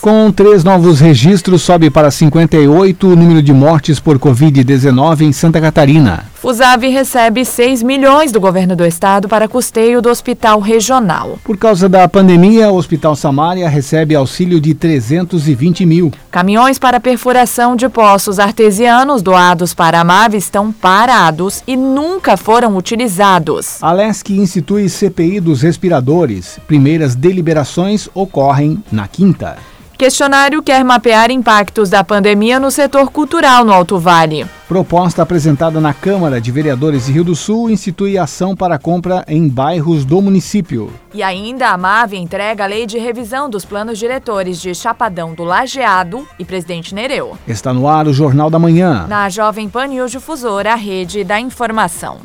Com 0.00 0.30
três 0.30 0.64
novos 0.64 1.00
registros, 1.00 1.62
sobe 1.62 1.90
para 1.90 2.10
58 2.10 3.08
o 3.08 3.16
número 3.16 3.42
de 3.42 3.52
mortes 3.52 3.98
por 3.98 4.18
Covid-19 4.18 5.22
em 5.22 5.32
Santa 5.32 5.60
Catarina. 5.60 6.24
Fusave 6.42 6.88
recebe 6.88 7.44
6 7.44 7.84
milhões 7.84 8.32
do 8.32 8.40
governo 8.40 8.74
do 8.74 8.84
estado 8.84 9.28
para 9.28 9.46
custeio 9.46 10.02
do 10.02 10.08
hospital 10.08 10.58
regional. 10.58 11.38
Por 11.44 11.56
causa 11.56 11.88
da 11.88 12.08
pandemia, 12.08 12.68
o 12.68 12.74
Hospital 12.74 13.14
Samária 13.14 13.68
recebe 13.68 14.16
auxílio 14.16 14.60
de 14.60 14.74
320 14.74 15.86
mil. 15.86 16.12
Caminhões 16.32 16.80
para 16.80 16.98
perfuração 16.98 17.76
de 17.76 17.88
poços 17.88 18.40
artesianos 18.40 19.22
doados 19.22 19.72
para 19.72 20.00
a 20.00 20.04
MAV 20.04 20.34
estão 20.34 20.72
parados 20.72 21.62
e 21.64 21.76
nunca 21.76 22.36
foram 22.36 22.76
utilizados. 22.76 23.80
A 23.80 23.92
LESC 23.92 24.30
institui 24.30 24.88
CPI 24.88 25.38
dos 25.38 25.62
respiradores. 25.62 26.58
Primeiras 26.66 27.14
deliberações 27.14 28.08
ocorrem 28.14 28.82
na 28.90 29.06
quinta. 29.06 29.56
Questionário 30.02 30.60
quer 30.64 30.84
mapear 30.84 31.30
impactos 31.30 31.88
da 31.88 32.02
pandemia 32.02 32.58
no 32.58 32.72
setor 32.72 33.08
cultural 33.08 33.64
no 33.64 33.72
Alto 33.72 34.00
Vale. 34.00 34.44
Proposta 34.66 35.22
apresentada 35.22 35.80
na 35.80 35.94
Câmara 35.94 36.40
de 36.40 36.50
Vereadores 36.50 37.06
de 37.06 37.12
Rio 37.12 37.22
do 37.22 37.36
Sul 37.36 37.70
institui 37.70 38.18
ação 38.18 38.56
para 38.56 38.80
compra 38.80 39.24
em 39.28 39.48
bairros 39.48 40.04
do 40.04 40.20
município. 40.20 40.92
E 41.14 41.22
ainda 41.22 41.68
a 41.68 41.78
MAV 41.78 42.14
entrega 42.14 42.64
a 42.64 42.66
lei 42.66 42.84
de 42.84 42.98
revisão 42.98 43.48
dos 43.48 43.64
planos 43.64 43.96
diretores 43.96 44.60
de 44.60 44.74
Chapadão 44.74 45.34
do 45.34 45.44
Lajeado 45.44 46.26
e 46.36 46.44
Presidente 46.44 46.92
Nereu. 46.92 47.38
Está 47.46 47.72
no 47.72 47.86
ar 47.86 48.08
o 48.08 48.12
Jornal 48.12 48.50
da 48.50 48.58
Manhã. 48.58 49.06
Na 49.06 49.28
Jovem 49.28 49.68
Pan 49.68 49.86
News 49.86 50.10
Difusora, 50.10 50.72
a 50.72 50.76
rede 50.76 51.22
da 51.22 51.38
informação. 51.38 52.18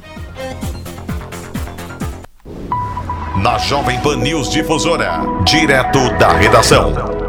Na 3.35 3.59
Jovem 3.59 3.99
Pan 3.99 4.17
News 4.17 4.49
Difusora, 4.49 5.21
direto 5.45 6.09
da 6.17 6.33
redação. 6.33 7.26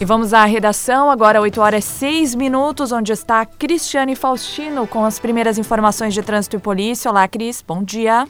E 0.00 0.04
vamos 0.04 0.32
à 0.32 0.44
redação, 0.44 1.10
agora 1.10 1.40
8 1.40 1.60
horas 1.60 1.84
6 1.84 2.36
minutos, 2.36 2.92
onde 2.92 3.10
está 3.10 3.44
Cristiane 3.44 4.14
Faustino 4.14 4.86
com 4.86 5.04
as 5.04 5.18
primeiras 5.18 5.58
informações 5.58 6.14
de 6.14 6.22
trânsito 6.22 6.54
e 6.54 6.60
polícia. 6.60 7.10
Olá, 7.10 7.26
Cris, 7.26 7.64
bom 7.66 7.82
dia. 7.82 8.24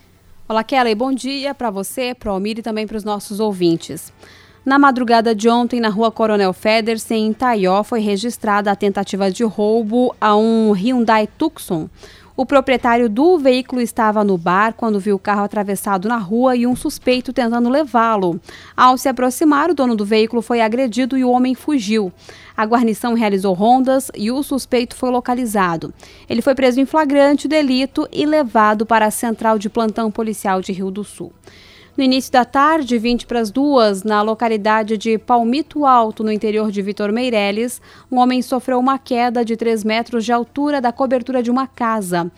Olá, 0.49 0.65
Kelly, 0.65 0.95
bom 0.95 1.13
dia 1.13 1.55
para 1.55 1.69
você, 1.69 2.15
para 2.15 2.31
o 2.31 2.33
Almir 2.33 2.59
e 2.59 2.63
também 2.63 2.87
para 2.87 2.97
os 2.97 3.05
nossos 3.05 3.39
ouvintes. 3.39 4.11
Na 4.69 4.79
madrugada 4.79 5.35
de 5.35 5.49
ontem, 5.49 5.81
na 5.81 5.89
rua 5.89 6.13
Coronel 6.13 6.53
Federsen, 6.53 7.29
em 7.29 7.33
Taió, 7.33 7.83
foi 7.83 8.01
registrada 8.01 8.71
a 8.71 8.77
tentativa 8.77 9.31
de 9.31 9.43
roubo 9.43 10.15
a 10.21 10.37
um 10.37 10.73
Hyundai 10.73 11.27
Tucson. 11.27 11.89
O 12.37 12.45
proprietário 12.45 13.09
do 13.09 13.39
veículo 13.39 13.81
estava 13.81 14.23
no 14.23 14.37
bar 14.37 14.75
quando 14.75 15.01
viu 15.01 15.17
o 15.17 15.19
carro 15.19 15.43
atravessado 15.43 16.07
na 16.07 16.19
rua 16.19 16.55
e 16.55 16.67
um 16.67 16.77
suspeito 16.77 17.33
tentando 17.33 17.71
levá-lo. 17.71 18.39
Ao 18.77 18.99
se 18.99 19.09
aproximar, 19.09 19.71
o 19.71 19.75
dono 19.75 19.97
do 19.97 20.05
veículo 20.05 20.43
foi 20.43 20.61
agredido 20.61 21.17
e 21.17 21.25
o 21.25 21.31
homem 21.31 21.55
fugiu. 21.55 22.13
A 22.55 22.67
guarnição 22.67 23.15
realizou 23.15 23.55
rondas 23.55 24.11
e 24.15 24.31
o 24.31 24.43
suspeito 24.43 24.95
foi 24.95 25.09
localizado. 25.09 25.95
Ele 26.29 26.43
foi 26.43 26.55
preso 26.55 26.79
em 26.79 26.85
flagrante 26.85 27.49
delito 27.49 28.07
e 28.13 28.27
levado 28.27 28.85
para 28.85 29.07
a 29.07 29.11
Central 29.11 29.59
de 29.59 29.71
Plantão 29.71 30.11
Policial 30.11 30.61
de 30.61 30.73
Rio 30.73 30.91
do 30.91 31.05
Sul. 31.05 31.33
No 31.99 32.05
início 32.05 32.31
da 32.31 32.45
tarde, 32.45 32.97
20 32.97 33.27
para 33.27 33.41
as 33.41 33.51
duas, 33.51 34.05
na 34.05 34.23
localidade 34.23 34.97
de 34.97 35.19
Palmito 35.19 35.85
Alto, 35.85 36.23
no 36.23 36.31
interior 36.31 36.71
de 36.71 36.81
Vitor 36.81 37.11
Meireles, 37.11 37.83
um 38.09 38.19
homem 38.19 38.41
sofreu 38.41 38.79
uma 38.79 39.01
queda 39.01 39.45
de 39.45 39.57
3 39.57 39.83
metros 39.83 40.25
de 40.25 40.31
altura 40.31 40.81
da 40.81 40.93
cobertura 40.93 41.43
de 41.43 41.51
uma 41.51 41.67
casa. 41.67 42.31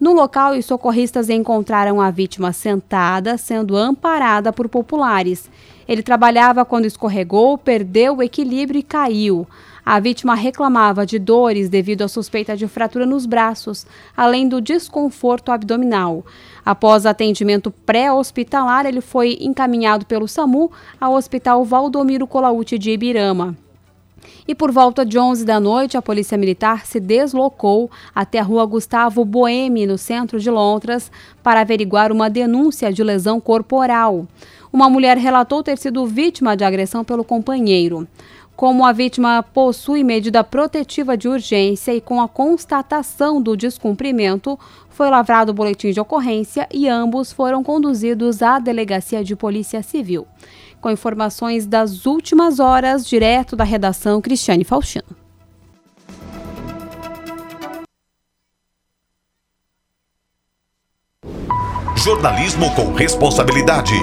No 0.00 0.12
local, 0.12 0.54
os 0.54 0.64
socorristas 0.64 1.30
encontraram 1.30 2.00
a 2.00 2.10
vítima 2.10 2.52
sentada, 2.52 3.38
sendo 3.38 3.76
amparada 3.76 4.52
por 4.52 4.68
populares. 4.68 5.48
Ele 5.86 6.02
trabalhava 6.02 6.64
quando 6.64 6.86
escorregou, 6.86 7.56
perdeu 7.56 8.16
o 8.16 8.22
equilíbrio 8.22 8.80
e 8.80 8.82
caiu. 8.82 9.46
A 9.86 10.00
vítima 10.00 10.34
reclamava 10.34 11.04
de 11.04 11.18
dores 11.18 11.68
devido 11.68 12.02
à 12.02 12.08
suspeita 12.08 12.56
de 12.56 12.66
fratura 12.66 13.04
nos 13.04 13.26
braços, 13.26 13.86
além 14.16 14.48
do 14.48 14.60
desconforto 14.60 15.52
abdominal. 15.52 16.24
Após 16.64 17.04
atendimento 17.04 17.70
pré-hospitalar, 17.70 18.86
ele 18.86 19.00
foi 19.00 19.36
encaminhado 19.40 20.06
pelo 20.06 20.26
SAMU 20.26 20.72
ao 21.00 21.14
Hospital 21.14 21.64
Valdomiro 21.64 22.26
Colaute 22.26 22.78
de 22.78 22.90
Ibirama. 22.90 23.56
E 24.48 24.54
por 24.54 24.70
volta 24.70 25.04
de 25.04 25.18
11 25.18 25.44
da 25.44 25.60
noite, 25.60 25.96
a 25.96 26.02
Polícia 26.02 26.36
Militar 26.38 26.86
se 26.86 26.98
deslocou 26.98 27.90
até 28.14 28.38
a 28.38 28.42
rua 28.42 28.64
Gustavo 28.64 29.24
Boemi, 29.24 29.86
no 29.86 29.98
centro 29.98 30.40
de 30.40 30.50
Londres, 30.50 31.10
para 31.42 31.60
averiguar 31.60 32.10
uma 32.10 32.30
denúncia 32.30 32.92
de 32.92 33.02
lesão 33.02 33.40
corporal. 33.40 34.26
Uma 34.72 34.88
mulher 34.88 35.16
relatou 35.18 35.62
ter 35.62 35.78
sido 35.78 36.06
vítima 36.06 36.56
de 36.56 36.64
agressão 36.64 37.04
pelo 37.04 37.24
companheiro. 37.24 38.08
Como 38.56 38.84
a 38.84 38.92
vítima 38.92 39.42
possui 39.42 40.04
medida 40.04 40.44
protetiva 40.44 41.16
de 41.16 41.28
urgência 41.28 41.92
e 41.92 42.00
com 42.00 42.20
a 42.20 42.28
constatação 42.28 43.42
do 43.42 43.56
descumprimento, 43.56 44.58
foi 44.94 45.10
lavrado 45.10 45.50
o 45.50 45.54
boletim 45.54 45.90
de 45.90 46.00
ocorrência 46.00 46.68
e 46.72 46.88
ambos 46.88 47.32
foram 47.32 47.64
conduzidos 47.64 48.42
à 48.42 48.60
Delegacia 48.60 49.24
de 49.24 49.34
Polícia 49.34 49.82
Civil. 49.82 50.24
Com 50.80 50.88
informações 50.88 51.66
das 51.66 52.06
últimas 52.06 52.60
horas, 52.60 53.04
direto 53.04 53.56
da 53.56 53.64
redação 53.64 54.20
Cristiane 54.20 54.62
Faustino. 54.62 55.04
Jornalismo 61.96 62.72
com 62.76 62.92
responsabilidade. 62.92 63.94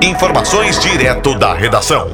Informações 0.00 0.78
direto 0.78 1.36
da 1.36 1.54
redação. 1.54 2.06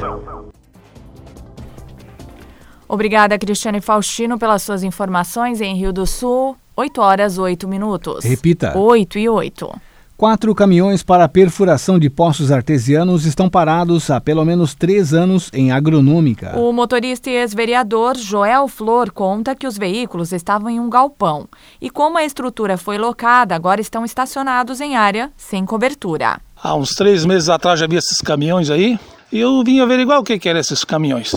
Obrigada, 2.87 3.37
Cristiane 3.37 3.81
Faustino, 3.81 4.39
pelas 4.39 4.63
suas 4.63 4.83
informações 4.83 5.61
em 5.61 5.75
Rio 5.75 5.93
do 5.93 6.07
Sul. 6.07 6.57
8 6.75 7.01
horas 7.01 7.37
8 7.37 7.67
minutos. 7.67 8.25
Repita. 8.25 8.77
8 8.77 9.19
e 9.19 9.29
8. 9.29 9.81
Quatro 10.17 10.55
caminhões 10.55 11.03
para 11.03 11.27
perfuração 11.27 11.99
de 11.99 12.09
poços 12.09 12.51
artesianos 12.51 13.25
estão 13.25 13.49
parados 13.49 14.09
há 14.09 14.21
pelo 14.21 14.45
menos 14.45 14.73
três 14.73 15.13
anos 15.13 15.49
em 15.53 15.71
agronômica. 15.71 16.57
O 16.57 16.71
motorista 16.71 17.29
e 17.29 17.33
ex-vereador 17.33 18.15
Joel 18.17 18.67
Flor 18.67 19.11
conta 19.11 19.55
que 19.55 19.67
os 19.67 19.77
veículos 19.77 20.31
estavam 20.31 20.69
em 20.69 20.79
um 20.79 20.89
galpão 20.89 21.47
e, 21.81 21.89
como 21.89 22.17
a 22.17 22.23
estrutura 22.23 22.77
foi 22.77 22.97
locada, 22.97 23.55
agora 23.55 23.81
estão 23.81 24.05
estacionados 24.05 24.79
em 24.81 24.95
área 24.95 25.31
sem 25.35 25.65
cobertura. 25.65 26.39
Há 26.55 26.75
uns 26.75 26.91
três 26.95 27.25
meses 27.25 27.49
atrás 27.49 27.79
já 27.79 27.87
vi 27.87 27.97
esses 27.97 28.21
caminhões 28.21 28.69
aí 28.69 28.97
e 29.31 29.39
eu 29.39 29.63
vim 29.63 29.79
averiguar 29.79 30.19
o 30.19 30.23
que, 30.23 30.39
que 30.39 30.47
eram 30.47 30.59
esses 30.59 30.83
caminhões. 30.83 31.35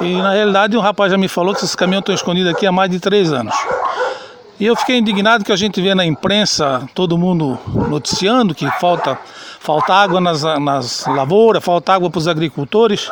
E 0.00 0.16
na 0.16 0.32
realidade 0.32 0.76
um 0.76 0.80
rapaz 0.80 1.12
já 1.12 1.18
me 1.18 1.28
falou 1.28 1.54
que 1.54 1.60
esses 1.60 1.76
caminhões 1.76 2.02
estão 2.02 2.14
escondidos 2.14 2.50
aqui 2.50 2.66
há 2.66 2.72
mais 2.72 2.90
de 2.90 2.98
três 2.98 3.32
anos. 3.32 3.54
E 4.62 4.66
eu 4.66 4.76
fiquei 4.76 4.96
indignado 4.96 5.44
que 5.44 5.50
a 5.50 5.56
gente 5.56 5.82
vê 5.82 5.92
na 5.92 6.06
imprensa 6.06 6.88
todo 6.94 7.18
mundo 7.18 7.58
noticiando 7.66 8.54
que 8.54 8.64
falta, 8.78 9.18
falta 9.58 9.92
água 9.92 10.20
nas, 10.20 10.44
nas 10.60 11.04
lavouras, 11.04 11.64
falta 11.64 11.92
água 11.92 12.08
para 12.08 12.20
os 12.20 12.28
agricultores. 12.28 13.10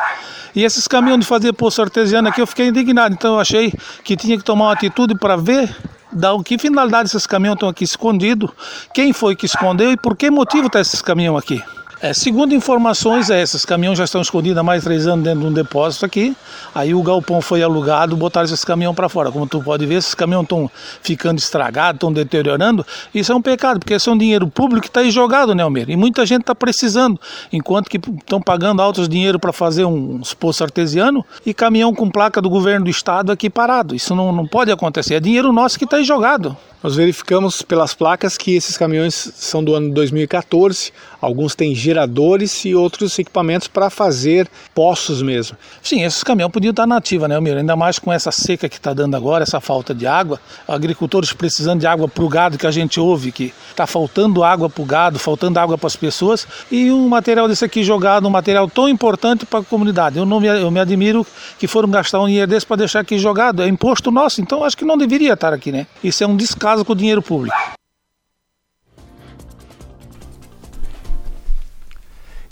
E 0.55 0.63
esses 0.63 0.87
caminhões 0.87 1.23
de 1.23 1.27
fazer 1.27 1.53
poço 1.53 1.83
artesiano 1.83 2.29
aqui 2.29 2.41
eu 2.41 2.47
fiquei 2.47 2.69
indignado. 2.69 3.15
Então 3.15 3.35
eu 3.35 3.41
achei 3.41 3.75
que 4.05 4.17
tinha 4.17 4.39
que 4.39 4.45
tomar 4.45 4.67
uma 4.67 4.73
atitude 4.75 5.17
para 5.17 5.35
ver 5.35 5.77
da 6.13 6.31
que 6.45 6.57
finalidade 6.57 7.09
esses 7.09 7.27
caminhões 7.27 7.57
estão 7.57 7.69
aqui 7.69 7.83
escondidos, 7.83 8.49
quem 8.95 9.13
foi 9.13 9.35
que 9.35 9.47
escondeu 9.47 9.91
e 9.91 9.97
por 9.97 10.17
que 10.17 10.31
motivo 10.31 10.69
está 10.69 10.79
esses 10.81 11.03
caminhões 11.03 11.43
aqui. 11.43 11.61
É, 12.03 12.15
segundo 12.15 12.55
informações, 12.55 13.29
é, 13.29 13.43
esses 13.43 13.63
caminhões 13.67 13.99
já 13.99 14.05
estão 14.05 14.23
escondidos 14.23 14.57
há 14.57 14.63
mais 14.63 14.81
de 14.81 14.87
três 14.87 15.07
anos 15.07 15.23
dentro 15.23 15.41
de 15.41 15.47
um 15.47 15.53
depósito 15.53 16.07
aqui. 16.07 16.35
Aí 16.75 16.95
o 16.95 17.03
galpão 17.03 17.43
foi 17.43 17.63
alugado, 17.63 18.17
botaram 18.17 18.47
esses 18.47 18.65
caminhões 18.65 18.97
para 18.97 19.07
fora. 19.07 19.31
Como 19.31 19.47
tu 19.47 19.63
pode 19.63 19.85
ver, 19.85 19.97
esses 19.97 20.15
caminhões 20.15 20.45
estão 20.45 20.71
ficando 21.03 21.39
estragados, 21.39 21.97
estão 21.97 22.11
deteriorando. 22.11 22.87
Isso 23.15 23.31
é 23.31 23.35
um 23.35 23.43
pecado, 23.43 23.81
porque 23.81 23.93
esse 23.93 24.09
é 24.09 24.13
um 24.13 24.17
dinheiro 24.17 24.49
público 24.49 24.81
que 24.81 24.89
está 24.89 25.01
aí 25.01 25.11
jogado, 25.11 25.55
né, 25.55 25.63
Almir? 25.63 25.91
E 25.91 25.97
muita 25.97 26.25
gente 26.25 26.41
está 26.41 26.55
precisando, 26.55 27.21
enquanto 27.53 27.91
que 27.91 27.99
estão 27.99 28.41
pagando 28.41 28.81
altos 28.81 29.07
dinheiro 29.07 29.39
para 29.39 29.53
fazer 29.53 29.85
uns 29.85 30.33
poços 30.33 30.63
artesianos 30.63 31.23
e 31.45 31.53
caminhão 31.53 31.95
com 31.95 32.09
placa 32.09 32.41
do 32.41 32.49
governo 32.49 32.87
do 32.87 32.91
estado 32.91 33.31
aqui 33.31 33.51
parado. 33.51 33.95
Isso 33.95 34.15
não, 34.15 34.33
não 34.33 34.47
pode 34.47 34.73
acontecer. 34.73 35.17
É 35.17 35.21
dinheiro 35.21 35.53
nosso 35.53 35.79
que 35.79 35.85
está 35.85 35.99
aí 35.99 36.05
jogado. 36.05 36.57
Nós 36.83 36.97
verificamos 36.97 37.61
pelas 37.61 37.93
placas 37.93 38.39
que 38.39 38.55
esses 38.57 38.79
caminhões 38.79 39.15
são 39.15 39.63
do 39.63 39.75
ano 39.75 39.93
2014. 39.93 40.91
Alguns 41.21 41.55
têm 41.55 41.75
geradores 41.75 42.65
e 42.65 42.75
outros 42.75 43.19
equipamentos 43.19 43.69
para 43.69 43.91
fazer 43.91 44.49
poços 44.75 45.21
mesmo. 45.21 45.59
Sim, 45.83 46.03
esses 46.05 46.25
caminhões 46.25 46.51
podiam 46.51 46.71
estar 46.71 46.87
nativos, 46.87 47.29
né, 47.29 47.35
Almir? 47.35 47.59
Ainda 47.59 47.77
mais 47.77 47.99
com 47.99 48.11
essa 48.11 48.31
seca 48.31 48.67
que 48.67 48.77
está 48.77 48.95
dando 48.95 49.15
agora, 49.15 49.43
essa 49.43 49.61
falta 49.61 49.95
de 49.95 50.07
água. 50.07 50.41
Agricultores 50.67 51.35
precisando 51.35 51.81
de 51.81 51.87
água 51.87 52.09
para 52.09 52.25
o 52.25 52.29
gado, 52.31 52.57
que 52.57 52.67
a 52.67 52.71
gente 52.71 52.99
ouve 52.99 53.31
que 53.31 53.53
está 53.71 53.87
faltando 53.87 54.43
água 54.43 54.71
para 54.71 54.83
o 54.83 54.87
gado, 54.87 55.19
faltando 55.19 55.59
água 55.59 55.77
para 55.77 55.87
as 55.87 55.97
pessoas. 55.97 56.49
E 56.71 56.91
um 56.91 57.11
material 57.11 57.47
desse 57.47 57.63
aqui 57.63 57.85
jogado, 57.85 58.27
um 58.27 58.31
material 58.31 58.71
tão 58.71 58.89
importante 58.89 59.45
para 59.45 59.61
a 59.61 59.63
comunidade. 59.65 60.17
Eu, 60.17 60.25
não 60.25 60.41
me, 60.41 60.47
eu 60.47 60.71
me 60.71 60.81
admiro 60.81 61.27
que 61.59 61.67
foram 61.67 61.91
gastar 61.91 62.23
um 62.23 62.27
dinheiro 62.27 62.51
desse 62.51 62.65
para 62.65 62.77
deixar 62.77 63.01
aqui 63.01 63.19
jogado. 63.19 63.63
É 63.63 63.69
imposto 63.69 64.11
nosso, 64.11 64.41
então 64.41 64.65
acho 64.65 64.79
que 64.79 64.85
não 64.87 64.97
deveria 64.97 65.35
estar 65.35 65.53
aqui, 65.53 65.71
né? 65.71 65.87
Isso 66.03 66.25
é 66.25 66.27
um 66.27 66.35
descaso 66.35 66.70
casa 66.71 66.85
com 66.85 66.93
o 66.93 66.97
dinheiro 66.97 67.21
público. 67.21 67.57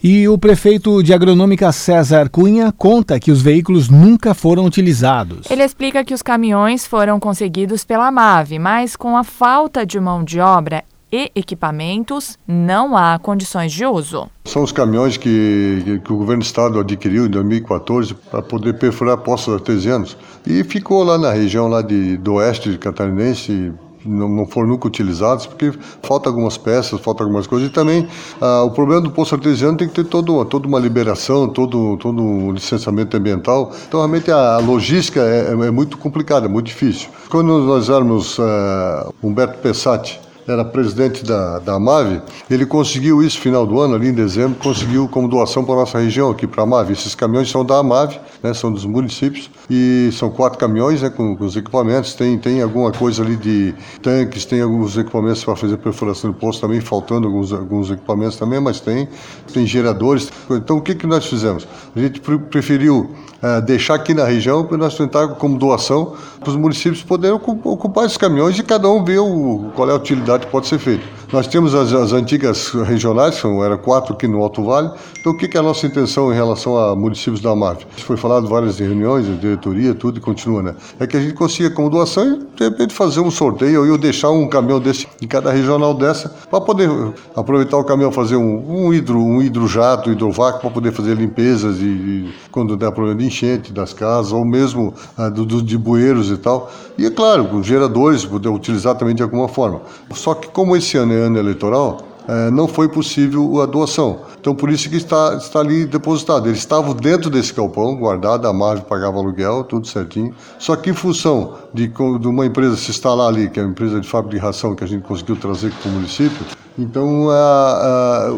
E 0.02 0.28
o 0.28 0.38
prefeito 0.38 1.02
de 1.02 1.12
Agronômica 1.12 1.72
César 1.72 2.28
Cunha 2.28 2.72
conta 2.72 3.18
que 3.18 3.32
os 3.32 3.42
veículos 3.42 3.88
nunca 3.88 4.32
foram 4.32 4.64
utilizados. 4.64 5.50
Ele 5.50 5.64
explica 5.64 6.04
que 6.04 6.14
os 6.14 6.22
caminhões 6.22 6.86
foram 6.86 7.18
conseguidos 7.18 7.84
pela 7.84 8.10
MAVE, 8.10 8.60
mas 8.60 8.94
com 8.94 9.16
a 9.16 9.24
falta 9.24 9.84
de 9.84 9.98
mão 9.98 10.22
de 10.22 10.38
obra 10.38 10.84
e 11.10 11.32
equipamentos, 11.34 12.38
não 12.46 12.96
há 12.96 13.18
condições 13.18 13.72
de 13.72 13.84
uso. 13.84 14.28
São 14.44 14.62
os 14.62 14.72
caminhões 14.72 15.16
que, 15.16 16.00
que 16.04 16.12
o 16.12 16.16
governo 16.16 16.42
do 16.42 16.46
estado 16.46 16.78
adquiriu 16.78 17.26
em 17.26 17.30
2014 17.30 18.14
para 18.14 18.42
poder 18.42 18.74
perfurar 18.74 19.16
poços 19.18 19.54
artesianos 19.54 20.16
e 20.46 20.62
ficou 20.64 21.02
lá 21.02 21.18
na 21.18 21.32
região 21.32 21.66
lá 21.66 21.82
de, 21.82 22.16
do 22.18 22.34
oeste 22.34 22.70
de 22.70 22.78
catarinense 22.78 23.72
não, 24.04 24.28
não 24.28 24.46
foram 24.46 24.68
nunca 24.68 24.86
utilizados, 24.86 25.46
porque 25.46 25.72
falta 26.02 26.28
algumas 26.28 26.56
peças, 26.56 27.00
falta 27.00 27.22
algumas 27.22 27.46
coisas. 27.46 27.68
E 27.68 27.72
também 27.72 28.06
ah, 28.40 28.62
o 28.62 28.70
problema 28.70 29.00
do 29.00 29.10
poço 29.10 29.34
artesiano 29.34 29.76
tem 29.76 29.88
que 29.88 29.94
ter 29.94 30.04
todo, 30.04 30.44
toda 30.44 30.66
uma 30.66 30.78
liberação, 30.78 31.48
todo, 31.48 31.96
todo 31.96 32.22
um 32.22 32.52
licenciamento 32.52 33.16
ambiental. 33.16 33.72
Então, 33.86 34.00
realmente, 34.00 34.30
a 34.30 34.58
logística 34.58 35.20
é, 35.20 35.52
é 35.52 35.70
muito 35.70 35.98
complicada, 35.98 36.46
é 36.46 36.48
muito 36.48 36.66
difícil. 36.66 37.08
Quando 37.28 37.58
nós 37.58 37.88
éramos 37.88 38.38
ah, 38.40 39.10
Humberto 39.22 39.58
Pessati, 39.58 40.20
era 40.52 40.64
presidente 40.64 41.24
da, 41.24 41.58
da 41.58 41.74
AMAVE, 41.74 42.22
ele 42.50 42.64
conseguiu 42.64 43.22
isso 43.22 43.38
final 43.38 43.66
do 43.66 43.78
ano, 43.78 43.94
ali 43.94 44.08
em 44.08 44.14
dezembro, 44.14 44.58
conseguiu 44.58 45.06
como 45.06 45.28
doação 45.28 45.62
para 45.62 45.74
a 45.74 45.76
nossa 45.78 45.98
região 45.98 46.30
aqui, 46.30 46.46
para 46.46 46.62
a 46.62 46.64
AMAVE. 46.64 46.94
Esses 46.94 47.14
caminhões 47.14 47.50
são 47.50 47.64
da 47.64 47.78
AMAVE, 47.78 48.18
né, 48.42 48.54
são 48.54 48.72
dos 48.72 48.84
municípios, 48.84 49.50
e 49.68 50.10
são 50.12 50.30
quatro 50.30 50.58
caminhões 50.58 51.02
né, 51.02 51.10
com, 51.10 51.36
com, 51.36 51.44
os 51.44 51.56
equipamentos. 51.56 52.14
Tem, 52.14 52.38
tem 52.38 52.62
alguma 52.62 52.90
coisa 52.90 53.22
ali 53.22 53.36
de 53.36 53.74
tanques, 54.02 54.46
tem 54.46 54.62
alguns 54.62 54.96
equipamentos 54.96 55.44
para 55.44 55.54
fazer 55.54 55.76
perfuração 55.76 56.30
de 56.30 56.38
poço 56.38 56.60
também, 56.60 56.80
faltando 56.80 57.26
alguns, 57.26 57.52
alguns 57.52 57.90
equipamentos 57.90 58.36
também, 58.36 58.60
mas 58.60 58.80
tem, 58.80 59.06
tem 59.52 59.66
geradores. 59.66 60.32
Então, 60.50 60.78
o 60.78 60.80
que, 60.80 60.94
que 60.94 61.06
nós 61.06 61.26
fizemos? 61.26 61.68
A 61.94 62.00
gente 62.00 62.20
preferiu 62.20 63.10
uh, 63.42 63.60
deixar 63.62 63.94
aqui 63.94 64.14
na 64.14 64.24
região 64.24 64.64
para 64.64 64.76
nós 64.76 64.96
tentar 64.96 65.28
como 65.28 65.58
doação 65.58 66.14
para 66.40 66.50
os 66.50 66.56
municípios 66.56 67.02
poderem 67.02 67.38
ocupar 67.64 68.04
esses 68.04 68.16
caminhões 68.16 68.58
e 68.58 68.62
cada 68.62 68.88
um 68.88 69.04
ver 69.04 69.18
o, 69.18 69.70
qual 69.74 69.88
é 69.88 69.92
a 69.92 69.96
utilidade 69.96 70.46
que 70.46 70.52
pode 70.52 70.66
ser 70.66 70.78
feita. 70.78 71.17
Nós 71.30 71.46
temos 71.46 71.74
as, 71.74 71.92
as 71.92 72.12
antigas 72.12 72.70
regionais, 72.70 73.34
são, 73.34 73.62
era 73.62 73.76
quatro 73.76 74.14
aqui 74.14 74.26
no 74.26 74.42
Alto 74.42 74.64
Vale. 74.64 74.90
Então, 75.20 75.32
o 75.32 75.36
que, 75.36 75.46
que 75.46 75.58
é 75.58 75.60
a 75.60 75.62
nossa 75.62 75.86
intenção 75.86 76.32
em 76.32 76.34
relação 76.34 76.78
a 76.78 76.96
municípios 76.96 77.42
da 77.42 77.54
MAF? 77.54 77.86
Foi 77.98 78.16
falado 78.16 78.48
várias 78.48 78.78
reuniões, 78.78 79.26
diretoria, 79.38 79.94
tudo, 79.94 80.16
e 80.16 80.22
continua, 80.22 80.62
né? 80.62 80.74
É 80.98 81.06
que 81.06 81.18
a 81.18 81.20
gente 81.20 81.34
consiga, 81.34 81.70
como 81.70 81.90
doação, 81.90 82.24
e, 82.24 82.56
de 82.56 82.64
repente 82.64 82.94
fazer 82.94 83.20
um 83.20 83.30
sorteio 83.30 83.90
ou 83.90 83.98
deixar 83.98 84.30
um 84.30 84.48
caminhão 84.48 84.80
desse 84.80 85.06
em 85.20 85.26
cada 85.26 85.52
regional 85.52 85.92
dessa, 85.92 86.30
para 86.50 86.62
poder 86.62 86.88
aproveitar 87.36 87.76
o 87.76 87.84
caminhão, 87.84 88.10
fazer 88.10 88.36
um, 88.36 88.86
um 88.86 88.94
hidro, 88.94 89.18
um 89.18 89.42
hidrojato, 89.42 90.10
hidrovac, 90.10 90.62
para 90.62 90.70
poder 90.70 90.92
fazer 90.92 91.14
limpezas 91.14 91.76
e, 91.78 91.84
e, 91.84 92.34
quando 92.50 92.74
der 92.74 92.90
problema 92.90 93.18
de 93.18 93.26
enchente 93.26 93.70
das 93.70 93.92
casas, 93.92 94.32
ou 94.32 94.46
mesmo 94.46 94.94
ah, 95.14 95.28
do, 95.28 95.44
do, 95.44 95.62
de 95.62 95.76
bueiros 95.76 96.30
e 96.30 96.38
tal. 96.38 96.72
E, 96.96 97.04
é 97.04 97.10
claro, 97.10 97.62
geradores, 97.62 98.24
poder 98.24 98.48
utilizar 98.48 98.94
também 98.94 99.14
de 99.14 99.22
alguma 99.22 99.46
forma. 99.46 99.82
Só 100.14 100.32
que 100.32 100.48
como 100.48 100.74
esse 100.74 100.96
ano 100.96 101.12
é 101.12 101.17
ano 101.18 101.38
eleitoral, 101.38 101.98
é, 102.28 102.50
não 102.50 102.68
foi 102.68 102.88
possível 102.88 103.62
a 103.62 103.66
doação. 103.66 104.20
Então, 104.38 104.54
por 104.54 104.70
isso 104.70 104.88
que 104.90 104.96
está, 104.96 105.34
está 105.34 105.60
ali 105.60 105.86
depositado. 105.86 106.46
Eles 106.46 106.58
estavam 106.58 106.94
dentro 106.94 107.30
desse 107.30 107.54
galpão, 107.54 107.96
guardado, 107.96 108.46
a 108.46 108.52
MAVE 108.52 108.82
pagava 108.82 109.16
aluguel, 109.16 109.64
tudo 109.64 109.86
certinho. 109.86 110.34
Só 110.58 110.76
que 110.76 110.90
em 110.90 110.94
função 110.94 111.54
de, 111.78 112.18
de 112.18 112.28
uma 112.28 112.44
empresa 112.44 112.76
se 112.76 112.90
instalar 112.90 113.28
ali, 113.28 113.48
que 113.48 113.60
é 113.60 113.62
a 113.62 113.66
empresa 113.66 114.00
de 114.00 114.08
fábrica 114.08 114.36
de 114.36 114.42
ração 114.42 114.74
que 114.74 114.82
a 114.82 114.86
gente 114.86 115.02
conseguiu 115.02 115.36
trazer 115.36 115.70
para 115.72 115.90
o 115.90 115.92
município, 115.94 116.44
então, 116.78 117.28
a, 117.28 118.30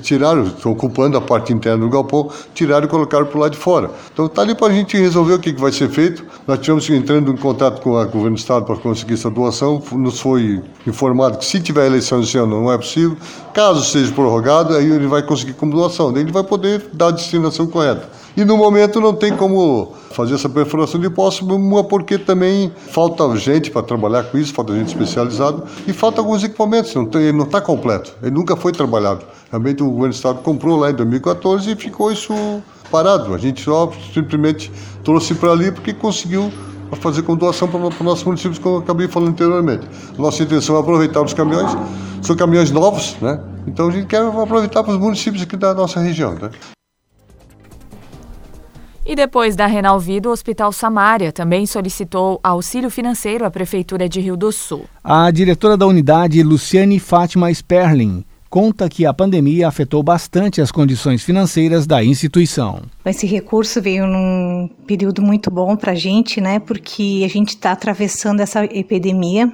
tiraram, 0.00 0.50
ocupando 0.64 1.18
a 1.18 1.20
parte 1.20 1.52
interna 1.52 1.84
do 1.84 1.90
galpão, 1.90 2.30
tiraram 2.54 2.86
e 2.86 2.88
colocaram 2.88 3.26
para 3.26 3.36
o 3.36 3.40
lado 3.42 3.52
de 3.52 3.58
fora. 3.58 3.90
Então, 4.10 4.24
está 4.24 4.40
ali 4.40 4.54
para 4.54 4.68
a 4.68 4.72
gente 4.72 4.96
resolver 4.96 5.34
o 5.34 5.38
que, 5.38 5.52
que 5.52 5.60
vai 5.60 5.70
ser 5.70 5.90
feito. 5.90 6.24
Nós 6.46 6.58
tivemos 6.60 6.88
entrando 6.88 7.30
em 7.30 7.36
contato 7.36 7.82
com 7.82 7.90
o 7.90 8.06
governo 8.06 8.36
do 8.36 8.38
Estado 8.38 8.64
para 8.64 8.76
conseguir 8.76 9.14
essa 9.14 9.28
doação. 9.28 9.82
Nos 9.92 10.18
foi 10.18 10.62
informado 10.86 11.36
que 11.36 11.44
se 11.44 11.60
tiver 11.60 11.86
eleição 11.86 12.20
esse 12.20 12.38
ano 12.38 12.62
não 12.62 12.72
é 12.72 12.78
possível. 12.78 13.18
Caso 13.52 13.84
seja 13.84 14.10
prorrogado, 14.12 14.74
aí 14.74 14.90
ele 14.90 15.06
vai 15.06 15.22
conseguir 15.22 15.52
como 15.52 15.72
doação. 15.72 16.10
Daí 16.10 16.22
ele 16.22 16.32
vai 16.32 16.44
poder 16.44 16.86
dar 16.94 17.08
a 17.08 17.10
destinação 17.10 17.66
correta. 17.66 18.08
E 18.38 18.44
no 18.44 18.56
momento 18.56 19.00
não 19.00 19.12
tem 19.12 19.36
como 19.36 19.94
fazer 20.12 20.36
essa 20.36 20.48
perfuração 20.48 21.00
de 21.00 21.10
poços, 21.10 21.44
porque 21.90 22.16
também 22.16 22.70
falta 22.76 23.36
gente 23.36 23.68
para 23.68 23.82
trabalhar 23.82 24.22
com 24.22 24.38
isso, 24.38 24.54
falta 24.54 24.72
gente 24.74 24.86
especializada 24.86 25.64
e 25.88 25.92
falta 25.92 26.20
alguns 26.20 26.44
equipamentos. 26.44 26.94
Não 26.94 27.04
tem, 27.04 27.22
ele 27.22 27.36
não 27.36 27.46
está 27.46 27.60
completo, 27.60 28.14
ele 28.22 28.30
nunca 28.30 28.54
foi 28.54 28.70
trabalhado. 28.70 29.26
Realmente 29.50 29.82
o 29.82 29.86
governo 29.86 30.10
do 30.10 30.14
estado 30.14 30.38
comprou 30.38 30.78
lá 30.78 30.88
em 30.88 30.94
2014 30.94 31.68
e 31.68 31.74
ficou 31.74 32.12
isso 32.12 32.32
parado. 32.92 33.34
A 33.34 33.38
gente 33.38 33.60
só 33.60 33.90
simplesmente 34.14 34.70
trouxe 35.02 35.34
para 35.34 35.50
ali 35.50 35.72
porque 35.72 35.92
conseguiu 35.92 36.52
fazer 37.00 37.22
com 37.22 37.34
doação 37.34 37.66
para 37.66 37.88
os 37.88 38.00
nossos 38.00 38.22
municípios, 38.22 38.60
como 38.60 38.76
eu 38.76 38.80
acabei 38.82 39.08
falando 39.08 39.30
anteriormente. 39.30 39.84
Nossa 40.16 40.44
intenção 40.44 40.76
é 40.76 40.80
aproveitar 40.80 41.22
os 41.22 41.34
caminhões, 41.34 41.76
são 42.22 42.36
caminhões 42.36 42.70
novos, 42.70 43.16
né? 43.20 43.40
Então 43.66 43.88
a 43.88 43.90
gente 43.90 44.06
quer 44.06 44.22
aproveitar 44.22 44.84
para 44.84 44.92
os 44.92 44.98
municípios 45.00 45.42
aqui 45.42 45.56
da 45.56 45.74
nossa 45.74 45.98
região. 45.98 46.34
Né? 46.34 46.50
E 49.08 49.16
depois 49.16 49.56
da 49.56 49.64
Renalvido, 49.64 50.28
o 50.28 50.32
Hospital 50.32 50.70
Samária 50.70 51.32
também 51.32 51.64
solicitou 51.64 52.38
auxílio 52.42 52.90
financeiro 52.90 53.46
à 53.46 53.50
Prefeitura 53.50 54.06
de 54.06 54.20
Rio 54.20 54.36
do 54.36 54.52
Sul. 54.52 54.84
A 55.02 55.30
diretora 55.30 55.78
da 55.78 55.86
unidade, 55.86 56.42
Luciane 56.42 57.00
Fátima 57.00 57.50
Sperling, 57.50 58.22
conta 58.48 58.88
que 58.88 59.04
a 59.04 59.12
pandemia 59.12 59.68
afetou 59.68 60.02
bastante 60.02 60.60
as 60.60 60.70
condições 60.70 61.22
financeiras 61.22 61.86
da 61.86 62.02
instituição. 62.02 62.82
Esse 63.04 63.26
recurso 63.26 63.80
veio 63.80 64.06
num 64.06 64.68
período 64.86 65.22
muito 65.22 65.50
bom 65.50 65.76
para 65.76 65.92
a 65.92 65.94
gente, 65.94 66.40
né? 66.40 66.58
Porque 66.58 67.22
a 67.24 67.28
gente 67.28 67.50
está 67.50 67.72
atravessando 67.72 68.40
essa 68.40 68.64
epidemia 68.64 69.52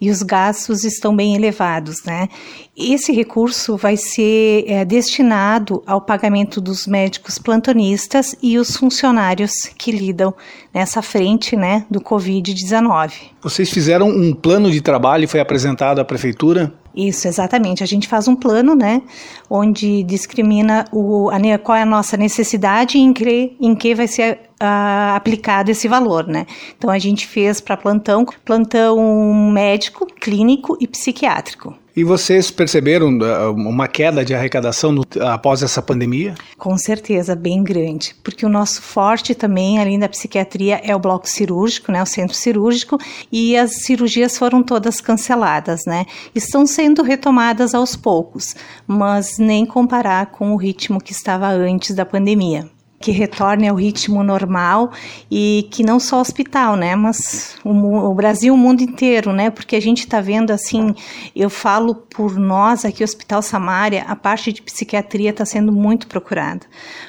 e 0.00 0.10
os 0.10 0.22
gastos 0.22 0.84
estão 0.84 1.14
bem 1.14 1.34
elevados, 1.34 2.04
né? 2.04 2.28
Esse 2.76 3.12
recurso 3.12 3.76
vai 3.76 3.96
ser 3.96 4.64
é, 4.66 4.84
destinado 4.84 5.82
ao 5.86 6.00
pagamento 6.00 6.60
dos 6.60 6.86
médicos 6.86 7.38
plantonistas 7.38 8.34
e 8.42 8.58
os 8.58 8.76
funcionários 8.76 9.52
que 9.78 9.92
lidam 9.92 10.34
nessa 10.72 11.00
frente, 11.00 11.54
né, 11.54 11.86
do 11.88 12.00
Covid-19. 12.00 13.12
Vocês 13.40 13.70
fizeram 13.70 14.08
um 14.08 14.34
plano 14.34 14.70
de 14.72 14.80
trabalho 14.80 15.24
e 15.24 15.28
foi 15.28 15.38
apresentado 15.38 16.00
à 16.00 16.04
prefeitura? 16.04 16.74
Isso, 16.96 17.26
exatamente. 17.26 17.82
A 17.82 17.86
gente 17.86 18.06
faz 18.06 18.28
um 18.28 18.36
plano, 18.36 18.74
né, 18.74 19.02
onde 19.50 20.02
discrimina 20.04 20.84
o, 20.92 21.28
a, 21.30 21.58
qual 21.58 21.76
é 21.76 21.82
a 21.82 21.86
nossa 21.86 22.16
necessidade 22.16 22.96
e 22.98 23.00
em 23.00 23.12
que, 23.12 23.56
em 23.60 23.74
que 23.74 23.94
vai 23.94 24.06
ser 24.06 24.50
uh, 24.64 25.16
aplicado 25.16 25.70
esse 25.70 25.86
valor, 25.88 26.26
né. 26.26 26.46
Então 26.76 26.90
a 26.90 26.98
gente 26.98 27.26
fez 27.26 27.60
para 27.60 27.76
plantão, 27.76 28.26
plantão 28.44 29.50
médico, 29.52 30.06
clínico 30.06 30.76
e 30.80 30.86
psiquiátrico. 30.86 31.76
E 31.96 32.02
vocês 32.02 32.50
perceberam 32.50 33.06
uh, 33.18 33.52
uma 33.52 33.86
queda 33.86 34.24
de 34.24 34.34
arrecadação 34.34 34.90
no, 34.90 35.04
após 35.20 35.62
essa 35.62 35.80
pandemia? 35.80 36.34
Com 36.58 36.76
certeza, 36.76 37.36
bem 37.36 37.62
grande, 37.62 38.16
porque 38.24 38.44
o 38.44 38.48
nosso 38.48 38.82
forte 38.82 39.32
também, 39.32 39.78
além 39.78 39.96
da 39.96 40.08
psiquiatria, 40.08 40.80
é 40.82 40.94
o 40.96 40.98
bloco 40.98 41.28
cirúrgico, 41.28 41.92
né, 41.92 42.02
o 42.02 42.06
centro 42.06 42.34
cirúrgico, 42.34 42.98
e 43.30 43.56
as 43.56 43.84
cirurgias 43.84 44.36
foram 44.36 44.60
todas 44.60 45.00
canceladas, 45.00 45.82
né? 45.86 46.04
Estão 46.34 46.66
sendo 46.66 47.00
retomadas 47.00 47.74
aos 47.74 47.94
poucos, 47.94 48.56
mas 48.88 49.38
nem 49.38 49.64
comparar 49.64 50.26
com 50.26 50.52
o 50.52 50.56
ritmo 50.56 51.00
que 51.00 51.12
estava 51.12 51.46
antes 51.46 51.94
da 51.94 52.04
pandemia 52.04 52.73
que 53.04 53.12
retorne 53.12 53.68
ao 53.68 53.76
ritmo 53.76 54.24
normal 54.24 54.90
e 55.30 55.68
que 55.70 55.82
não 55.82 56.00
só 56.00 56.16
o 56.16 56.20
hospital, 56.20 56.74
né, 56.74 56.96
mas 56.96 57.54
o, 57.62 57.70
o 57.70 58.14
Brasil, 58.14 58.54
o 58.54 58.56
mundo 58.56 58.80
inteiro, 58.80 59.30
né, 59.30 59.50
porque 59.50 59.76
a 59.76 59.80
gente 59.80 59.98
está 59.98 60.22
vendo 60.22 60.50
assim, 60.50 60.94
eu 61.36 61.50
falo 61.50 61.94
por 61.94 62.38
nós 62.38 62.82
aqui, 62.82 63.02
o 63.02 63.04
Hospital 63.04 63.42
Samária, 63.42 64.06
a 64.08 64.16
parte 64.16 64.54
de 64.54 64.62
psiquiatria 64.62 65.28
está 65.28 65.44
sendo 65.44 65.70
muito 65.70 66.06
procurada, 66.06 66.62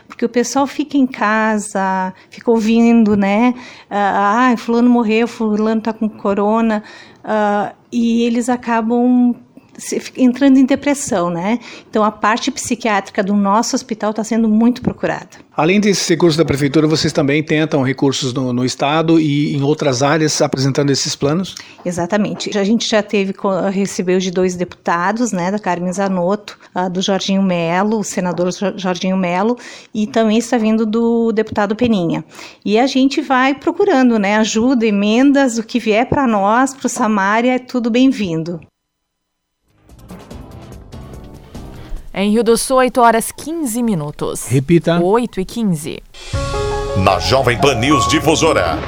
porque 0.05 0.25
o 0.25 0.29
pessoal 0.29 0.67
fica 0.67 0.97
em 0.97 1.07
casa, 1.07 2.13
fica 2.29 2.51
ouvindo, 2.51 3.15
né, 3.15 3.53
ah, 3.89 4.53
fulano 4.57 4.89
morreu, 4.89 5.29
fulano 5.29 5.79
está 5.79 5.93
com 5.93 6.09
corona, 6.09 6.83
uh, 7.23 7.73
e 7.89 8.23
eles 8.23 8.49
acabam 8.49 9.33
entrando 10.17 10.58
em 10.58 10.65
depressão, 10.65 11.29
né? 11.29 11.60
Então 11.89 12.03
a 12.03 12.12
parte 12.12 12.51
psiquiátrica 12.51 13.24
do 13.24 13.34
nosso 13.34 13.75
hospital 13.75 14.12
está 14.12 14.24
sendo 14.24 14.48
muito 14.48 14.82
procurada. 14.82 15.46
Além 15.55 15.79
desses 15.79 16.05
recursos 16.08 16.36
da 16.36 16.44
prefeitura, 16.44 16.86
vocês 16.86 17.13
também 17.13 17.41
tentam 17.41 17.82
recursos 17.82 18.34
no, 18.34 18.51
no, 18.51 18.65
estado 18.65 19.20
e 19.22 19.55
em 19.55 19.62
outras 19.62 20.03
áreas 20.03 20.41
apresentando 20.41 20.89
esses 20.89 21.15
planos? 21.15 21.55
Exatamente. 21.86 22.58
A 22.58 22.63
gente 22.63 22.89
já 22.89 23.01
teve 23.01 23.34
recebeu 23.72 24.20
de 24.20 24.32
dois 24.32 24.55
deputados, 24.55 25.32
né, 25.32 25.51
da 25.51 25.60
Carmen 25.60 25.94
Zanotto, 25.94 26.60
do 26.91 27.01
Jorginho 27.01 27.41
Melo, 27.41 28.00
o 28.00 28.03
senador 28.03 28.50
Jorginho 28.75 29.15
Melo, 29.15 29.58
e 29.94 30.05
também 30.05 30.38
está 30.38 30.58
vindo 30.58 30.86
do 30.86 31.32
deputado 31.32 31.74
Peninha. 31.74 32.25
E 32.65 32.77
a 32.77 32.86
gente 32.86 33.22
vai 33.22 33.55
procurando, 33.55 34.20
né, 34.20 34.36
ajuda, 34.36 34.86
emendas, 34.86 35.58
o 35.58 35.63
que 35.63 35.79
vier 35.79 36.05
para 36.10 36.27
nós, 36.27 36.74
para 36.74 36.88
o 36.88 36.89
Samária, 36.89 37.55
é 37.55 37.60
tudo 37.60 37.89
bem-vindo. 37.89 38.60
Em 42.17 42.31
Rio 42.31 42.45
do 42.45 42.57
Sul, 42.57 42.77
8 42.77 43.01
horas 43.01 43.29
15 43.29 43.84
minutos. 43.84 44.48
Repita. 44.48 45.01
8 45.03 45.41
e 45.41 45.43
15. 45.43 46.03
Na 47.03 47.19
Jovem 47.19 47.60
Pan 47.60 47.75
News 47.75 48.07
Difusora. 48.07 48.79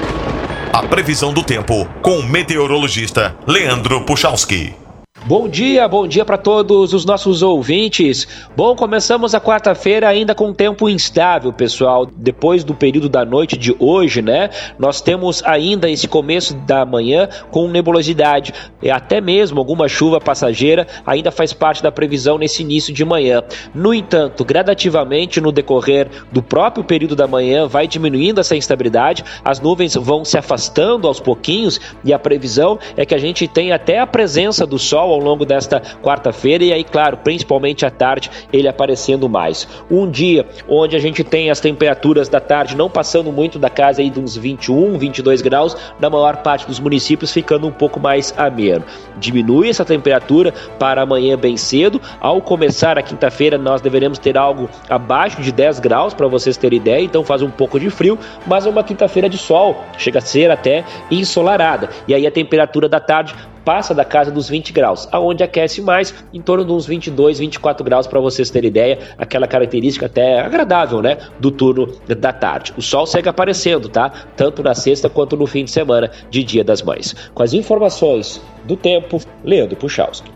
A 0.72 0.84
previsão 0.84 1.34
do 1.34 1.44
tempo 1.44 1.86
com 2.02 2.20
o 2.20 2.24
meteorologista 2.24 3.36
Leandro 3.46 4.06
Puchalski. 4.06 4.87
Bom 5.28 5.50
dia, 5.50 5.86
bom 5.90 6.08
dia 6.08 6.24
para 6.24 6.38
todos 6.38 6.94
os 6.94 7.04
nossos 7.04 7.44
ouvintes. 7.44 8.26
Bom, 8.56 8.78
começamos 8.78 9.36
a 9.36 9.42
quarta-feira 9.42 10.08
ainda 10.08 10.34
com 10.34 10.54
tempo 10.54 10.88
instável, 10.88 11.52
pessoal. 11.52 12.06
Depois 12.06 12.64
do 12.64 12.74
período 12.74 13.10
da 13.10 13.26
noite 13.26 13.58
de 13.58 13.76
hoje, 13.78 14.22
né? 14.22 14.50
Nós 14.80 15.02
temos 15.02 15.44
ainda 15.44 15.90
esse 15.90 16.08
começo 16.08 16.56
da 16.56 16.86
manhã 16.86 17.28
com 17.52 17.68
nebulosidade 17.68 18.54
e 18.82 18.90
até 18.90 19.20
mesmo 19.20 19.60
alguma 19.60 19.90
chuva 19.90 20.22
passageira 20.22 20.88
ainda 21.06 21.30
faz 21.30 21.52
parte 21.52 21.84
da 21.84 21.92
previsão 21.92 22.38
nesse 22.38 22.62
início 22.62 22.94
de 22.94 23.04
manhã. 23.04 23.44
No 23.76 23.94
entanto, 23.94 24.46
gradativamente 24.46 25.42
no 25.42 25.52
decorrer 25.52 26.08
do 26.32 26.42
próprio 26.42 26.86
período 26.86 27.18
da 27.18 27.28
manhã 27.28 27.68
vai 27.68 27.86
diminuindo 27.86 28.40
essa 28.40 28.56
instabilidade, 28.56 29.26
as 29.44 29.60
nuvens 29.60 29.94
vão 29.96 30.24
se 30.24 30.38
afastando 30.38 31.06
aos 31.06 31.20
pouquinhos 31.20 31.82
e 32.06 32.14
a 32.14 32.20
previsão 32.20 32.80
é 32.96 33.06
que 33.06 33.14
a 33.14 33.18
gente 33.20 33.46
tenha 33.46 33.76
até 33.76 34.00
a 34.00 34.08
presença 34.08 34.66
do 34.66 34.80
sol 34.80 35.17
ao 35.18 35.24
longo 35.24 35.46
desta 35.46 35.82
quarta-feira 36.02 36.64
e 36.64 36.74
aí, 36.74 36.84
claro, 36.84 37.18
principalmente 37.18 37.86
à 37.86 37.92
tarde, 37.92 38.30
ele 38.52 38.68
aparecendo 38.68 39.28
mais. 39.28 39.68
Um 39.90 40.10
dia 40.10 40.46
onde 40.68 40.96
a 40.96 41.00
gente 41.00 41.24
tem 41.24 41.50
as 41.50 41.60
temperaturas 41.60 42.30
da 42.30 42.40
tarde 42.40 42.76
não 42.76 42.90
passando 42.90 43.32
muito 43.32 43.60
da 43.60 43.70
casa 43.70 44.02
aí 44.02 44.10
de 44.10 44.20
uns 44.20 44.36
21, 44.36 44.98
22 44.98 45.42
graus, 45.42 45.76
na 46.00 46.10
maior 46.10 46.38
parte 46.38 46.66
dos 46.68 46.80
municípios 46.80 47.32
ficando 47.32 47.68
um 47.68 47.72
pouco 47.72 48.00
mais 48.00 48.34
ameno. 48.38 48.84
Diminui 49.18 49.70
essa 49.70 49.84
temperatura 49.84 50.54
para 50.80 51.02
amanhã 51.02 51.38
bem 51.38 51.58
cedo. 51.58 52.00
Ao 52.20 52.42
começar 52.42 52.98
a 52.98 53.02
quinta-feira, 53.02 53.58
nós 53.58 53.82
deveremos 53.82 54.20
ter 54.20 54.38
algo 54.38 54.70
abaixo 54.90 55.42
de 55.42 55.52
10 55.52 55.80
graus, 55.80 56.14
para 56.14 56.28
vocês 56.28 56.58
terem 56.58 56.78
ideia, 56.78 57.04
então 57.04 57.24
faz 57.24 57.42
um 57.42 57.50
pouco 57.50 57.80
de 57.80 57.90
frio, 57.90 58.18
mas 58.46 58.66
é 58.66 58.70
uma 58.70 58.84
quinta-feira 58.84 59.30
de 59.30 59.38
sol, 59.38 59.84
chega 59.98 60.20
a 60.20 60.22
ser 60.22 60.52
até 60.52 60.86
ensolarada. 61.10 61.90
E 62.08 62.14
aí 62.14 62.26
a 62.26 62.32
temperatura 62.32 62.88
da 62.88 63.00
tarde 63.00 63.34
passa 63.68 63.94
da 63.94 64.06
casa 64.06 64.32
dos 64.32 64.48
20 64.48 64.72
graus, 64.72 65.10
aonde 65.12 65.44
aquece 65.44 65.82
mais, 65.82 66.16
em 66.34 66.42
torno 66.42 66.64
de 66.64 66.72
uns 66.72 66.86
22, 66.86 67.40
24 67.40 67.84
graus 67.84 68.08
para 68.08 68.22
vocês 68.22 68.50
terem 68.50 68.70
ideia, 68.70 68.98
aquela 69.18 69.46
característica 69.46 70.06
até 70.06 70.40
agradável, 70.40 71.02
né, 71.02 71.18
do 71.38 71.52
turno 71.52 71.86
da 72.08 72.32
tarde. 72.32 72.74
O 72.78 72.82
sol 72.82 73.06
segue 73.06 73.28
aparecendo, 73.28 73.90
tá? 73.90 74.10
Tanto 74.38 74.64
na 74.64 74.74
sexta 74.74 75.10
quanto 75.10 75.36
no 75.36 75.46
fim 75.46 75.66
de 75.66 75.72
semana 75.72 76.10
de 76.30 76.46
Dia 76.46 76.64
das 76.64 76.82
Mães. 76.82 77.14
Com 77.34 77.44
as 77.44 77.52
informações 77.52 78.42
do 78.64 78.78
tempo, 78.78 79.20
Leandro 79.44 79.76
Puchalski. 79.76 80.32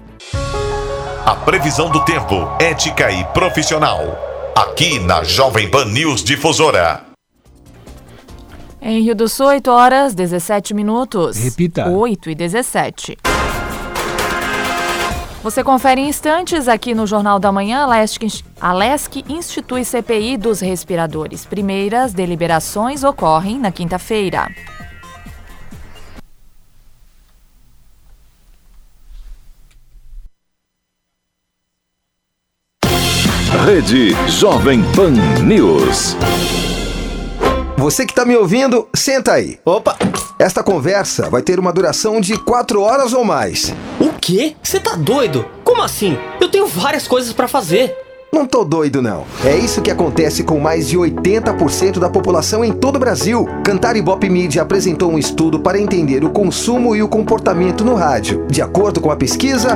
A 1.25 1.33
previsão 1.33 1.89
do 1.89 2.03
tempo, 2.03 2.35
ética 2.59 3.09
e 3.13 3.23
profissional. 3.33 4.01
Aqui 4.53 4.99
na 4.99 5.23
Jovem 5.23 5.71
Pan 5.71 5.85
News 5.85 6.21
Difusora. 6.21 7.10
Em 8.83 9.03
Rio 9.03 9.13
do 9.13 9.29
Sul, 9.29 9.45
8 9.45 9.69
horas 9.69 10.15
17 10.15 10.73
minutos. 10.73 11.37
Repita. 11.37 11.87
8 11.87 12.31
e 12.31 12.35
17. 12.35 13.17
Você 15.43 15.63
confere 15.63 16.01
em 16.01 16.09
instantes 16.09 16.67
aqui 16.67 16.95
no 16.95 17.05
Jornal 17.05 17.37
da 17.39 17.51
Manhã. 17.51 17.87
A 18.59 18.73
LESC 18.73 19.23
institui 19.29 19.85
CPI 19.85 20.35
dos 20.35 20.61
respiradores. 20.61 21.45
Primeiras 21.45 22.11
deliberações 22.11 23.03
ocorrem 23.03 23.59
na 23.59 23.71
quinta-feira. 23.71 24.47
Rede 33.63 34.15
Jovem 34.27 34.81
Pan 34.95 35.11
News. 35.43 36.15
Você 37.81 38.05
que 38.05 38.11
está 38.11 38.23
me 38.23 38.37
ouvindo, 38.37 38.87
senta 38.93 39.31
aí. 39.31 39.57
Opa! 39.65 39.97
Esta 40.37 40.61
conversa 40.61 41.31
vai 41.31 41.41
ter 41.41 41.59
uma 41.59 41.73
duração 41.73 42.21
de 42.21 42.37
quatro 42.37 42.79
horas 42.79 43.11
ou 43.11 43.25
mais. 43.25 43.73
O 43.99 44.09
quê? 44.21 44.55
Você 44.61 44.79
tá 44.79 44.95
doido? 44.95 45.43
Como 45.63 45.81
assim? 45.81 46.15
Eu 46.39 46.47
tenho 46.47 46.67
várias 46.67 47.07
coisas 47.07 47.33
para 47.33 47.47
fazer. 47.47 47.91
Não 48.31 48.45
tô 48.45 48.63
doido, 48.63 49.01
não. 49.01 49.25
É 49.43 49.57
isso 49.57 49.81
que 49.81 49.89
acontece 49.89 50.43
com 50.43 50.59
mais 50.59 50.87
de 50.87 50.95
80% 50.95 51.97
da 51.97 52.07
população 52.07 52.63
em 52.63 52.71
todo 52.71 52.97
o 52.97 52.99
Brasil. 52.99 53.47
Cantar 53.65 53.95
Ibope 53.95 54.29
Media 54.29 54.61
apresentou 54.61 55.11
um 55.11 55.17
estudo 55.17 55.59
para 55.59 55.81
entender 55.81 56.23
o 56.23 56.29
consumo 56.29 56.95
e 56.95 57.01
o 57.01 57.09
comportamento 57.09 57.83
no 57.83 57.95
rádio. 57.95 58.45
De 58.47 58.61
acordo 58.61 59.01
com 59.01 59.09
a 59.09 59.15
pesquisa, 59.15 59.75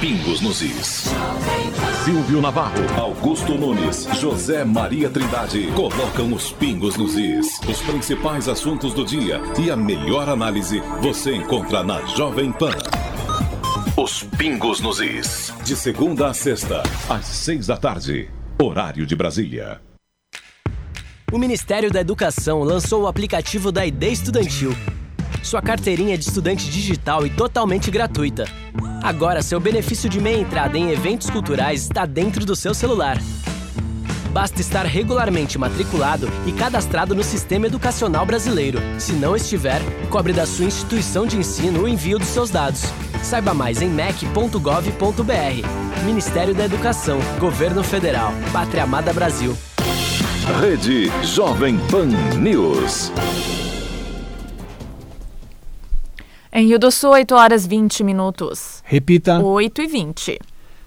Pingos 0.00 0.40
nos 0.40 0.62
Is. 0.62 1.06
Silvio 2.04 2.40
Navarro, 2.40 2.84
Augusto 2.96 3.54
Nunes, 3.54 4.06
José 4.14 4.64
Maria 4.64 5.10
Trindade 5.10 5.72
colocam 5.72 6.32
os 6.32 6.52
pingos 6.52 6.96
nos 6.96 7.16
Is. 7.16 7.58
Os 7.68 7.80
principais 7.82 8.48
assuntos 8.48 8.94
do 8.94 9.04
dia 9.04 9.40
e 9.58 9.72
a 9.72 9.76
melhor 9.76 10.28
análise 10.28 10.80
você 11.02 11.34
encontra 11.34 11.82
na 11.82 12.00
Jovem 12.06 12.52
Pan. 12.52 12.70
Os 13.96 14.22
Pingos 14.22 14.78
nos 14.78 15.00
Is. 15.00 15.52
De 15.64 15.74
segunda 15.74 16.28
a 16.28 16.34
sexta, 16.34 16.80
às 17.08 17.26
seis 17.26 17.66
da 17.66 17.76
tarde. 17.76 18.30
Horário 18.62 19.04
de 19.04 19.16
Brasília. 19.16 19.80
O 21.32 21.38
Ministério 21.38 21.90
da 21.90 22.00
Educação 22.00 22.62
lançou 22.62 23.02
o 23.02 23.06
aplicativo 23.08 23.72
da 23.72 23.84
ID 23.84 24.04
Estudantil 24.04 24.76
sua 25.42 25.62
carteirinha 25.62 26.16
de 26.16 26.24
estudante 26.24 26.70
digital 26.70 27.26
e 27.26 27.30
totalmente 27.30 27.90
gratuita. 27.90 28.46
Agora, 29.02 29.42
seu 29.42 29.60
benefício 29.60 30.08
de 30.08 30.20
meia 30.20 30.40
entrada 30.40 30.76
em 30.76 30.90
eventos 30.90 31.30
culturais 31.30 31.82
está 31.82 32.04
dentro 32.04 32.44
do 32.44 32.56
seu 32.56 32.74
celular. 32.74 33.18
Basta 34.32 34.60
estar 34.60 34.84
regularmente 34.84 35.58
matriculado 35.58 36.28
e 36.46 36.52
cadastrado 36.52 37.14
no 37.14 37.24
Sistema 37.24 37.66
Educacional 37.66 38.26
Brasileiro. 38.26 38.78
Se 38.98 39.12
não 39.12 39.34
estiver, 39.34 39.80
cobre 40.10 40.32
da 40.32 40.46
sua 40.46 40.66
instituição 40.66 41.26
de 41.26 41.38
ensino 41.38 41.82
o 41.82 41.88
envio 41.88 42.18
dos 42.18 42.28
seus 42.28 42.50
dados. 42.50 42.82
Saiba 43.22 43.54
mais 43.54 43.82
em 43.82 43.88
mec.gov.br. 43.88 46.04
Ministério 46.04 46.54
da 46.54 46.64
Educação, 46.64 47.18
Governo 47.40 47.82
Federal, 47.82 48.32
Pátria 48.52 48.84
Amada 48.84 49.12
Brasil. 49.12 49.56
Rede 50.60 51.10
Jovem 51.22 51.78
Pan 51.90 52.06
News. 52.38 53.10
Em 56.58 56.66
Rio 56.66 56.78
do 56.80 56.90
Sul, 56.90 57.10
8 57.10 57.36
horas 57.36 57.64
20 57.64 58.02
minutos. 58.02 58.82
Repita. 58.82 59.38
8 59.38 59.80
e 59.80 59.86
20. 59.86 60.40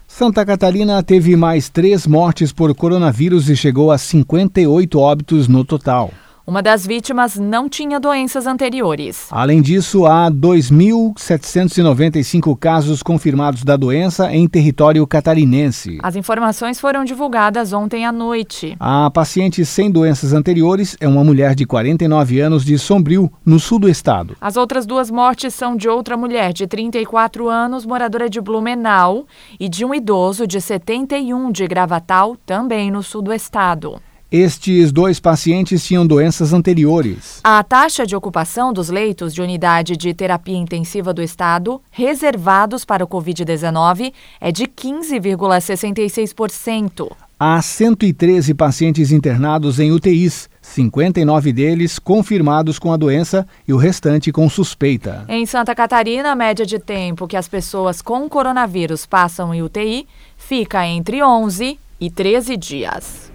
Santa 0.06 0.44
Catarina 0.44 1.02
teve 1.02 1.34
mais 1.34 1.70
três 1.70 2.06
mortes 2.06 2.52
por 2.52 2.74
coronavírus 2.74 3.48
e 3.48 3.56
chegou 3.56 3.90
a 3.90 3.96
58 3.96 4.98
óbitos 4.98 5.48
no 5.48 5.64
total. 5.64 6.12
Uma 6.44 6.60
das 6.60 6.84
vítimas 6.84 7.36
não 7.36 7.68
tinha 7.68 8.00
doenças 8.00 8.48
anteriores. 8.48 9.28
Além 9.30 9.62
disso, 9.62 10.06
há 10.06 10.28
2.795 10.28 12.58
casos 12.58 13.00
confirmados 13.00 13.62
da 13.62 13.76
doença 13.76 14.34
em 14.34 14.48
território 14.48 15.06
catarinense. 15.06 16.00
As 16.02 16.16
informações 16.16 16.80
foram 16.80 17.04
divulgadas 17.04 17.72
ontem 17.72 18.04
à 18.04 18.10
noite. 18.10 18.76
A 18.80 19.08
paciente 19.08 19.64
sem 19.64 19.88
doenças 19.88 20.32
anteriores 20.32 20.96
é 21.00 21.06
uma 21.06 21.22
mulher 21.22 21.54
de 21.54 21.64
49 21.64 22.40
anos 22.40 22.64
de 22.64 22.76
Sombrio, 22.76 23.30
no 23.46 23.60
sul 23.60 23.78
do 23.78 23.88
estado. 23.88 24.36
As 24.40 24.56
outras 24.56 24.84
duas 24.84 25.12
mortes 25.12 25.54
são 25.54 25.76
de 25.76 25.88
outra 25.88 26.16
mulher 26.16 26.52
de 26.52 26.66
34 26.66 27.48
anos, 27.48 27.86
moradora 27.86 28.28
de 28.28 28.40
Blumenau, 28.40 29.28
e 29.60 29.68
de 29.68 29.84
um 29.84 29.94
idoso 29.94 30.44
de 30.44 30.60
71 30.60 31.52
de 31.52 31.68
Gravatal, 31.68 32.36
também 32.44 32.90
no 32.90 33.00
sul 33.00 33.22
do 33.22 33.32
estado. 33.32 34.00
Estes 34.32 34.90
dois 34.90 35.20
pacientes 35.20 35.84
tinham 35.84 36.04
doenças 36.06 36.54
anteriores. 36.54 37.38
A 37.44 37.62
taxa 37.62 38.06
de 38.06 38.16
ocupação 38.16 38.72
dos 38.72 38.88
leitos 38.88 39.34
de 39.34 39.42
unidade 39.42 39.94
de 39.94 40.14
terapia 40.14 40.56
intensiva 40.56 41.12
do 41.12 41.20
Estado, 41.20 41.82
reservados 41.90 42.82
para 42.82 43.04
o 43.04 43.06
Covid-19, 43.06 44.10
é 44.40 44.50
de 44.50 44.64
15,66%. 44.64 47.12
Há 47.38 47.60
113 47.60 48.54
pacientes 48.54 49.12
internados 49.12 49.78
em 49.78 49.92
UTIs, 49.92 50.48
59 50.62 51.52
deles 51.52 51.98
confirmados 51.98 52.78
com 52.78 52.90
a 52.90 52.96
doença 52.96 53.46
e 53.68 53.74
o 53.74 53.76
restante 53.76 54.32
com 54.32 54.48
suspeita. 54.48 55.26
Em 55.28 55.44
Santa 55.44 55.74
Catarina, 55.74 56.32
a 56.32 56.34
média 56.34 56.64
de 56.64 56.78
tempo 56.78 57.28
que 57.28 57.36
as 57.36 57.48
pessoas 57.48 58.00
com 58.00 58.26
coronavírus 58.30 59.04
passam 59.04 59.52
em 59.52 59.60
UTI 59.60 60.08
fica 60.38 60.86
entre 60.86 61.22
11 61.22 61.78
e 62.00 62.10
13 62.10 62.56
dias. 62.56 63.31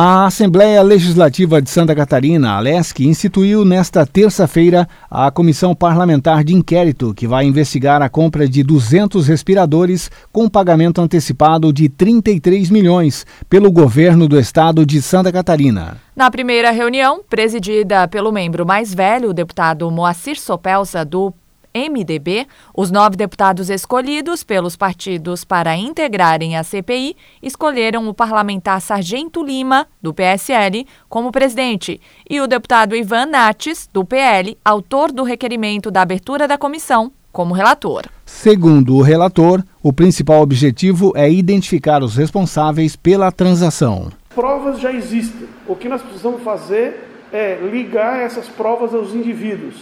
A 0.00 0.26
Assembleia 0.26 0.80
Legislativa 0.80 1.60
de 1.60 1.68
Santa 1.68 1.92
Catarina, 1.92 2.52
a 2.52 2.60
LESC, 2.60 3.04
instituiu 3.04 3.64
nesta 3.64 4.06
terça-feira 4.06 4.88
a 5.10 5.28
Comissão 5.28 5.74
Parlamentar 5.74 6.44
de 6.44 6.54
Inquérito, 6.54 7.12
que 7.12 7.26
vai 7.26 7.46
investigar 7.46 8.00
a 8.00 8.08
compra 8.08 8.48
de 8.48 8.62
200 8.62 9.26
respiradores 9.26 10.08
com 10.30 10.48
pagamento 10.48 11.00
antecipado 11.00 11.72
de 11.72 11.88
33 11.88 12.70
milhões 12.70 13.26
pelo 13.50 13.72
governo 13.72 14.28
do 14.28 14.38
estado 14.38 14.86
de 14.86 15.02
Santa 15.02 15.32
Catarina. 15.32 15.96
Na 16.14 16.30
primeira 16.30 16.70
reunião, 16.70 17.20
presidida 17.28 18.06
pelo 18.06 18.30
membro 18.30 18.64
mais 18.64 18.94
velho, 18.94 19.30
o 19.30 19.34
deputado 19.34 19.90
Moacir 19.90 20.38
Sopelsa, 20.38 21.04
do 21.04 21.34
MDB, 21.74 22.46
os 22.74 22.90
nove 22.90 23.16
deputados 23.16 23.70
escolhidos 23.70 24.42
pelos 24.42 24.76
partidos 24.76 25.44
para 25.44 25.76
integrarem 25.76 26.56
a 26.56 26.62
CPI 26.62 27.16
escolheram 27.42 28.08
o 28.08 28.14
parlamentar 28.14 28.80
Sargento 28.80 29.42
Lima, 29.42 29.86
do 30.02 30.12
PSL, 30.14 30.86
como 31.08 31.32
presidente, 31.32 32.00
e 32.28 32.40
o 32.40 32.46
deputado 32.46 32.96
Ivan 32.96 33.26
Nates, 33.26 33.88
do 33.92 34.04
PL, 34.04 34.56
autor 34.64 35.12
do 35.12 35.22
requerimento 35.22 35.90
da 35.90 36.02
abertura 36.02 36.48
da 36.48 36.58
comissão, 36.58 37.12
como 37.32 37.54
relator. 37.54 38.04
Segundo 38.26 38.96
o 38.96 39.02
relator, 39.02 39.62
o 39.82 39.92
principal 39.92 40.42
objetivo 40.42 41.12
é 41.14 41.30
identificar 41.30 42.02
os 42.02 42.16
responsáveis 42.16 42.96
pela 42.96 43.30
transação. 43.30 44.10
Provas 44.34 44.80
já 44.80 44.92
existem. 44.92 45.48
O 45.66 45.74
que 45.74 45.88
nós 45.88 46.02
precisamos 46.02 46.42
fazer 46.42 47.08
é 47.32 47.58
ligar 47.70 48.20
essas 48.20 48.48
provas 48.48 48.94
aos 48.94 49.14
indivíduos 49.14 49.76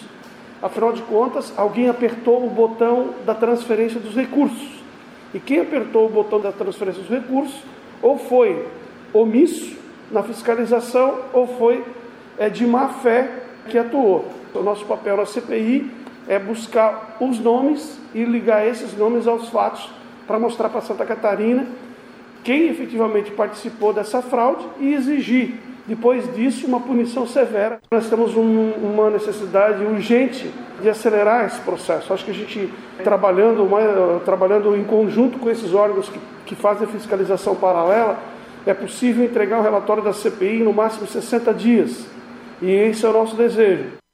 Afinal 0.67 0.93
de 0.93 1.03
contas, 1.03 1.55
alguém 1.57 1.89
apertou 1.89 2.45
o 2.45 2.51
botão 2.51 3.11
da 3.25 3.37
transferência 3.37 4.01
dos 4.01 4.17
recursos. 4.17 4.83
E 5.33 5.39
quem 5.39 5.61
apertou 5.61 6.07
o 6.07 6.09
botão 6.09 6.41
da 6.41 6.51
transferência 6.51 7.01
dos 7.01 7.09
recursos, 7.09 7.63
ou 8.03 8.19
foi 8.19 8.67
omisso 9.13 9.77
na 10.11 10.25
fiscalização, 10.25 11.21
ou 11.33 11.47
foi 11.47 11.85
é, 12.37 12.49
de 12.49 12.67
má 12.67 12.89
fé 12.89 13.31
que 13.69 13.79
atuou. 13.79 14.25
O 14.53 14.61
nosso 14.61 14.85
papel 14.87 15.17
na 15.17 15.25
CPI 15.25 15.89
é 16.27 16.37
buscar 16.37 17.17
os 17.21 17.39
nomes 17.39 18.01
e 18.13 18.25
ligar 18.25 18.67
esses 18.67 18.93
nomes 18.99 19.29
aos 19.29 19.49
fatos 19.51 19.89
para 20.27 20.37
mostrar 20.37 20.69
para 20.69 20.81
Santa 20.81 21.07
Catarina 21.07 21.65
quem 22.43 22.69
efetivamente 22.69 23.31
participou 23.31 23.93
dessa 23.93 24.21
fraude 24.21 24.67
e 24.81 24.95
exigir 24.95 25.61
depois 25.87 26.35
disso, 26.35 26.67
uma 26.67 26.81
punição 26.81 27.27
severa. 27.27 27.79
Nós 27.91 28.09
temos 28.09 28.37
um, 28.37 28.71
uma 28.73 29.09
necessidade 29.11 29.85
urgente 29.85 30.53
de 30.83 30.89
acelerar 30.89 31.47
esse 31.47 31.61
processo. 31.61 32.13
Acho 32.13 32.25
que 32.25 32.31
a 32.33 32.35
gente, 32.35 32.73
trabalhando, 33.05 33.63
uma, 33.63 34.21
trabalhando 34.25 34.77
em 34.77 34.83
conjunto 34.85 35.39
com 35.39 35.49
esses 35.49 35.73
órgãos 35.73 36.09
que, 36.09 36.19
que 36.47 36.55
fazem 36.55 36.89
fiscalização 36.89 37.55
paralela, 37.55 38.19
é 38.67 38.75
possível 38.75 39.25
entregar 39.25 39.61
o 39.61 39.63
relatório 39.63 40.03
da 40.03 40.13
CPI 40.13 40.65
no 40.65 40.73
máximo 40.73 41.07
60 41.07 41.55
dias. 41.55 42.07
E 42.61 42.69
esse 42.69 43.07
é 43.07 43.09
o 43.09 43.13
nosso 43.13 43.37
desejo. 43.37 44.06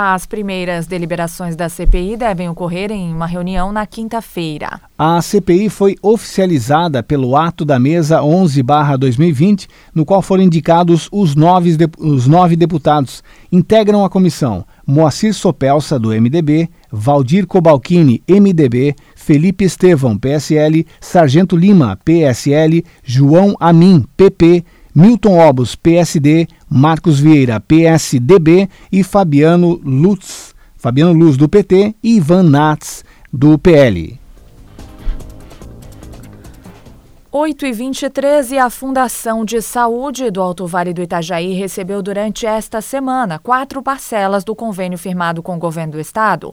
As 0.00 0.26
primeiras 0.26 0.86
deliberações 0.86 1.56
da 1.56 1.68
CPI 1.68 2.16
devem 2.16 2.48
ocorrer 2.48 2.92
em 2.92 3.12
uma 3.12 3.26
reunião 3.26 3.72
na 3.72 3.84
quinta-feira. 3.84 4.80
A 4.96 5.20
CPI 5.20 5.68
foi 5.68 5.96
oficializada 6.00 7.02
pelo 7.02 7.36
ato 7.36 7.64
da 7.64 7.80
mesa 7.80 8.22
11/2020, 8.22 9.66
no 9.92 10.04
qual 10.04 10.22
foram 10.22 10.44
indicados 10.44 11.08
os 11.10 11.34
nove, 11.34 11.76
os 11.98 12.28
nove 12.28 12.54
deputados. 12.54 13.24
Integram 13.50 14.04
a 14.04 14.08
comissão 14.08 14.64
Moacir 14.86 15.34
Sopelsa, 15.34 15.98
do 15.98 16.12
MDB, 16.12 16.70
Valdir 16.92 17.44
Cobalcini, 17.46 18.22
MDB, 18.26 18.94
Felipe 19.16 19.64
Estevão, 19.64 20.16
PSL, 20.16 20.86
Sargento 21.00 21.56
Lima, 21.56 21.98
PSL, 22.04 22.84
João 23.02 23.56
Amin, 23.58 24.04
PP, 24.16 24.64
Milton 25.00 25.38
Obos, 25.38 25.76
PSD, 25.76 26.48
Marcos 26.68 27.20
Vieira, 27.20 27.60
PSDB 27.60 28.68
e 28.90 29.04
Fabiano 29.04 29.80
Lutz, 29.84 30.52
Fabiano 30.76 31.12
Luz, 31.12 31.36
do 31.36 31.48
PT 31.48 31.94
e 32.02 32.16
Ivan 32.16 32.42
Nats, 32.42 33.04
do 33.32 33.56
PL. 33.56 34.18
8 37.30 37.66
e 37.66 37.72
23 37.72 38.50
e 38.50 38.58
a 38.58 38.68
Fundação 38.68 39.44
de 39.44 39.62
Saúde 39.62 40.32
do 40.32 40.42
Alto 40.42 40.66
Vale 40.66 40.92
do 40.92 41.00
Itajaí 41.00 41.52
recebeu 41.52 42.02
durante 42.02 42.44
esta 42.44 42.80
semana 42.80 43.38
quatro 43.38 43.80
parcelas 43.80 44.42
do 44.42 44.56
convênio 44.56 44.98
firmado 44.98 45.44
com 45.44 45.54
o 45.54 45.60
governo 45.60 45.92
do 45.92 46.00
estado 46.00 46.52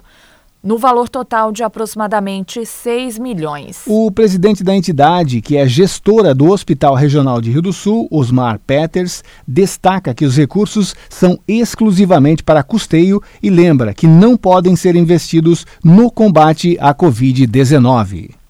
no 0.65 0.80
valor 0.80 1.08
total 1.08 1.51
de 1.51 1.63
aproximadamente 1.63 2.65
6 2.65 3.19
milhões. 3.19 3.84
O 3.86 4.10
presidente 4.10 4.63
da 4.63 4.75
entidade, 4.75 5.39
que 5.39 5.56
é 5.56 5.67
gestora 5.67 6.34
do 6.34 6.49
Hospital 6.49 6.95
Regional 6.95 7.39
de 7.39 7.51
Rio 7.51 7.62
do 7.62 7.71
Sul, 7.71 8.08
Osmar 8.10 8.60
Peters, 8.65 9.23
destaca 9.47 10.15
que 10.15 10.25
os 10.25 10.36
recursos 10.36 10.95
são 11.08 11.38
exclusivamente 11.47 12.43
para 12.43 12.63
custeio 12.63 13.21
e 13.43 13.51
lembra 13.51 13.93
que 13.93 14.08
não 14.08 14.36
podem 14.36 14.75
ser 14.75 14.95
investidos 14.95 15.67
no 15.84 16.10
combate 16.10 16.75
à 16.82 16.95
Covid-19 16.95 18.44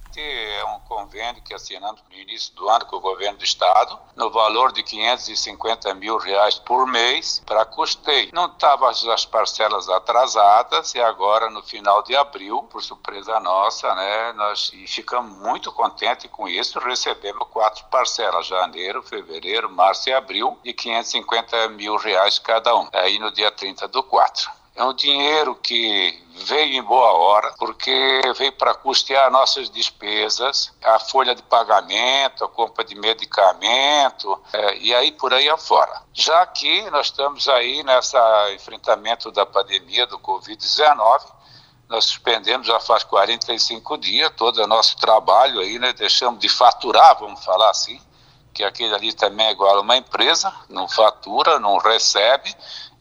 convênio 1.15 1.41
que 1.43 1.53
assinamos 1.53 2.03
no 2.09 2.17
início 2.17 2.53
do 2.55 2.67
ano 2.67 2.85
com 2.85 2.97
o 2.97 2.99
governo 2.99 3.37
do 3.37 3.43
estado, 3.45 3.97
no 4.17 4.29
valor 4.29 4.73
de 4.73 4.83
550 4.83 5.93
mil 5.95 6.17
reais 6.17 6.59
por 6.59 6.85
mês 6.85 7.41
para 7.45 7.63
custeio. 7.63 8.31
Não 8.33 8.47
estavam 8.47 8.89
as 8.89 9.25
parcelas 9.25 9.87
atrasadas 9.87 10.93
e 10.93 10.99
agora 10.99 11.49
no 11.49 11.63
final 11.63 12.03
de 12.03 12.13
abril, 12.17 12.63
por 12.63 12.83
surpresa 12.83 13.39
nossa, 13.39 13.95
né, 13.95 14.33
nós 14.33 14.69
ficamos 14.87 15.37
muito 15.37 15.71
contentes 15.71 16.29
com 16.29 16.49
isso, 16.49 16.79
recebemos 16.79 17.47
quatro 17.47 17.85
parcelas, 17.85 18.47
janeiro, 18.47 19.01
fevereiro, 19.01 19.71
março 19.71 20.09
e 20.09 20.13
abril, 20.13 20.59
de 20.63 20.73
550 20.73 21.69
mil 21.69 21.95
reais 21.95 22.39
cada 22.39 22.75
um, 22.75 22.89
aí 22.91 23.17
no 23.19 23.31
dia 23.31 23.51
30 23.51 23.87
do 23.87 24.03
4. 24.03 24.64
É 24.75 24.83
um 24.83 24.93
dinheiro 24.93 25.55
que 25.55 26.21
veio 26.43 26.73
em 26.73 26.83
boa 26.83 27.13
hora, 27.13 27.53
porque 27.57 28.21
veio 28.37 28.51
para 28.51 28.75
custear 28.75 29.31
nossas 29.31 29.69
despesas, 29.69 30.73
a 30.83 30.99
folha 30.99 31.33
de 31.33 31.41
pagamento, 31.41 32.43
a 32.43 32.49
compra 32.49 32.83
de 32.83 32.93
medicamento, 32.93 34.37
é, 34.51 34.77
e 34.77 34.93
aí 34.93 35.13
por 35.13 35.33
aí 35.33 35.49
afora. 35.49 36.01
Já 36.13 36.45
que 36.45 36.89
nós 36.91 37.07
estamos 37.07 37.47
aí 37.47 37.83
nesse 37.83 38.17
enfrentamento 38.53 39.31
da 39.31 39.45
pandemia 39.45 40.05
do 40.07 40.19
Covid-19, 40.19 41.21
nós 41.87 42.05
suspendemos 42.05 42.67
já 42.67 42.79
faz 42.79 43.03
45 43.03 43.97
dias 43.97 44.31
todo 44.35 44.61
o 44.61 44.67
nosso 44.67 44.97
trabalho 44.97 45.59
aí, 45.59 45.79
né? 45.79 45.93
Deixamos 45.93 46.39
de 46.39 46.49
faturar, 46.49 47.17
vamos 47.19 47.45
falar 47.45 47.69
assim, 47.69 48.01
que 48.53 48.63
aquele 48.63 48.93
ali 48.93 49.13
também 49.13 49.47
é 49.47 49.51
igual 49.51 49.77
a 49.77 49.81
uma 49.81 49.95
empresa, 49.95 50.53
não 50.67 50.87
fatura, 50.87 51.59
não 51.59 51.77
recebe, 51.77 52.53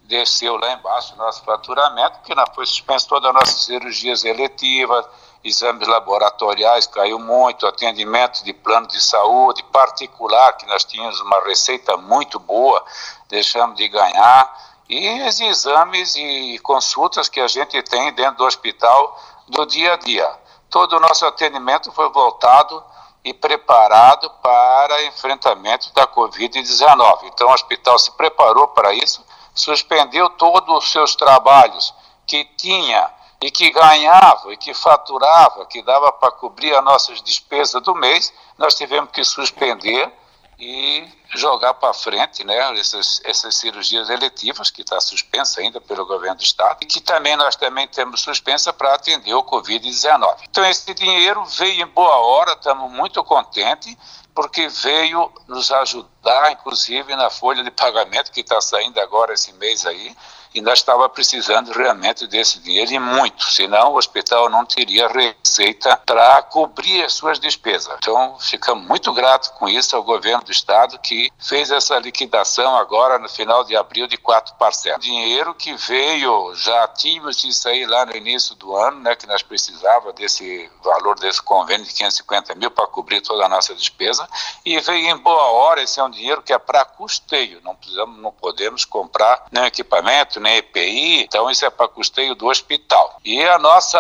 desceu 0.05 0.57
lá 0.57 0.73
embaixo 0.73 1.15
o 1.15 1.17
nosso 1.19 1.43
faturamento, 1.43 2.19
porque 2.19 2.35
não 2.35 2.45
foi 2.55 2.67
suspenso 2.67 3.09
todas 3.09 3.29
as 3.29 3.35
nossas 3.35 3.65
cirurgias 3.65 4.25
eletivas, 4.25 5.07
exames 5.43 5.87
laboratoriais 5.87 6.87
caiu 6.87 7.19
muito, 7.19 7.67
atendimento 7.67 8.43
de 8.43 8.53
plano 8.53 8.87
de 8.87 9.01
saúde 9.01 9.63
particular, 9.65 10.57
que 10.57 10.67
nós 10.67 10.85
tínhamos 10.85 11.21
uma 11.21 11.41
receita 11.45 11.97
muito 11.97 12.39
boa, 12.39 12.83
deixamos 13.29 13.77
de 13.77 13.89
ganhar, 13.89 14.75
e 14.89 15.23
os 15.27 15.41
exames 15.41 16.15
e 16.17 16.59
consultas 16.63 17.29
que 17.29 17.41
a 17.41 17.49
gente 17.49 17.83
tem 17.83 18.13
dentro 18.13 18.39
do 18.39 18.45
hospital 18.45 19.19
do 19.49 19.67
dia 19.67 19.95
a 19.95 19.97
dia. 19.97 20.31
Todo 20.71 20.97
o 20.97 21.01
nosso 21.01 21.25
atendimento 21.27 21.93
foi 21.93 22.11
voltado 22.11 22.83
e 23.25 23.33
preparado 23.33 24.29
para 24.43 25.05
enfrentamento 25.05 25.93
da 25.95 26.07
Covid-19. 26.07 27.25
Então, 27.25 27.49
o 27.49 27.53
hospital 27.53 27.99
se 27.99 28.11
preparou 28.13 28.69
para 28.69 28.93
isso, 28.93 29.25
suspendeu 29.55 30.29
todos 30.31 30.77
os 30.77 30.91
seus 30.91 31.15
trabalhos 31.15 31.95
que 32.27 32.45
tinha 32.57 33.11
e 33.41 33.51
que 33.51 33.71
ganhava 33.71 34.53
e 34.53 34.57
que 34.57 34.73
faturava, 34.75 35.67
que 35.67 35.83
dava 35.83 36.11
para 36.13 36.33
cobrir 36.33 36.75
as 36.75 36.85
nossas 36.85 37.23
despesas 37.23 37.83
do 37.83 37.95
mês, 37.95 38.33
nós 38.59 38.75
tivemos 38.75 39.11
que 39.11 39.23
suspender 39.23 40.13
e 40.59 41.07
jogar 41.35 41.75
para 41.75 41.93
frente 41.93 42.45
né, 42.45 42.79
essas, 42.79 43.21
essas 43.25 43.57
cirurgias 43.57 44.09
eletivas, 44.09 44.71
que 44.71 44.83
está 44.83 45.01
suspensa 45.01 45.61
ainda 45.61 45.81
pelo 45.81 46.07
governo 46.07 46.37
do 46.37 46.45
Estado, 46.45 46.79
e 46.83 46.87
que 46.87 47.01
também 47.01 47.37
nós 47.37 47.57
também 47.57 47.89
temos 47.89 48.21
suspensa 48.21 48.73
para 48.73 48.95
atender 48.95 49.35
o 49.35 49.43
Covid-19. 49.43 50.39
Então, 50.49 50.65
esse 50.65 50.95
dinheiro 50.95 51.45
veio 51.45 51.83
em 51.83 51.87
boa 51.87 52.17
hora, 52.19 52.53
estamos 52.53 52.91
muito 52.91 53.23
contentes, 53.25 53.97
porque 54.35 54.69
veio 54.69 55.33
nos 55.47 55.71
ajudar, 55.71 56.51
inclusive, 56.53 57.15
na 57.15 57.31
folha 57.31 57.63
de 57.63 57.71
pagamento 57.71 58.33
que 58.33 58.41
está 58.41 58.61
saindo 58.61 59.01
agora 59.01 59.35
esse 59.35 59.53
mês 59.55 59.87
aí, 59.87 60.15
e 60.55 60.61
nós 60.61 60.79
estava 60.79 61.09
precisando 61.09 61.73
realmente 61.73 62.27
desse 62.27 62.61
dinheiro 62.61 62.93
e 62.93 62.99
muito, 62.99 63.45
senão 63.45 63.93
o 63.93 63.97
hospital 63.97 64.49
não 64.49 64.65
teria 64.65 65.09
receita 65.09 66.01
para 66.07 66.43
cobrir 66.43 67.05
as 67.05 67.13
suas 67.13 67.39
despesas. 67.39 67.95
Então, 67.99 68.39
ficamos 68.39 68.87
muito 68.87 69.13
gratos 69.13 69.49
com 69.51 69.69
isso 69.69 69.97
ao 69.97 70.03
governo 70.03 70.45
do 70.45 70.53
estado 70.53 70.99
que 70.99 71.31
fez 71.39 71.71
essa 71.71 71.99
liquidação 71.99 72.77
agora 72.77 73.19
no 73.19 73.29
final 73.29 73.65
de 73.65 73.77
abril 73.77 74.07
de 74.07 74.17
quatro 74.17 74.55
parcelas. 74.55 75.01
Dinheiro 75.01 75.55
que 75.55 75.75
veio, 75.75 76.55
já 76.55 76.87
tínhamos 76.89 77.43
isso 77.43 77.69
aí 77.69 77.85
lá 77.85 78.07
no 78.07 78.17
início 78.17 78.55
do 78.55 78.77
ano, 78.77 79.01
né, 79.01 79.17
que 79.17 79.27
nós 79.27 79.43
precisávamos 79.43 80.15
desse 80.15 80.71
valor 80.83 81.19
desse 81.19 81.43
convênio 81.43 81.85
de 81.85 81.93
550 81.93 82.55
mil 82.55 82.71
para 82.71 82.87
cobrir 82.87 83.21
toda 83.21 83.45
a 83.45 83.49
nossa 83.49 83.75
despesa 83.75 84.29
e 84.65 84.79
veio 84.81 85.09
em 85.09 85.17
boa 85.17 85.45
hora, 85.51 85.83
esse 85.83 85.99
é 85.99 86.05
um 86.05 86.11
dinheiro 86.11 86.43
que 86.43 86.53
é 86.53 86.59
para 86.59 86.85
custeio, 86.85 87.61
não 87.63 87.75
precisamos, 87.75 88.21
não 88.21 88.33
podemos 88.33 88.85
comprar 88.85 89.47
nenhum 89.51 89.67
equipamento, 89.67 90.41
nem 90.45 90.59
EPI, 90.59 91.23
então 91.23 91.51
isso 91.51 91.65
é 91.65 91.71
para 91.71 91.89
custeio 91.89 92.35
do 92.35 92.47
hospital. 92.47 93.19
E 93.25 93.43
a 93.43 93.59
nossa 93.59 93.99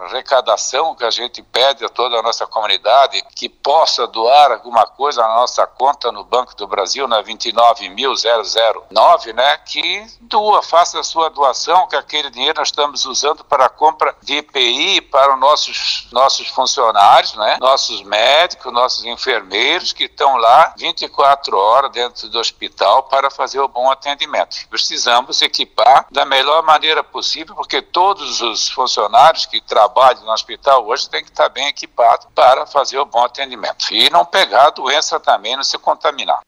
arrecadação 0.00 0.94
que 0.94 1.04
a 1.04 1.10
gente 1.10 1.42
pede 1.42 1.84
a 1.84 1.88
toda 1.88 2.18
a 2.18 2.22
nossa 2.22 2.46
comunidade 2.46 3.22
que 3.36 3.48
possa 3.48 4.06
doar 4.06 4.52
alguma 4.52 4.86
coisa 4.86 5.22
na 5.22 5.36
nossa 5.36 5.66
conta 5.66 6.10
no 6.10 6.24
Banco 6.24 6.56
do 6.56 6.66
Brasil, 6.66 7.06
na 7.06 7.22
29.009, 7.22 9.34
né, 9.34 9.58
que 9.58 10.06
doa, 10.20 10.62
faça 10.62 10.98
a 10.98 11.04
sua 11.04 11.28
doação, 11.28 11.86
que 11.86 11.96
aquele 11.96 12.30
dinheiro 12.30 12.58
nós 12.58 12.68
estamos 12.68 13.04
usando 13.04 13.44
para 13.44 13.66
a 13.66 13.68
compra 13.68 14.16
de 14.22 14.38
EPI 14.38 15.02
para 15.02 15.34
os 15.34 15.40
nossos, 15.40 16.08
nossos 16.10 16.48
funcionários, 16.48 17.34
né, 17.34 17.58
nossos 17.60 18.02
médicos, 18.02 18.72
nossos 18.72 19.04
enfermeiros 19.04 19.92
que 19.92 20.04
estão 20.04 20.36
lá 20.36 20.72
24 20.78 21.58
horas 21.58 21.92
dentro 21.92 22.28
do 22.28 22.38
hospital 22.38 23.02
para 23.04 23.30
fazer 23.30 23.60
o 23.60 23.68
bom 23.68 23.90
atendimento. 23.90 24.56
Precisamos 24.70 25.42
equipar 25.42 25.73
da 26.10 26.24
melhor 26.24 26.62
maneira 26.62 27.02
possível, 27.02 27.54
porque 27.54 27.82
todos 27.82 28.40
os 28.40 28.68
funcionários 28.68 29.46
que 29.46 29.60
trabalham 29.60 30.24
no 30.24 30.32
hospital 30.32 30.86
hoje 30.86 31.08
têm 31.08 31.24
que 31.24 31.30
estar 31.30 31.48
bem 31.48 31.66
equipados 31.68 32.26
para 32.34 32.66
fazer 32.66 32.98
o 32.98 33.06
bom 33.06 33.24
atendimento. 33.24 33.92
E 33.92 34.08
não 34.10 34.24
pegar 34.24 34.66
a 34.66 34.70
doença 34.70 35.18
também, 35.18 35.56
não 35.56 35.64
se 35.64 35.78
contaminar. 35.78 36.40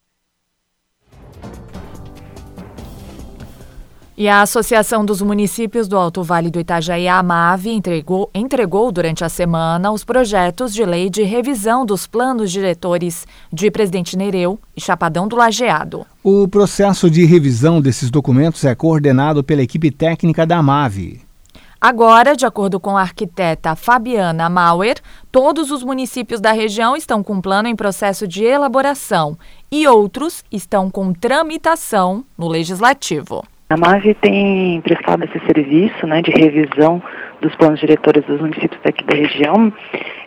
E 4.19 4.31
a 4.31 4.41
Associação 4.41 5.05
dos 5.05 5.21
Municípios 5.21 5.87
do 5.87 5.95
Alto 5.95 6.23
Vale 6.23 6.51
do 6.51 6.59
Itajaí, 6.59 7.07
a 7.07 7.19
AMAV, 7.19 7.67
entregou, 7.67 8.31
entregou 8.35 8.91
durante 8.91 9.23
a 9.23 9.29
semana 9.29 9.93
os 9.93 10.05
projetos 10.05 10.73
de 10.73 10.87
lei 10.87 11.11
de 11.11 11.23
revisão 11.23 11.85
dos 11.85 12.07
planos 12.07 12.51
diretores 12.51 13.27
de 13.53 13.71
Presidente 13.71 14.17
Nereu 14.17 14.59
e 14.75 14.81
Chapadão 14.81 15.29
do 15.29 15.37
Lageado. 15.37 16.07
O 16.25 16.49
processo 16.49 17.11
de 17.11 17.27
revisão 17.27 17.79
desses 17.79 18.11
documentos 18.11 18.65
é 18.65 18.75
coordenado 18.75 19.45
pela 19.45 19.61
equipe 19.61 19.91
técnica 19.91 20.47
da 20.47 20.57
AMAV. 20.57 21.21
Agora, 21.79 22.35
de 22.35 22.47
acordo 22.47 22.81
com 22.81 22.97
a 22.97 23.03
arquiteta 23.03 23.77
Fabiana 23.77 24.49
Mauer, 24.49 24.97
todos 25.31 25.71
os 25.71 25.85
municípios 25.85 26.41
da 26.41 26.53
região 26.53 26.97
estão 26.97 27.23
com 27.23 27.39
plano 27.39 27.69
em 27.69 27.77
processo 27.77 28.27
de 28.27 28.45
elaboração 28.45 29.37
e 29.71 29.87
outros 29.87 30.43
estão 30.51 30.91
com 30.91 31.13
tramitação 31.13 32.25
no 32.39 32.49
legislativo. 32.49 33.45
A 33.69 33.77
MAVE 33.77 34.15
tem 34.15 34.81
prestado 34.81 35.25
esse 35.25 35.45
serviço 35.45 36.07
né, 36.07 36.23
de 36.23 36.31
revisão 36.31 37.03
dos 37.41 37.53
planos 37.57 37.81
diretores 37.81 38.25
dos 38.25 38.41
municípios 38.41 38.81
daqui 38.81 39.03
da 39.03 39.17
região, 39.17 39.73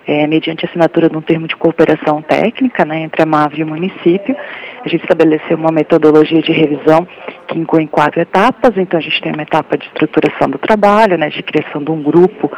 é, 0.06 0.28
mediante 0.28 0.66
assinatura 0.66 1.10
de 1.10 1.16
um 1.16 1.22
termo 1.22 1.48
de 1.48 1.56
cooperação 1.56 2.22
técnica 2.22 2.84
né, 2.84 3.00
entre 3.00 3.22
a 3.22 3.26
MAVE 3.26 3.62
e 3.62 3.64
o 3.64 3.68
município. 3.68 4.36
A 4.84 4.90
gente 4.90 5.04
estabeleceu 5.04 5.56
uma 5.56 5.72
metodologia 5.72 6.42
de 6.42 6.52
revisão 6.52 7.08
que 7.48 7.58
inclui 7.58 7.88
quatro 7.88 8.20
etapas. 8.20 8.76
Então, 8.76 9.00
a 9.00 9.02
gente 9.02 9.22
tem 9.22 9.32
uma 9.32 9.44
etapa 9.44 9.78
de 9.78 9.86
estruturação 9.86 10.50
do 10.50 10.58
trabalho, 10.58 11.18
né, 11.18 11.30
de 11.30 11.42
criação 11.42 11.82
de 11.82 11.92
um 11.92 12.04
grupo 12.04 12.52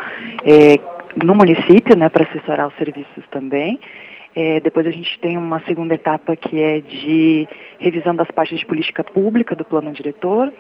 é, 0.44 0.80
no 1.24 1.36
município 1.36 1.96
né, 1.96 2.10
para 2.10 2.24
assessorar 2.24 2.67
os 2.67 2.76
serviços 2.78 3.24
também. 3.30 3.80
É, 4.36 4.60
depois 4.62 4.88
a 4.88 4.91
gente 4.91 5.20
tem 5.20 5.38
uma 5.38 5.60
segunda 5.62 5.94
etapa 5.94 6.36
que 6.36 6.62
é 6.62 6.80
de 6.80 7.48
revisão 7.80 8.15
das 8.15 8.30
partes 8.32 8.60
de 8.60 8.65
política 8.65 9.04
pública 9.04 9.56
do 9.56 9.65
plano 9.65 9.91
diretor. 9.91 10.52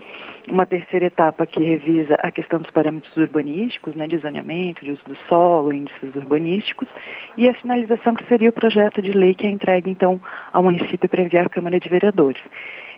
Uma 0.49 0.65
terceira 0.65 1.05
etapa 1.05 1.45
que 1.45 1.63
revisa 1.63 2.15
a 2.15 2.31
questão 2.31 2.59
dos 2.59 2.71
parâmetros 2.71 3.15
urbanísticos, 3.15 3.95
né, 3.95 4.07
de 4.07 4.17
zoneamento, 4.17 4.83
de 4.83 4.91
uso 4.91 5.03
do 5.05 5.15
solo, 5.29 5.71
índices 5.71 6.15
urbanísticos. 6.15 6.87
E 7.37 7.47
a 7.47 7.53
finalização 7.53 8.15
que 8.15 8.27
seria 8.27 8.49
o 8.49 8.53
projeto 8.53 9.01
de 9.01 9.11
lei 9.11 9.33
que 9.33 9.45
é 9.45 9.49
entregue, 9.49 9.89
então, 9.89 10.19
ao 10.51 10.63
município 10.63 11.07
para 11.07 11.21
enviar 11.21 11.45
à 11.45 11.49
Câmara 11.49 11.79
de 11.79 11.87
Vereadores. 11.87 12.41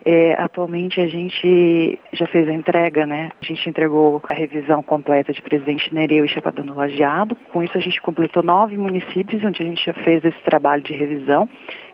É, 0.05 0.33
atualmente 0.33 0.99
a 0.99 1.07
gente 1.07 1.97
já 2.11 2.27
fez 2.27 2.47
a 2.49 2.53
entrega, 2.53 3.05
né? 3.05 3.31
A 3.41 3.45
gente 3.45 3.69
entregou 3.69 4.21
a 4.29 4.33
revisão 4.33 4.83
completa 4.83 5.31
de 5.31 5.41
Presidente 5.41 5.93
Nereu 5.93 6.25
e 6.25 6.29
Chapadão 6.29 6.65
do 6.65 6.75
Lajeado. 6.75 7.35
Com 7.51 7.63
isso 7.63 7.77
a 7.77 7.81
gente 7.81 8.01
completou 8.01 8.43
nove 8.43 8.77
municípios 8.77 9.43
onde 9.43 9.63
a 9.63 9.65
gente 9.65 9.85
já 9.85 9.93
fez 9.93 10.23
esse 10.25 10.41
trabalho 10.43 10.81
de 10.81 10.93
revisão 10.93 11.47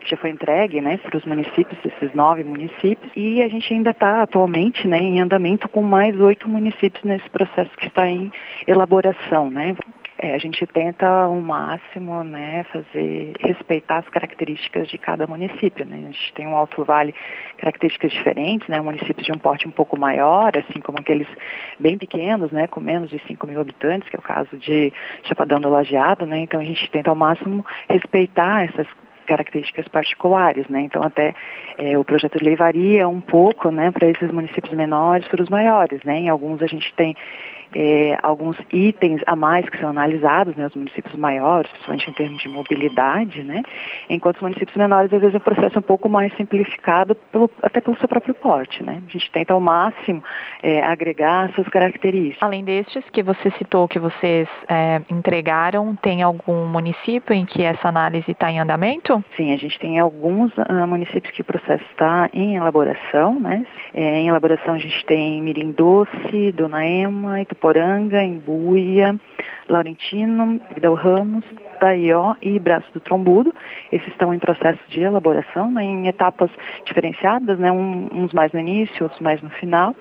já 0.06 0.16
foi 0.16 0.30
entregue 0.30 0.80
né, 0.80 0.96
para 0.98 1.16
os 1.16 1.24
municípios, 1.24 1.78
esses 1.84 2.14
nove 2.14 2.42
municípios, 2.42 3.10
e 3.14 3.42
a 3.42 3.48
gente 3.48 3.72
ainda 3.72 3.90
está 3.90 4.22
atualmente 4.22 4.86
né, 4.86 4.98
em 4.98 5.20
andamento 5.20 5.68
com 5.68 5.82
mais 5.82 6.18
oito 6.20 6.48
municípios 6.48 7.02
nesse 7.04 7.28
processo 7.30 7.70
que 7.76 7.86
está 7.86 8.08
em 8.08 8.32
elaboração. 8.66 9.50
Né. 9.50 9.76
É, 10.22 10.34
a 10.34 10.38
gente 10.38 10.66
tenta 10.66 11.06
ao 11.06 11.34
máximo, 11.36 12.22
né, 12.22 12.62
fazer 12.64 13.32
respeitar 13.40 13.98
as 13.98 14.08
características 14.10 14.88
de 14.88 14.98
cada 14.98 15.26
município, 15.26 15.86
né? 15.86 15.96
A 15.96 16.12
gente 16.12 16.32
tem 16.34 16.46
um 16.46 16.54
Alto 16.54 16.84
Vale 16.84 17.14
características 17.56 18.12
diferentes, 18.12 18.68
né? 18.68 18.82
Municípios 18.82 19.24
de 19.24 19.32
um 19.32 19.38
porte 19.38 19.66
um 19.66 19.70
pouco 19.70 19.98
maior, 19.98 20.52
assim 20.58 20.78
como 20.78 20.98
aqueles 20.98 21.26
bem 21.78 21.96
pequenos, 21.96 22.52
né, 22.52 22.66
com 22.66 22.80
menos 22.80 23.08
de 23.08 23.18
5 23.26 23.46
mil 23.46 23.62
habitantes, 23.62 24.10
que 24.10 24.16
é 24.16 24.18
o 24.18 24.22
caso 24.22 24.58
de 24.58 24.92
Chapadão 25.22 25.58
do 25.58 25.70
Lajeado, 25.70 26.26
né? 26.26 26.40
Então 26.40 26.60
a 26.60 26.64
gente 26.64 26.90
tenta 26.90 27.08
ao 27.08 27.16
máximo 27.16 27.64
respeitar 27.88 28.64
essas 28.64 28.86
características 29.26 29.88
particulares, 29.88 30.68
né? 30.68 30.82
Então 30.82 31.02
até 31.02 31.34
é, 31.78 31.96
o 31.96 32.04
projeto 32.04 32.36
de 32.36 32.44
lei 32.44 32.56
varia 32.56 33.08
um 33.08 33.22
pouco, 33.22 33.70
né, 33.70 33.90
para 33.90 34.06
esses 34.06 34.30
municípios 34.30 34.74
menores 34.74 35.26
para 35.28 35.42
os 35.42 35.48
maiores, 35.48 36.02
né? 36.04 36.18
Em 36.18 36.28
alguns 36.28 36.60
a 36.60 36.66
gente 36.66 36.92
tem 36.94 37.16
é, 37.74 38.18
alguns 38.22 38.56
itens 38.72 39.20
a 39.26 39.36
mais 39.36 39.68
que 39.68 39.78
são 39.78 39.90
analisados, 39.90 40.54
né, 40.56 40.66
os 40.66 40.74
municípios 40.74 41.14
maiores, 41.14 41.70
principalmente 41.70 42.10
em 42.10 42.14
termos 42.14 42.42
de 42.42 42.48
mobilidade, 42.48 43.42
né, 43.42 43.62
enquanto 44.08 44.36
os 44.36 44.42
municípios 44.42 44.76
menores, 44.76 45.12
às 45.12 45.20
vezes, 45.20 45.36
o 45.36 45.40
processo 45.40 45.76
é 45.76 45.78
um 45.78 45.82
pouco 45.82 46.08
mais 46.08 46.34
simplificado, 46.36 47.14
pelo, 47.14 47.50
até 47.62 47.80
pelo 47.80 47.96
seu 47.98 48.08
próprio 48.08 48.34
porte. 48.34 48.82
Né. 48.82 49.02
A 49.06 49.12
gente 49.12 49.30
tenta 49.30 49.52
ao 49.52 49.60
máximo 49.60 50.22
é, 50.62 50.82
agregar 50.82 51.52
suas 51.54 51.68
características. 51.68 52.42
Além 52.42 52.64
destes 52.64 53.04
que 53.10 53.22
você 53.22 53.50
citou, 53.52 53.88
que 53.88 53.98
vocês 53.98 54.48
é, 54.68 55.00
entregaram, 55.10 55.94
tem 55.96 56.22
algum 56.22 56.66
município 56.66 57.34
em 57.34 57.44
que 57.44 57.62
essa 57.62 57.88
análise 57.88 58.30
está 58.30 58.50
em 58.50 58.60
andamento? 58.60 59.22
Sim, 59.36 59.52
a 59.52 59.56
gente 59.56 59.78
tem 59.78 59.98
alguns 59.98 60.52
uh, 60.56 60.86
municípios 60.86 61.32
que 61.34 61.42
o 61.42 61.44
processo 61.44 61.84
está 61.90 62.28
em 62.32 62.56
elaboração. 62.56 63.38
Né. 63.38 63.66
É, 63.94 64.20
em 64.20 64.28
elaboração 64.28 64.74
a 64.74 64.78
gente 64.78 65.04
tem 65.06 65.42
Mirim 65.42 65.72
Doce, 65.72 66.52
Dona 66.52 66.86
Ema 66.86 67.40
e 67.40 67.44
Votuporanga, 67.60 68.22
Embuia, 68.22 69.14
Laurentino, 69.68 70.60
Vidal 70.74 70.94
Ramos, 70.94 71.44
Taió 71.78 72.34
e 72.42 72.58
Braço 72.58 72.90
do 72.92 73.00
Trombudo. 73.00 73.54
Esses 73.92 74.08
estão 74.08 74.34
em 74.34 74.38
processo 74.38 74.80
de 74.88 75.00
elaboração, 75.00 75.70
né, 75.70 75.84
em 75.84 76.08
etapas 76.08 76.50
diferenciadas, 76.84 77.58
né, 77.58 77.70
um, 77.70 78.08
uns 78.12 78.32
mais 78.32 78.52
no 78.52 78.60
início, 78.60 79.04
outros 79.04 79.20
mais 79.20 79.40
no 79.42 79.50
final. 79.50 79.94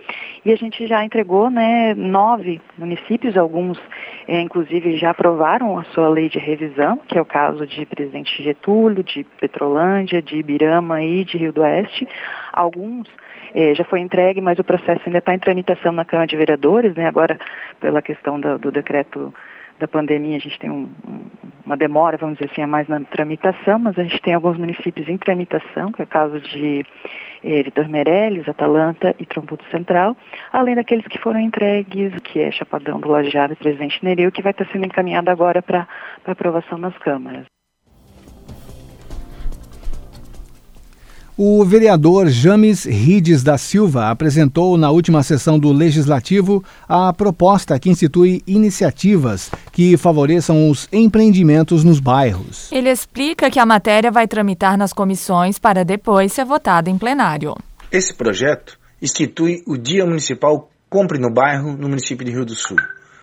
E 0.43 0.51
a 0.51 0.55
gente 0.55 0.87
já 0.87 1.03
entregou 1.03 1.49
né, 1.49 1.93
nove 1.93 2.61
municípios, 2.77 3.37
alguns 3.37 3.79
é, 4.27 4.39
inclusive 4.39 4.97
já 4.97 5.11
aprovaram 5.11 5.77
a 5.77 5.83
sua 5.85 6.09
lei 6.09 6.29
de 6.29 6.39
revisão, 6.39 6.97
que 7.07 7.17
é 7.17 7.21
o 7.21 7.25
caso 7.25 7.67
de 7.67 7.85
Presidente 7.85 8.41
Getúlio, 8.41 9.03
de 9.03 9.23
Petrolândia, 9.39 10.21
de 10.21 10.37
Ibirama 10.37 11.03
e 11.03 11.25
de 11.25 11.37
Rio 11.37 11.53
do 11.53 11.61
Oeste. 11.61 12.07
Alguns 12.53 13.07
é, 13.53 13.73
já 13.75 13.83
foi 13.83 13.99
entregue, 13.99 14.41
mas 14.41 14.59
o 14.59 14.63
processo 14.63 15.01
ainda 15.05 15.19
está 15.19 15.33
em 15.33 15.39
tramitação 15.39 15.91
na 15.91 16.05
Câmara 16.05 16.27
de 16.27 16.37
Vereadores, 16.37 16.95
né? 16.95 17.07
Agora, 17.07 17.39
pela 17.79 18.01
questão 18.01 18.39
do, 18.39 18.57
do 18.57 18.71
decreto 18.71 19.33
da 19.79 19.87
pandemia, 19.87 20.35
a 20.35 20.39
gente 20.39 20.59
tem 20.59 20.69
um, 20.69 20.89
uma 21.65 21.77
demora, 21.77 22.17
vamos 22.17 22.37
dizer 22.37 22.51
assim, 22.51 22.61
a 22.61 22.67
mais 22.67 22.87
na 22.87 22.99
tramitação, 23.01 23.79
mas 23.79 23.97
a 23.97 24.03
gente 24.03 24.21
tem 24.21 24.33
alguns 24.33 24.57
municípios 24.57 25.07
em 25.07 25.17
tramitação, 25.17 25.91
que 25.91 26.01
é 26.01 26.05
o 26.05 26.07
caso 26.07 26.39
de 26.41 26.85
eh, 27.43 27.63
Vitor 27.63 27.87
Meirelles, 27.87 28.47
Atalanta 28.49 29.15
e 29.17 29.25
Trombuto 29.25 29.63
Central, 29.71 30.17
além 30.51 30.75
daqueles 30.75 31.07
que 31.07 31.17
foram 31.17 31.39
entregues, 31.39 32.13
que 32.23 32.39
é 32.39 32.51
Chapadão 32.51 32.99
do 32.99 33.09
Lajeado 33.09 33.53
e 33.53 33.55
Presidente 33.55 34.03
Nereu, 34.03 34.31
que 34.31 34.41
vai 34.41 34.51
estar 34.51 34.67
sendo 34.67 34.85
encaminhado 34.85 35.29
agora 35.29 35.61
para 35.61 35.87
aprovação 36.25 36.77
nas 36.77 36.97
câmaras. 36.97 37.45
O 41.41 41.63
vereador 41.63 42.27
James 42.27 42.83
Rides 42.83 43.43
da 43.43 43.57
Silva 43.57 44.09
apresentou 44.09 44.77
na 44.77 44.91
última 44.91 45.23
sessão 45.23 45.57
do 45.57 45.71
Legislativo 45.71 46.61
a 46.85 47.13
proposta 47.13 47.79
que 47.79 47.89
institui 47.89 48.43
iniciativas 48.45 49.49
que 49.71 49.95
favoreçam 49.95 50.69
os 50.69 50.89
empreendimentos 50.91 51.81
nos 51.81 52.01
bairros. 52.01 52.69
Ele 52.73 52.89
explica 52.89 53.49
que 53.49 53.57
a 53.57 53.65
matéria 53.65 54.11
vai 54.11 54.27
tramitar 54.27 54.77
nas 54.77 54.91
comissões 54.91 55.57
para 55.57 55.85
depois 55.85 56.33
ser 56.33 56.43
votada 56.43 56.89
em 56.89 56.97
plenário. 56.97 57.55
Esse 57.89 58.13
projeto 58.13 58.77
institui 59.01 59.63
o 59.65 59.77
Dia 59.77 60.05
Municipal 60.05 60.69
Compre 60.89 61.19
no 61.19 61.33
Bairro 61.33 61.71
no 61.77 61.87
município 61.87 62.25
de 62.25 62.33
Rio 62.33 62.43
do 62.43 62.53
Sul. 62.53 62.75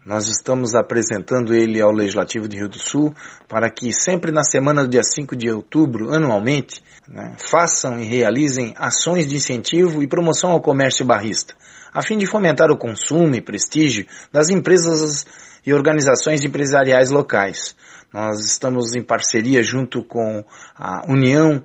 Nós 0.07 0.29
estamos 0.29 0.73
apresentando 0.77 1.53
ele 1.53 1.81
ao 1.81 1.91
Legislativo 1.91 2.47
de 2.47 2.57
Rio 2.57 2.69
do 2.69 2.79
Sul 2.79 3.13
para 3.49 3.69
que 3.69 3.93
sempre 3.93 4.31
na 4.31 4.45
semana 4.45 4.85
do 4.85 4.89
dia 4.89 5.03
5 5.03 5.35
de 5.35 5.51
outubro, 5.51 6.15
anualmente, 6.15 6.81
né, 7.09 7.35
façam 7.51 7.99
e 7.99 8.05
realizem 8.05 8.73
ações 8.77 9.27
de 9.27 9.35
incentivo 9.35 10.05
e 10.05 10.07
promoção 10.07 10.53
ao 10.53 10.61
comércio 10.61 11.05
barrista, 11.05 11.57
a 11.93 12.03
fim 12.03 12.17
de 12.17 12.25
fomentar 12.25 12.71
o 12.71 12.79
consumo 12.79 13.35
e 13.35 13.41
prestígio 13.41 14.07
das 14.31 14.49
empresas 14.49 15.27
e 15.67 15.75
organizações 15.75 16.45
empresariais 16.45 17.11
locais. 17.11 17.75
Nós 18.15 18.45
estamos 18.47 18.95
em 18.95 19.03
parceria 19.03 19.61
junto 19.61 20.05
com 20.05 20.45
a 20.77 21.03
União 21.11 21.65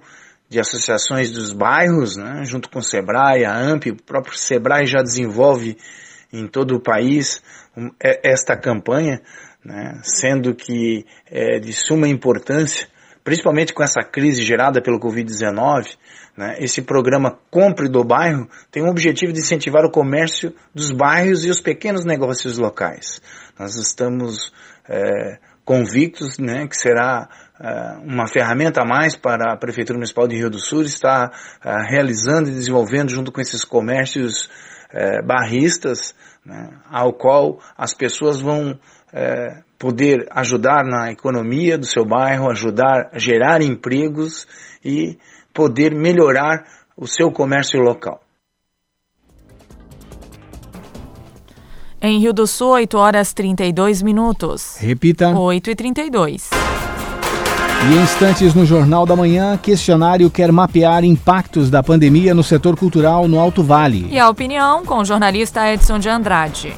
de 0.50 0.60
Associações 0.60 1.30
dos 1.30 1.54
Bairros, 1.54 2.18
né, 2.18 2.42
junto 2.44 2.72
com 2.72 2.80
o 2.80 2.84
SEBRAE, 2.84 3.46
a 3.46 3.56
AMP, 3.56 3.92
o 3.92 4.04
próprio 4.04 4.36
SEBRAE 4.36 4.88
já 4.88 5.04
desenvolve 5.04 5.78
em 6.34 6.48
todo 6.48 6.76
o 6.76 6.82
país 6.82 7.44
esta 8.00 8.58
campanha, 8.58 9.22
né, 9.64 10.00
sendo 10.04 10.54
que 10.54 11.06
é 11.30 11.60
de 11.60 11.74
suma 11.74 12.08
importância, 12.08 12.88
principalmente 13.24 13.74
com 13.74 13.84
essa 13.84 14.02
crise 14.02 14.44
gerada 14.44 14.82
pelo 14.82 15.00
Covid-19, 15.00 15.96
né, 16.36 16.56
esse 16.60 16.82
programa 16.82 17.38
Compre 17.50 17.90
do 17.90 18.04
Bairro 18.04 18.48
tem 18.72 18.84
o 18.84 18.90
objetivo 18.90 19.34
de 19.34 19.40
incentivar 19.40 19.84
o 19.86 19.92
comércio 19.92 20.54
dos 20.74 20.92
bairros 20.92 21.46
e 21.46 21.50
os 21.50 21.62
pequenos 21.62 22.06
negócios 22.06 22.58
locais. 22.58 23.22
Nós 23.60 23.76
estamos 23.76 24.52
é, 24.90 25.38
convictos 25.64 26.40
né, 26.40 26.68
que 26.68 26.76
será 26.76 27.30
é, 27.60 27.98
uma 28.04 28.28
ferramenta 28.28 28.82
a 28.82 28.86
mais 28.86 29.16
para 29.16 29.54
a 29.54 29.58
Prefeitura 29.58 29.98
Municipal 29.98 30.28
de 30.28 30.36
Rio 30.36 30.50
do 30.50 30.60
Sul 30.60 30.84
estar 30.84 31.32
é, 31.64 31.92
realizando 31.92 32.50
e 32.50 32.54
desenvolvendo 32.54 33.12
junto 33.12 33.32
com 33.32 33.40
esses 33.40 33.64
comércios 33.64 34.50
é, 34.94 35.22
barristas 35.22 36.14
né, 36.46 36.70
ao 36.90 37.14
qual 37.14 37.60
as 37.78 37.94
pessoas 37.94 38.42
vão 38.42 38.78
é, 39.14 39.62
poder 39.78 40.28
ajudar 40.32 40.84
na 40.84 41.12
economia 41.12 41.78
do 41.78 41.86
seu 41.86 42.06
bairro, 42.06 42.50
ajudar 42.50 43.10
a 43.12 43.20
gerar 43.20 43.62
empregos 43.62 44.48
e 44.84 45.18
poder 45.54 45.94
melhorar 45.94 46.66
o 46.96 47.08
seu 47.08 47.32
comércio 47.32 47.80
local. 47.80 48.22
Em 52.02 52.20
Rio 52.20 52.34
do 52.34 52.48
Sul, 52.48 52.70
8 52.70 52.98
horas 52.98 53.32
32 53.32 54.02
minutos. 54.02 54.78
Repita. 54.78 55.30
8 55.30 55.70
e 55.70 55.76
32. 55.76 56.50
E 57.84 57.94
em 57.96 58.04
instantes 58.04 58.54
no 58.54 58.64
Jornal 58.64 59.08
da 59.08 59.16
Manhã, 59.16 59.58
questionário 59.58 60.30
quer 60.30 60.52
mapear 60.52 61.04
impactos 61.04 61.70
da 61.70 61.82
pandemia 61.82 62.32
no 62.32 62.44
setor 62.44 62.76
cultural 62.76 63.28
no 63.28 63.40
Alto 63.40 63.64
Vale. 63.64 64.08
E 64.12 64.20
a 64.20 64.30
opinião 64.30 64.86
com 64.86 65.00
o 65.00 65.06
jornalista 65.06 65.68
Edson 65.72 65.98
de 65.98 66.08
Andrade. 66.08 66.74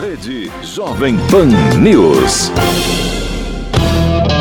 Rede 0.00 0.50
Jovem 0.62 1.18
Pan 1.30 1.48
News. 1.78 2.50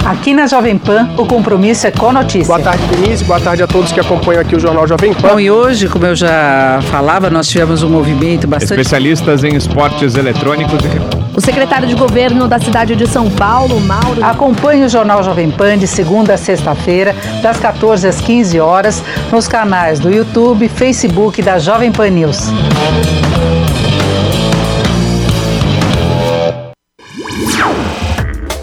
Aqui 0.06 0.34
na 0.34 0.48
Jovem 0.48 0.78
Pan, 0.78 1.16
o 1.18 1.26
compromisso 1.26 1.86
é 1.86 1.92
com 1.92 2.14
notícia. 2.14 2.48
Boa 2.48 2.60
tarde, 2.60 2.84
Denise. 2.88 3.26
Boa 3.26 3.42
tarde 3.42 3.64
a 3.64 3.68
todos 3.68 3.92
que 3.92 4.00
acompanham 4.00 4.42
aqui 4.42 4.56
o 4.56 4.60
Jornal 4.60 4.88
Jovem 4.88 5.14
Pan. 5.14 5.30
Bom, 5.30 5.40
e 5.40 5.52
hoje, 5.52 5.90
como 5.90 6.06
eu 6.06 6.16
já 6.16 6.80
falava, 6.90 7.30
nós 7.30 7.48
tivemos 7.50 7.84
um 7.84 7.90
movimento 7.90 8.48
bastante... 8.48 8.80
Especialistas 8.80 9.44
em 9.44 9.56
esportes 9.56 10.16
eletrônicos 10.16 10.80
e... 10.86 11.23
O 11.36 11.42
secretário 11.42 11.88
de 11.88 11.96
governo 11.96 12.48
da 12.48 12.60
cidade 12.60 12.96
de 12.96 13.08
São 13.08 13.30
Paulo, 13.30 13.80
Mauro... 13.80 14.24
Acompanhe 14.24 14.86
o 14.86 14.90
Jornal 14.90 15.24
Jovem 15.24 15.50
Pan 15.50 15.80
de 15.80 15.88
segunda 15.88 16.36
a 16.36 16.38
sexta-feira, 16.38 17.16
das 17.42 17.58
14 17.58 18.08
às 18.08 18.22
15 18.22 18.60
horas, 18.60 19.04
nos 19.32 19.48
canais 19.48 20.00
do 20.00 20.12
YouTube, 20.12 20.70
Facebook 20.70 21.42
da 21.42 21.58
Jovem 21.58 21.92
Pan 21.92 22.10
News. 22.12 22.52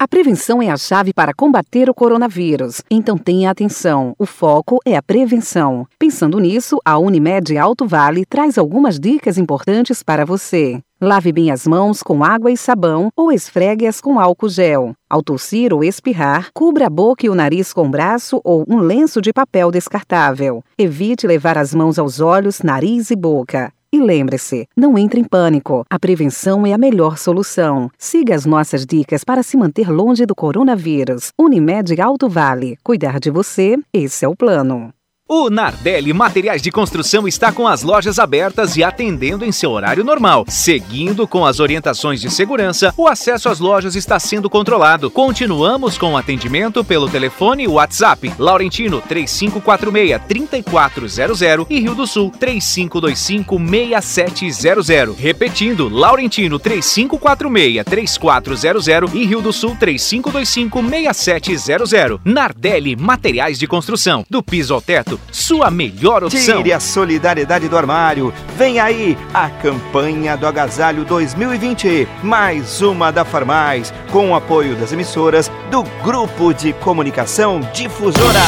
A 0.00 0.06
prevenção 0.06 0.62
é 0.62 0.70
a 0.70 0.76
chave 0.76 1.12
para 1.12 1.34
combater 1.34 1.90
o 1.90 1.94
coronavírus. 1.94 2.80
Então 2.88 3.18
tenha 3.18 3.50
atenção. 3.50 4.14
O 4.16 4.24
foco 4.24 4.78
é 4.86 4.96
a 4.96 5.02
prevenção. 5.02 5.88
Pensando 5.98 6.38
nisso, 6.38 6.78
a 6.84 6.96
Unimed 6.96 7.58
Alto 7.58 7.84
Vale 7.84 8.24
traz 8.24 8.56
algumas 8.56 9.00
dicas 9.00 9.36
importantes 9.36 10.00
para 10.00 10.24
você. 10.24 10.80
Lave 11.00 11.32
bem 11.32 11.50
as 11.50 11.66
mãos 11.66 12.00
com 12.00 12.22
água 12.22 12.48
e 12.48 12.56
sabão 12.56 13.10
ou 13.16 13.32
esfregue-as 13.32 14.00
com 14.00 14.20
álcool 14.20 14.48
gel. 14.48 14.92
Ao 15.10 15.20
tossir 15.20 15.74
ou 15.74 15.82
espirrar, 15.82 16.50
cubra 16.54 16.86
a 16.86 16.90
boca 16.90 17.26
e 17.26 17.28
o 17.28 17.34
nariz 17.34 17.72
com 17.72 17.82
um 17.82 17.90
braço 17.90 18.40
ou 18.44 18.64
um 18.68 18.78
lenço 18.78 19.20
de 19.20 19.32
papel 19.32 19.72
descartável. 19.72 20.62
Evite 20.78 21.26
levar 21.26 21.58
as 21.58 21.74
mãos 21.74 21.98
aos 21.98 22.20
olhos, 22.20 22.62
nariz 22.62 23.10
e 23.10 23.16
boca. 23.16 23.72
E 23.90 23.98
lembre-se, 23.98 24.68
não 24.76 24.98
entre 24.98 25.18
em 25.18 25.24
pânico. 25.24 25.82
A 25.88 25.98
prevenção 25.98 26.66
é 26.66 26.74
a 26.74 26.78
melhor 26.78 27.16
solução. 27.16 27.90
Siga 27.96 28.34
as 28.34 28.44
nossas 28.44 28.84
dicas 28.84 29.24
para 29.24 29.42
se 29.42 29.56
manter 29.56 29.90
longe 29.90 30.26
do 30.26 30.34
coronavírus. 30.34 31.32
Unimed 31.38 31.98
Alto 31.98 32.28
Vale. 32.28 32.76
Cuidar 32.84 33.18
de 33.18 33.30
você, 33.30 33.78
esse 33.94 34.26
é 34.26 34.28
o 34.28 34.36
plano. 34.36 34.92
O 35.30 35.50
Nardelli 35.50 36.14
Materiais 36.14 36.62
de 36.62 36.70
Construção 36.70 37.28
está 37.28 37.52
com 37.52 37.68
as 37.68 37.82
lojas 37.82 38.18
abertas 38.18 38.78
e 38.78 38.82
atendendo 38.82 39.44
em 39.44 39.52
seu 39.52 39.72
horário 39.72 40.02
normal. 40.02 40.46
Seguindo 40.48 41.28
com 41.28 41.44
as 41.44 41.60
orientações 41.60 42.18
de 42.18 42.30
segurança, 42.30 42.94
o 42.96 43.06
acesso 43.06 43.50
às 43.50 43.60
lojas 43.60 43.94
está 43.94 44.18
sendo 44.18 44.48
controlado. 44.48 45.10
Continuamos 45.10 45.98
com 45.98 46.14
o 46.14 46.16
atendimento 46.16 46.82
pelo 46.82 47.10
telefone 47.10 47.64
e 47.64 47.68
WhatsApp. 47.68 48.32
Laurentino 48.38 49.02
3546-3400 49.02 51.66
e 51.68 51.78
Rio 51.78 51.94
do 51.94 52.06
Sul 52.06 52.30
3525-6700. 52.30 55.14
Repetindo, 55.14 55.90
Laurentino 55.90 56.58
3546-3400 56.58 59.10
e 59.12 59.26
Rio 59.26 59.42
do 59.42 59.52
Sul 59.52 59.76
3525-6700. 59.76 62.18
Nardelli 62.24 62.96
Materiais 62.96 63.58
de 63.58 63.66
Construção. 63.66 64.24
Do 64.30 64.42
piso 64.42 64.72
ao 64.72 64.80
teto 64.80 65.17
sua 65.30 65.70
melhor 65.70 66.24
opção. 66.24 66.56
Tire 66.58 66.72
a 66.72 66.80
solidariedade 66.80 67.68
do 67.68 67.76
armário. 67.76 68.32
Vem 68.56 68.80
aí 68.80 69.16
a 69.32 69.48
campanha 69.48 70.36
do 70.36 70.46
Agasalho 70.46 71.04
2020. 71.04 72.08
Mais 72.22 72.82
uma 72.82 73.10
da 73.10 73.24
Farmais, 73.24 73.92
com 74.10 74.30
o 74.30 74.34
apoio 74.34 74.74
das 74.76 74.92
emissoras 74.92 75.50
do 75.70 75.82
Grupo 76.02 76.52
de 76.52 76.72
Comunicação 76.74 77.60
Difusora. 77.72 78.40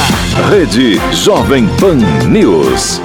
Rede 0.51 1.01
Jovem 1.13 1.67
Pan 1.79 1.97
News. 2.29 3.01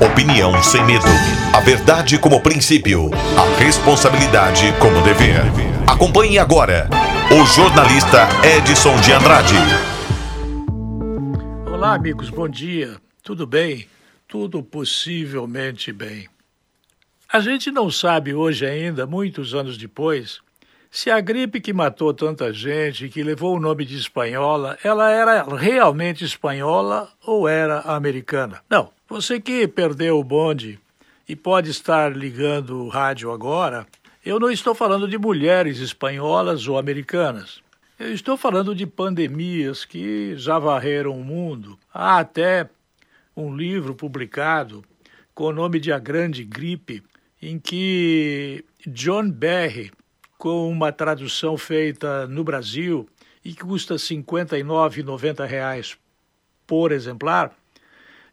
Opinião 0.00 0.62
sem 0.62 0.84
medo. 0.84 1.06
A 1.52 1.60
verdade 1.60 2.18
como 2.18 2.40
princípio. 2.40 3.10
A 3.36 3.62
responsabilidade 3.62 4.74
como 4.78 5.00
dever. 5.02 5.42
Acompanhe 5.86 6.38
agora 6.38 6.88
o 7.30 7.46
jornalista 7.46 8.28
Edson 8.44 8.96
de 9.00 9.12
Andrade. 9.12 9.95
Olá, 11.86 11.94
amigos, 11.94 12.30
bom 12.30 12.48
dia. 12.48 12.96
Tudo 13.22 13.46
bem? 13.46 13.86
Tudo 14.26 14.60
possivelmente 14.60 15.92
bem. 15.92 16.28
A 17.32 17.38
gente 17.38 17.70
não 17.70 17.92
sabe 17.92 18.34
hoje 18.34 18.66
ainda, 18.66 19.06
muitos 19.06 19.54
anos 19.54 19.78
depois, 19.78 20.40
se 20.90 21.12
a 21.12 21.20
gripe 21.20 21.60
que 21.60 21.72
matou 21.72 22.12
tanta 22.12 22.52
gente, 22.52 23.08
que 23.08 23.22
levou 23.22 23.54
o 23.54 23.60
nome 23.60 23.84
de 23.84 23.96
espanhola, 23.96 24.76
ela 24.82 25.12
era 25.12 25.44
realmente 25.44 26.24
espanhola 26.24 27.08
ou 27.24 27.46
era 27.46 27.78
americana. 27.82 28.60
Não, 28.68 28.90
você 29.08 29.40
que 29.40 29.68
perdeu 29.68 30.18
o 30.18 30.24
bonde 30.24 30.80
e 31.28 31.36
pode 31.36 31.70
estar 31.70 32.16
ligando 32.16 32.82
o 32.82 32.88
rádio 32.88 33.30
agora, 33.30 33.86
eu 34.24 34.40
não 34.40 34.50
estou 34.50 34.74
falando 34.74 35.06
de 35.06 35.16
mulheres 35.16 35.78
espanholas 35.78 36.66
ou 36.66 36.78
americanas. 36.78 37.64
Eu 37.98 38.12
estou 38.12 38.36
falando 38.36 38.74
de 38.74 38.86
pandemias 38.86 39.86
que 39.86 40.36
já 40.36 40.58
varreram 40.58 41.12
o 41.18 41.24
mundo. 41.24 41.78
Há 41.92 42.18
até 42.18 42.68
um 43.34 43.56
livro 43.56 43.94
publicado 43.94 44.84
com 45.34 45.44
o 45.44 45.52
nome 45.52 45.80
de 45.80 45.90
A 45.90 45.98
Grande 45.98 46.44
Gripe, 46.44 47.02
em 47.40 47.58
que 47.58 48.62
John 48.86 49.30
Berry, 49.30 49.90
com 50.36 50.70
uma 50.70 50.92
tradução 50.92 51.56
feita 51.56 52.26
no 52.26 52.44
Brasil 52.44 53.08
e 53.42 53.54
que 53.54 53.62
custa 53.62 53.94
R$ 53.94 54.00
59,90 54.00 55.96
por 56.66 56.92
exemplar, 56.92 57.56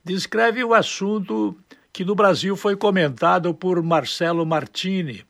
descreve 0.03 0.61
o 0.61 0.73
assunto 0.73 1.57
que 1.93 2.03
no 2.03 2.15
Brasil 2.15 2.57
foi 2.57 2.75
comentado 2.75 3.53
por 3.53 3.81
Marcelo 3.81 4.45
Martini, 4.45 5.23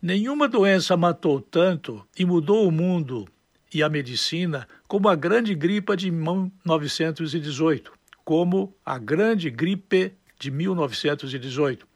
Nenhuma 0.00 0.46
doença 0.46 0.96
matou 0.96 1.40
tanto 1.40 2.06
e 2.18 2.24
mudou 2.24 2.68
o 2.68 2.72
mundo 2.72 3.26
e 3.72 3.82
a 3.82 3.88
medicina 3.88 4.68
como 4.86 5.08
a 5.08 5.14
grande 5.14 5.54
gripe 5.54 5.96
de 5.96 6.10
1918, 6.10 7.92
como 8.24 8.74
a 8.84 8.98
grande 8.98 9.50
gripe 9.50 10.12
de 10.38 10.50
1918. 10.50 11.86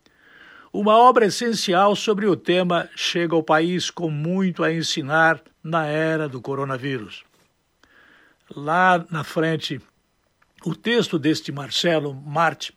Uma 0.73 0.97
obra 0.97 1.27
essencial 1.27 1.95
sobre 1.97 2.27
o 2.27 2.37
tema 2.37 2.89
chega 2.95 3.35
ao 3.35 3.43
país 3.43 3.91
com 3.91 4.09
muito 4.09 4.63
a 4.63 4.73
ensinar 4.73 5.43
na 5.63 5.87
era 5.87 6.29
do 6.29 6.41
coronavírus. 6.41 7.25
Lá 8.55 9.05
na 9.11 9.25
frente, 9.25 9.81
o 10.65 10.75
texto 10.75 11.19
deste 11.19 11.53
Marcelo 11.53 12.15
Marte 12.15 12.73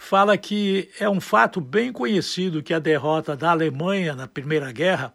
fala 0.00 0.38
que 0.38 0.88
é 1.00 1.10
um 1.10 1.20
fato 1.20 1.60
bem 1.60 1.92
conhecido 1.92 2.62
que 2.62 2.72
a 2.72 2.78
derrota 2.78 3.36
da 3.36 3.50
Alemanha 3.50 4.14
na 4.14 4.28
Primeira 4.28 4.70
Guerra 4.70 5.12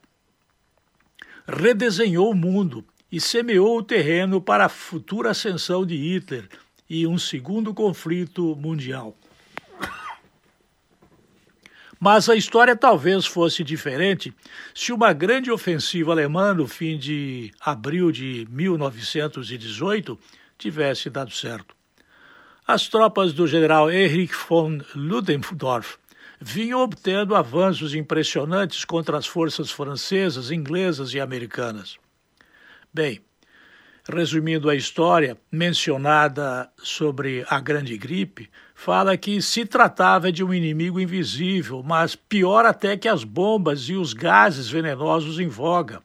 redesenhou 1.48 2.30
o 2.30 2.36
mundo 2.36 2.86
e 3.10 3.20
semeou 3.20 3.78
o 3.78 3.84
terreno 3.84 4.42
para 4.42 4.66
a 4.66 4.70
futura 4.70 5.32
ascensão 5.32 5.86
de 5.86 5.96
Hitler 5.96 6.50
e 6.88 7.08
um 7.08 7.18
segundo 7.18 7.74
conflito 7.74 8.56
mundial. 8.58 9.18
Mas 11.98 12.28
a 12.28 12.36
história 12.36 12.76
talvez 12.76 13.26
fosse 13.26 13.64
diferente 13.64 14.34
se 14.76 14.92
uma 14.92 15.14
grande 15.14 15.50
ofensiva 15.50 16.12
alemã 16.12 16.54
no 16.54 16.68
fim 16.68 16.98
de 17.00 17.54
abril 17.62 18.12
de 18.12 18.46
1918 18.52 20.20
tivesse 20.58 21.10
dado 21.10 21.32
certo. 21.32 21.74
As 22.66 22.88
tropas 22.88 23.34
do 23.34 23.46
general 23.46 23.92
Erich 23.92 24.34
von 24.48 24.80
Ludendorff 24.96 25.98
vinham 26.40 26.80
obtendo 26.80 27.36
avanços 27.36 27.94
impressionantes 27.94 28.86
contra 28.86 29.18
as 29.18 29.28
forças 29.28 29.70
francesas, 29.70 30.50
inglesas 30.50 31.14
e 31.14 31.20
americanas. 31.20 31.98
Bem, 32.94 33.20
resumindo 34.10 34.70
a 34.70 34.76
história 34.76 35.38
mencionada 35.52 36.72
sobre 36.78 37.46
a 37.50 37.60
Grande 37.60 37.98
Gripe, 37.98 38.50
fala 38.74 39.18
que 39.18 39.42
se 39.42 39.66
tratava 39.66 40.32
de 40.32 40.42
um 40.42 40.54
inimigo 40.54 41.02
invisível, 41.02 41.84
mas 41.84 42.16
pior 42.16 42.66
até 42.66 42.96
que 42.96 43.10
as 43.10 43.26
bombas 43.26 43.90
e 43.90 43.96
os 43.96 44.14
gases 44.14 44.70
venenosos 44.70 45.38
em 45.38 45.50
voga. 45.50 46.02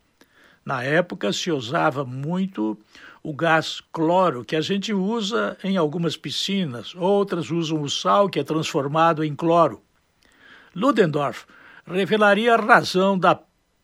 Na 0.64 0.82
época 0.82 1.32
se 1.32 1.52
usava 1.52 2.04
muito 2.04 2.76
o 3.28 3.34
gás 3.34 3.82
cloro, 3.92 4.42
que 4.42 4.56
a 4.56 4.60
gente 4.62 4.90
usa 4.90 5.54
em 5.62 5.76
algumas 5.76 6.16
piscinas, 6.16 6.94
outras 6.94 7.50
usam 7.50 7.82
o 7.82 7.90
sal, 7.90 8.26
que 8.26 8.40
é 8.40 8.42
transformado 8.42 9.22
em 9.22 9.36
cloro. 9.36 9.82
Ludendorff 10.74 11.44
revelaria 11.86 12.54
a 12.54 12.56
razão 12.56 13.18
da 13.18 13.38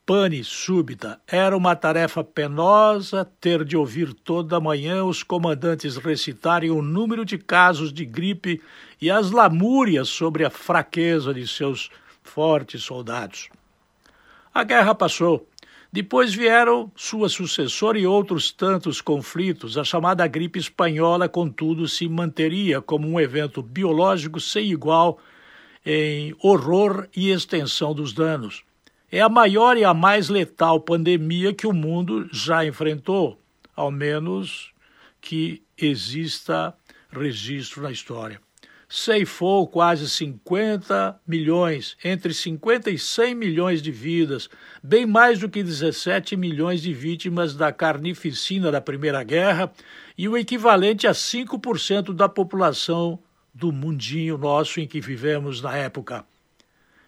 pane 0.07 0.42
súbita. 0.42 1.20
Era 1.26 1.54
uma 1.54 1.76
tarefa 1.76 2.24
penosa 2.24 3.30
ter 3.38 3.66
de 3.66 3.76
ouvir 3.76 4.14
toda 4.14 4.59
manhã 4.59 5.04
os 5.04 5.22
comandantes 5.22 5.98
recitarem 5.98 6.70
o 6.70 6.80
número 6.80 7.22
de 7.22 7.37
casos 7.37 7.92
de 7.92 8.07
gripe 8.07 8.62
e 8.98 9.11
as 9.11 9.30
lamúrias 9.30 10.09
sobre 10.09 10.46
a 10.46 10.50
fraqueza 10.50 11.35
de 11.35 11.46
seus 11.46 11.90
fortes 12.22 12.83
soldados. 12.83 13.50
A 14.54 14.64
guerra 14.64 14.94
passou 14.94 15.46
depois 15.94 16.35
vieram 16.35 16.90
sua 16.96 17.28
sucessora 17.28 17.96
e 17.96 18.04
outros 18.04 18.50
tantos 18.50 19.00
conflitos. 19.00 19.78
A 19.78 19.85
chamada 19.85 20.26
gripe 20.26 20.59
espanhola, 20.59 21.28
contudo, 21.28 21.87
se 21.87 22.09
manteria 22.09 22.83
como 22.83 23.07
um 23.07 23.20
evento 23.20 23.62
biológico 23.62 24.40
sem 24.40 24.72
igual 24.72 25.20
em 25.87 26.35
horror 26.42 27.07
e 27.14 27.30
extensão 27.30 27.94
dos 27.94 28.12
danos. 28.12 28.64
É 29.09 29.20
a 29.20 29.28
maior 29.28 29.76
e 29.76 29.85
a 29.85 29.94
mais 29.94 30.28
letal 30.28 30.80
pandemia 30.80 31.54
que 31.54 31.64
o 31.64 31.72
mundo 31.72 32.28
já 32.33 32.66
enfrentou, 32.66 33.38
ao 33.76 33.92
menos 33.92 34.72
que 35.20 35.62
exista 35.78 36.74
registro 37.12 37.85
na 37.85 37.92
história 37.92 38.40
ceifou 38.94 39.66
quase 39.66 40.09
50 40.09 41.20
milhões, 41.26 41.96
entre 42.04 42.33
50 42.33 42.92
e 42.92 42.98
100 42.98 43.35
milhões 43.35 43.83
de 43.83 43.90
vidas, 43.90 44.48
bem 44.80 45.04
mais 45.04 45.40
do 45.40 45.48
que 45.48 45.64
17 45.64 46.37
milhões 46.37 46.80
de 46.80 46.94
vítimas 46.94 47.57
da 47.57 47.72
carnificina 47.72 48.70
da 48.70 48.80
Primeira 48.80 49.24
Guerra 49.24 49.72
e 50.16 50.28
o 50.28 50.37
equivalente 50.37 51.09
a 51.09 51.11
5% 51.11 52.14
da 52.14 52.28
população 52.28 53.18
do 53.52 53.72
mundinho 53.72 54.38
nosso 54.38 54.78
em 54.78 54.87
que 54.87 55.00
vivemos 55.00 55.61
na 55.61 55.76
época, 55.76 56.24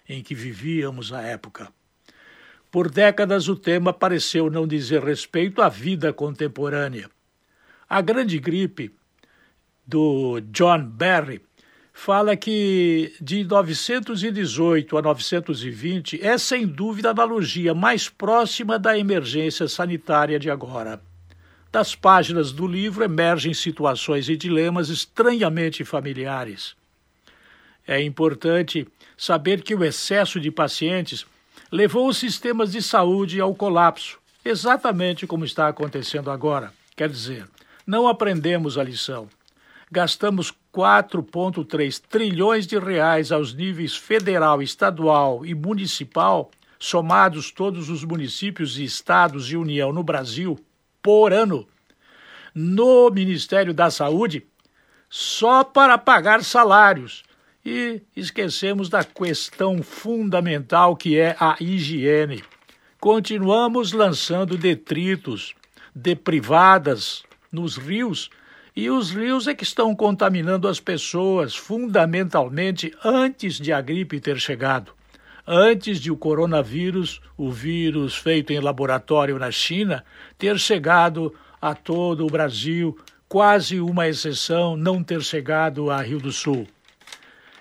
em 0.08 0.24
que 0.24 0.34
vivíamos 0.34 1.12
na 1.12 1.22
época. 1.22 1.72
Por 2.68 2.90
décadas 2.90 3.46
o 3.46 3.54
tema 3.54 3.92
pareceu 3.92 4.50
não 4.50 4.66
dizer 4.66 5.04
respeito 5.04 5.62
à 5.62 5.68
vida 5.68 6.12
contemporânea. 6.12 7.08
A 7.88 8.00
grande 8.00 8.40
gripe 8.40 8.92
do 9.86 10.40
John 10.50 10.84
Barry 10.84 11.45
fala 11.98 12.36
que 12.36 13.14
de 13.18 13.42
918 13.42 14.98
a 14.98 15.02
920 15.02 16.22
é 16.22 16.36
sem 16.36 16.66
dúvida 16.66 17.08
a 17.08 17.12
analogia 17.12 17.74
mais 17.74 18.06
próxima 18.06 18.78
da 18.78 18.98
emergência 18.98 19.66
sanitária 19.66 20.38
de 20.38 20.50
agora. 20.50 21.00
Das 21.72 21.94
páginas 21.94 22.52
do 22.52 22.66
livro 22.66 23.02
emergem 23.02 23.54
situações 23.54 24.28
e 24.28 24.36
dilemas 24.36 24.90
estranhamente 24.90 25.86
familiares. 25.86 26.76
É 27.88 28.00
importante 28.02 28.86
saber 29.16 29.62
que 29.62 29.74
o 29.74 29.82
excesso 29.82 30.38
de 30.38 30.50
pacientes 30.50 31.24
levou 31.72 32.08
os 32.08 32.18
sistemas 32.18 32.72
de 32.72 32.82
saúde 32.82 33.40
ao 33.40 33.54
colapso, 33.54 34.18
exatamente 34.44 35.26
como 35.26 35.46
está 35.46 35.66
acontecendo 35.66 36.30
agora. 36.30 36.74
Quer 36.94 37.08
dizer, 37.08 37.48
não 37.86 38.06
aprendemos 38.06 38.76
a 38.76 38.84
lição. 38.84 39.28
gastamos 39.90 40.52
4,3 40.76 42.02
trilhões 42.06 42.66
de 42.66 42.78
reais 42.78 43.32
aos 43.32 43.54
níveis 43.54 43.96
federal, 43.96 44.60
estadual 44.60 45.46
e 45.46 45.54
municipal, 45.54 46.50
somados 46.78 47.50
todos 47.50 47.88
os 47.88 48.04
municípios 48.04 48.78
e 48.78 48.84
estados 48.84 49.46
de 49.46 49.56
União 49.56 49.90
no 49.90 50.02
Brasil, 50.02 50.58
por 51.02 51.32
ano, 51.32 51.66
no 52.54 53.08
Ministério 53.08 53.72
da 53.72 53.90
Saúde, 53.90 54.46
só 55.08 55.64
para 55.64 55.96
pagar 55.96 56.44
salários. 56.44 57.24
E 57.64 58.02
esquecemos 58.14 58.90
da 58.90 59.02
questão 59.02 59.82
fundamental 59.82 60.94
que 60.94 61.18
é 61.18 61.34
a 61.40 61.56
higiene. 61.58 62.44
Continuamos 63.00 63.92
lançando 63.92 64.58
detritos 64.58 65.54
de 65.94 66.14
privadas 66.14 67.24
nos 67.50 67.78
rios 67.78 68.30
e 68.76 68.90
os 68.90 69.10
rios 69.10 69.48
é 69.48 69.54
que 69.54 69.64
estão 69.64 69.96
contaminando 69.96 70.68
as 70.68 70.78
pessoas, 70.78 71.56
fundamentalmente 71.56 72.92
antes 73.02 73.54
de 73.54 73.72
a 73.72 73.80
gripe 73.80 74.20
ter 74.20 74.38
chegado. 74.38 74.92
Antes 75.46 75.98
de 75.98 76.12
o 76.12 76.16
coronavírus, 76.16 77.22
o 77.38 77.50
vírus 77.50 78.14
feito 78.14 78.52
em 78.52 78.60
laboratório 78.60 79.38
na 79.38 79.50
China, 79.50 80.04
ter 80.36 80.58
chegado 80.58 81.34
a 81.62 81.74
todo 81.74 82.26
o 82.26 82.30
Brasil, 82.30 82.98
quase 83.26 83.80
uma 83.80 84.08
exceção 84.08 84.76
não 84.76 85.02
ter 85.02 85.22
chegado 85.22 85.90
a 85.90 86.02
Rio 86.02 86.18
do 86.18 86.30
Sul. 86.30 86.68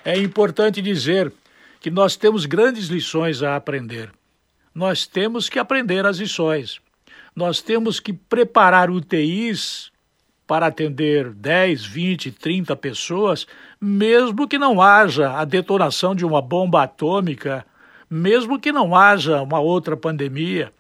É 0.03 0.17
importante 0.17 0.81
dizer 0.81 1.31
que 1.79 1.89
nós 1.89 2.17
temos 2.17 2.45
grandes 2.45 2.87
lições 2.87 3.41
a 3.41 3.55
aprender. 3.55 4.11
Nós 4.73 5.07
temos 5.07 5.47
que 5.47 5.59
aprender 5.59 6.05
as 6.05 6.17
lições. 6.17 6.81
Nós 7.33 7.61
temos 7.61 8.01
que 8.01 8.11
preparar 8.11 8.89
UTIs 8.89 9.94
para 10.47 10.67
atender 10.67 11.31
10, 11.31 11.85
20, 11.85 12.31
30 12.31 12.75
pessoas, 12.75 13.47
mesmo 13.79 14.47
que 14.47 14.57
não 14.57 14.81
haja 14.81 15.31
a 15.31 15.45
detonação 15.45 16.13
de 16.13 16.25
uma 16.25 16.41
bomba 16.41 16.83
atômica, 16.83 17.65
mesmo 18.09 18.59
que 18.59 18.71
não 18.71 18.95
haja 18.95 19.41
uma 19.41 19.59
outra 19.59 19.97
pandemia. 19.97 20.71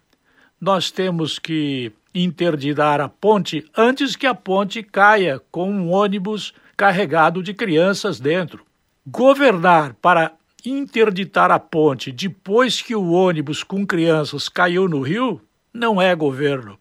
Nós 0.59 0.91
temos 0.91 1.39
que 1.39 1.91
interditar 2.13 3.01
a 3.01 3.09
ponte 3.09 3.65
antes 3.75 4.15
que 4.15 4.25
a 4.25 4.33
ponte 4.33 4.81
caia 4.81 5.41
com 5.51 5.69
um 5.69 5.91
ônibus 5.91 6.53
carregado 6.77 7.43
de 7.43 7.53
crianças 7.53 8.19
dentro. 8.19 8.65
Governar 9.05 9.93
para 9.95 10.31
interditar 10.65 11.51
a 11.51 11.59
ponte 11.59 12.11
depois 12.11 12.81
que 12.81 12.95
o 12.95 13.11
ônibus 13.11 13.63
com 13.63 13.85
crianças 13.85 14.49
caiu 14.49 14.87
no 14.87 15.01
rio 15.01 15.41
não 15.73 16.01
é 16.01 16.15
governo. 16.15 16.79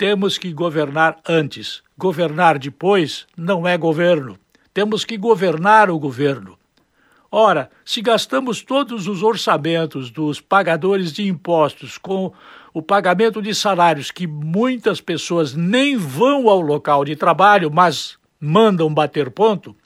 Temos 0.00 0.38
que 0.38 0.50
governar 0.50 1.18
antes. 1.28 1.82
Governar 1.98 2.58
depois 2.58 3.26
não 3.36 3.68
é 3.68 3.76
governo. 3.76 4.38
Temos 4.72 5.04
que 5.04 5.18
governar 5.18 5.90
o 5.90 5.98
governo. 5.98 6.58
Ora, 7.30 7.70
se 7.84 8.00
gastamos 8.00 8.62
todos 8.62 9.06
os 9.06 9.22
orçamentos 9.22 10.10
dos 10.10 10.40
pagadores 10.40 11.12
de 11.12 11.28
impostos 11.28 11.98
com 11.98 12.32
o 12.72 12.80
pagamento 12.80 13.42
de 13.42 13.54
salários 13.54 14.10
que 14.10 14.26
muitas 14.26 15.02
pessoas 15.02 15.54
nem 15.54 15.98
vão 15.98 16.48
ao 16.48 16.62
local 16.62 17.04
de 17.04 17.14
trabalho, 17.14 17.70
mas 17.70 18.16
mandam 18.40 18.88
bater 18.94 19.30
ponto, 19.30 19.76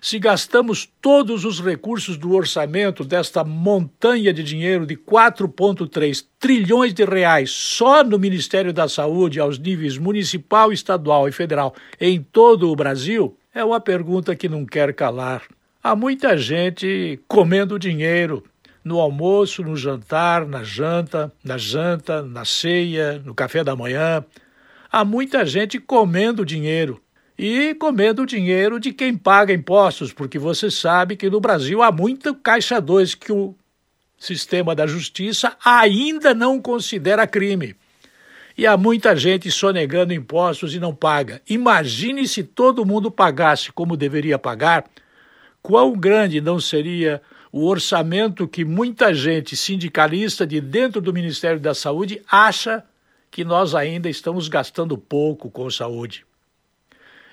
se 0.00 0.18
gastamos 0.18 0.88
todos 1.00 1.44
os 1.44 1.60
recursos 1.60 2.16
do 2.16 2.32
orçamento 2.34 3.04
desta 3.04 3.44
montanha 3.44 4.32
de 4.32 4.42
dinheiro 4.42 4.86
de 4.86 4.96
4,3 4.96 6.24
trilhões 6.38 6.94
de 6.94 7.04
reais 7.04 7.50
só 7.50 8.02
no 8.02 8.18
Ministério 8.18 8.72
da 8.72 8.88
Saúde, 8.88 9.38
aos 9.38 9.58
níveis 9.58 9.98
municipal, 9.98 10.72
estadual 10.72 11.28
e 11.28 11.32
federal, 11.32 11.74
em 12.00 12.22
todo 12.22 12.70
o 12.70 12.76
Brasil, 12.76 13.36
é 13.54 13.62
uma 13.62 13.80
pergunta 13.80 14.34
que 14.34 14.48
não 14.48 14.64
quer 14.64 14.94
calar. 14.94 15.42
Há 15.82 15.94
muita 15.94 16.36
gente 16.36 17.20
comendo 17.28 17.78
dinheiro 17.78 18.42
no 18.82 18.98
almoço, 18.98 19.62
no 19.62 19.76
jantar, 19.76 20.46
na 20.46 20.62
janta, 20.62 21.32
na 21.44 21.58
janta, 21.58 22.22
na 22.22 22.44
ceia, 22.44 23.20
no 23.24 23.34
café 23.34 23.62
da 23.62 23.76
manhã. 23.76 24.24
Há 24.90 25.04
muita 25.04 25.44
gente 25.44 25.78
comendo 25.78 26.44
dinheiro 26.44 27.00
e 27.42 27.74
comendo 27.74 28.20
o 28.20 28.26
dinheiro 28.26 28.78
de 28.78 28.92
quem 28.92 29.16
paga 29.16 29.50
impostos, 29.50 30.12
porque 30.12 30.38
você 30.38 30.70
sabe 30.70 31.16
que 31.16 31.30
no 31.30 31.40
Brasil 31.40 31.80
há 31.82 31.90
muito 31.90 32.34
caixa 32.34 32.78
2 32.78 33.14
que 33.14 33.32
o 33.32 33.54
sistema 34.18 34.74
da 34.74 34.86
justiça 34.86 35.56
ainda 35.64 36.34
não 36.34 36.60
considera 36.60 37.26
crime. 37.26 37.74
E 38.58 38.66
há 38.66 38.76
muita 38.76 39.16
gente 39.16 39.50
sonegando 39.50 40.12
impostos 40.12 40.74
e 40.74 40.78
não 40.78 40.94
paga. 40.94 41.40
Imagine 41.48 42.28
se 42.28 42.44
todo 42.44 42.84
mundo 42.84 43.10
pagasse 43.10 43.72
como 43.72 43.96
deveria 43.96 44.38
pagar, 44.38 44.84
quão 45.62 45.94
grande 45.94 46.42
não 46.42 46.60
seria 46.60 47.22
o 47.50 47.66
orçamento 47.66 48.46
que 48.46 48.66
muita 48.66 49.14
gente 49.14 49.56
sindicalista 49.56 50.46
de 50.46 50.60
dentro 50.60 51.00
do 51.00 51.10
Ministério 51.10 51.58
da 51.58 51.72
Saúde 51.72 52.20
acha 52.30 52.84
que 53.30 53.44
nós 53.44 53.74
ainda 53.74 54.10
estamos 54.10 54.46
gastando 54.46 54.98
pouco 54.98 55.50
com 55.50 55.70
saúde. 55.70 56.28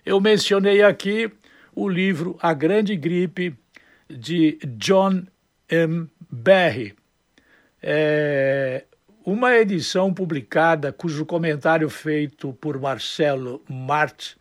Eu 0.08 0.22
mencionei 0.22 0.82
aqui 0.82 1.30
o 1.76 1.90
livro 1.90 2.38
A 2.42 2.54
Grande 2.54 2.96
Gripe, 2.96 3.54
de 4.10 4.58
John 4.78 5.24
M. 5.70 6.08
Barry. 6.32 6.96
É 7.84 8.86
uma 9.26 9.54
edição 9.58 10.14
publicada 10.14 10.94
cujo 10.94 11.26
comentário 11.26 11.90
feito 11.90 12.54
por 12.54 12.80
Marcelo 12.80 13.62
Mart 13.70 14.36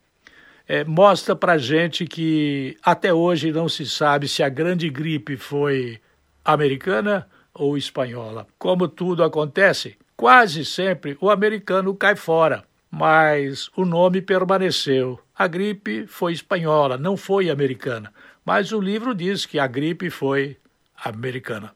é, 0.65 0.85
mostra 0.85 1.35
para 1.35 1.57
gente 1.57 2.05
que 2.05 2.77
até 2.81 3.13
hoje 3.13 3.51
não 3.51 3.67
se 3.67 3.85
sabe 3.85 4.29
se 4.29 4.41
a 4.41 4.47
grande 4.47 4.89
gripe 4.89 5.35
foi 5.35 5.99
americana 6.45 7.27
ou 7.53 7.77
espanhola. 7.77 8.47
Como 8.57 8.87
tudo 8.87 9.21
acontece, 9.21 9.97
quase 10.15 10.63
sempre 10.63 11.17
o 11.19 11.29
americano 11.29 11.93
cai 11.93 12.15
fora, 12.15 12.63
mas 12.89 13.69
o 13.75 13.83
nome 13.83 14.21
permaneceu. 14.21 15.19
A 15.39 15.45
gripe 15.45 16.07
foi 16.07 16.33
espanhola, 16.33 16.97
não 16.97 17.15
foi 17.15 17.51
americana. 17.51 18.11
Mas 18.43 18.71
o 18.71 18.81
livro 18.81 19.13
diz 19.13 19.45
que 19.45 19.59
a 19.59 19.67
gripe 19.67 20.09
foi 20.09 20.57
americana. 21.05 21.73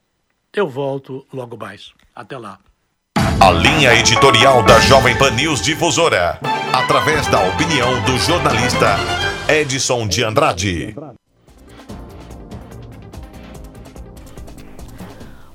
Eu 0.51 0.67
volto 0.67 1.27
logo 1.31 1.55
mais. 1.55 1.91
Até 2.15 2.39
lá. 2.39 2.57
A 3.39 3.51
linha 3.51 3.93
editorial 3.93 4.63
da 4.63 4.79
Jovem 4.79 5.15
Pan 5.15 5.29
News 5.31 5.61
Difusora, 5.61 6.39
através 6.73 7.27
da 7.27 7.39
opinião 7.49 8.01
do 8.03 8.17
jornalista 8.17 8.97
Edson 9.47 10.07
de 10.07 10.23
Andrade. 10.23 10.95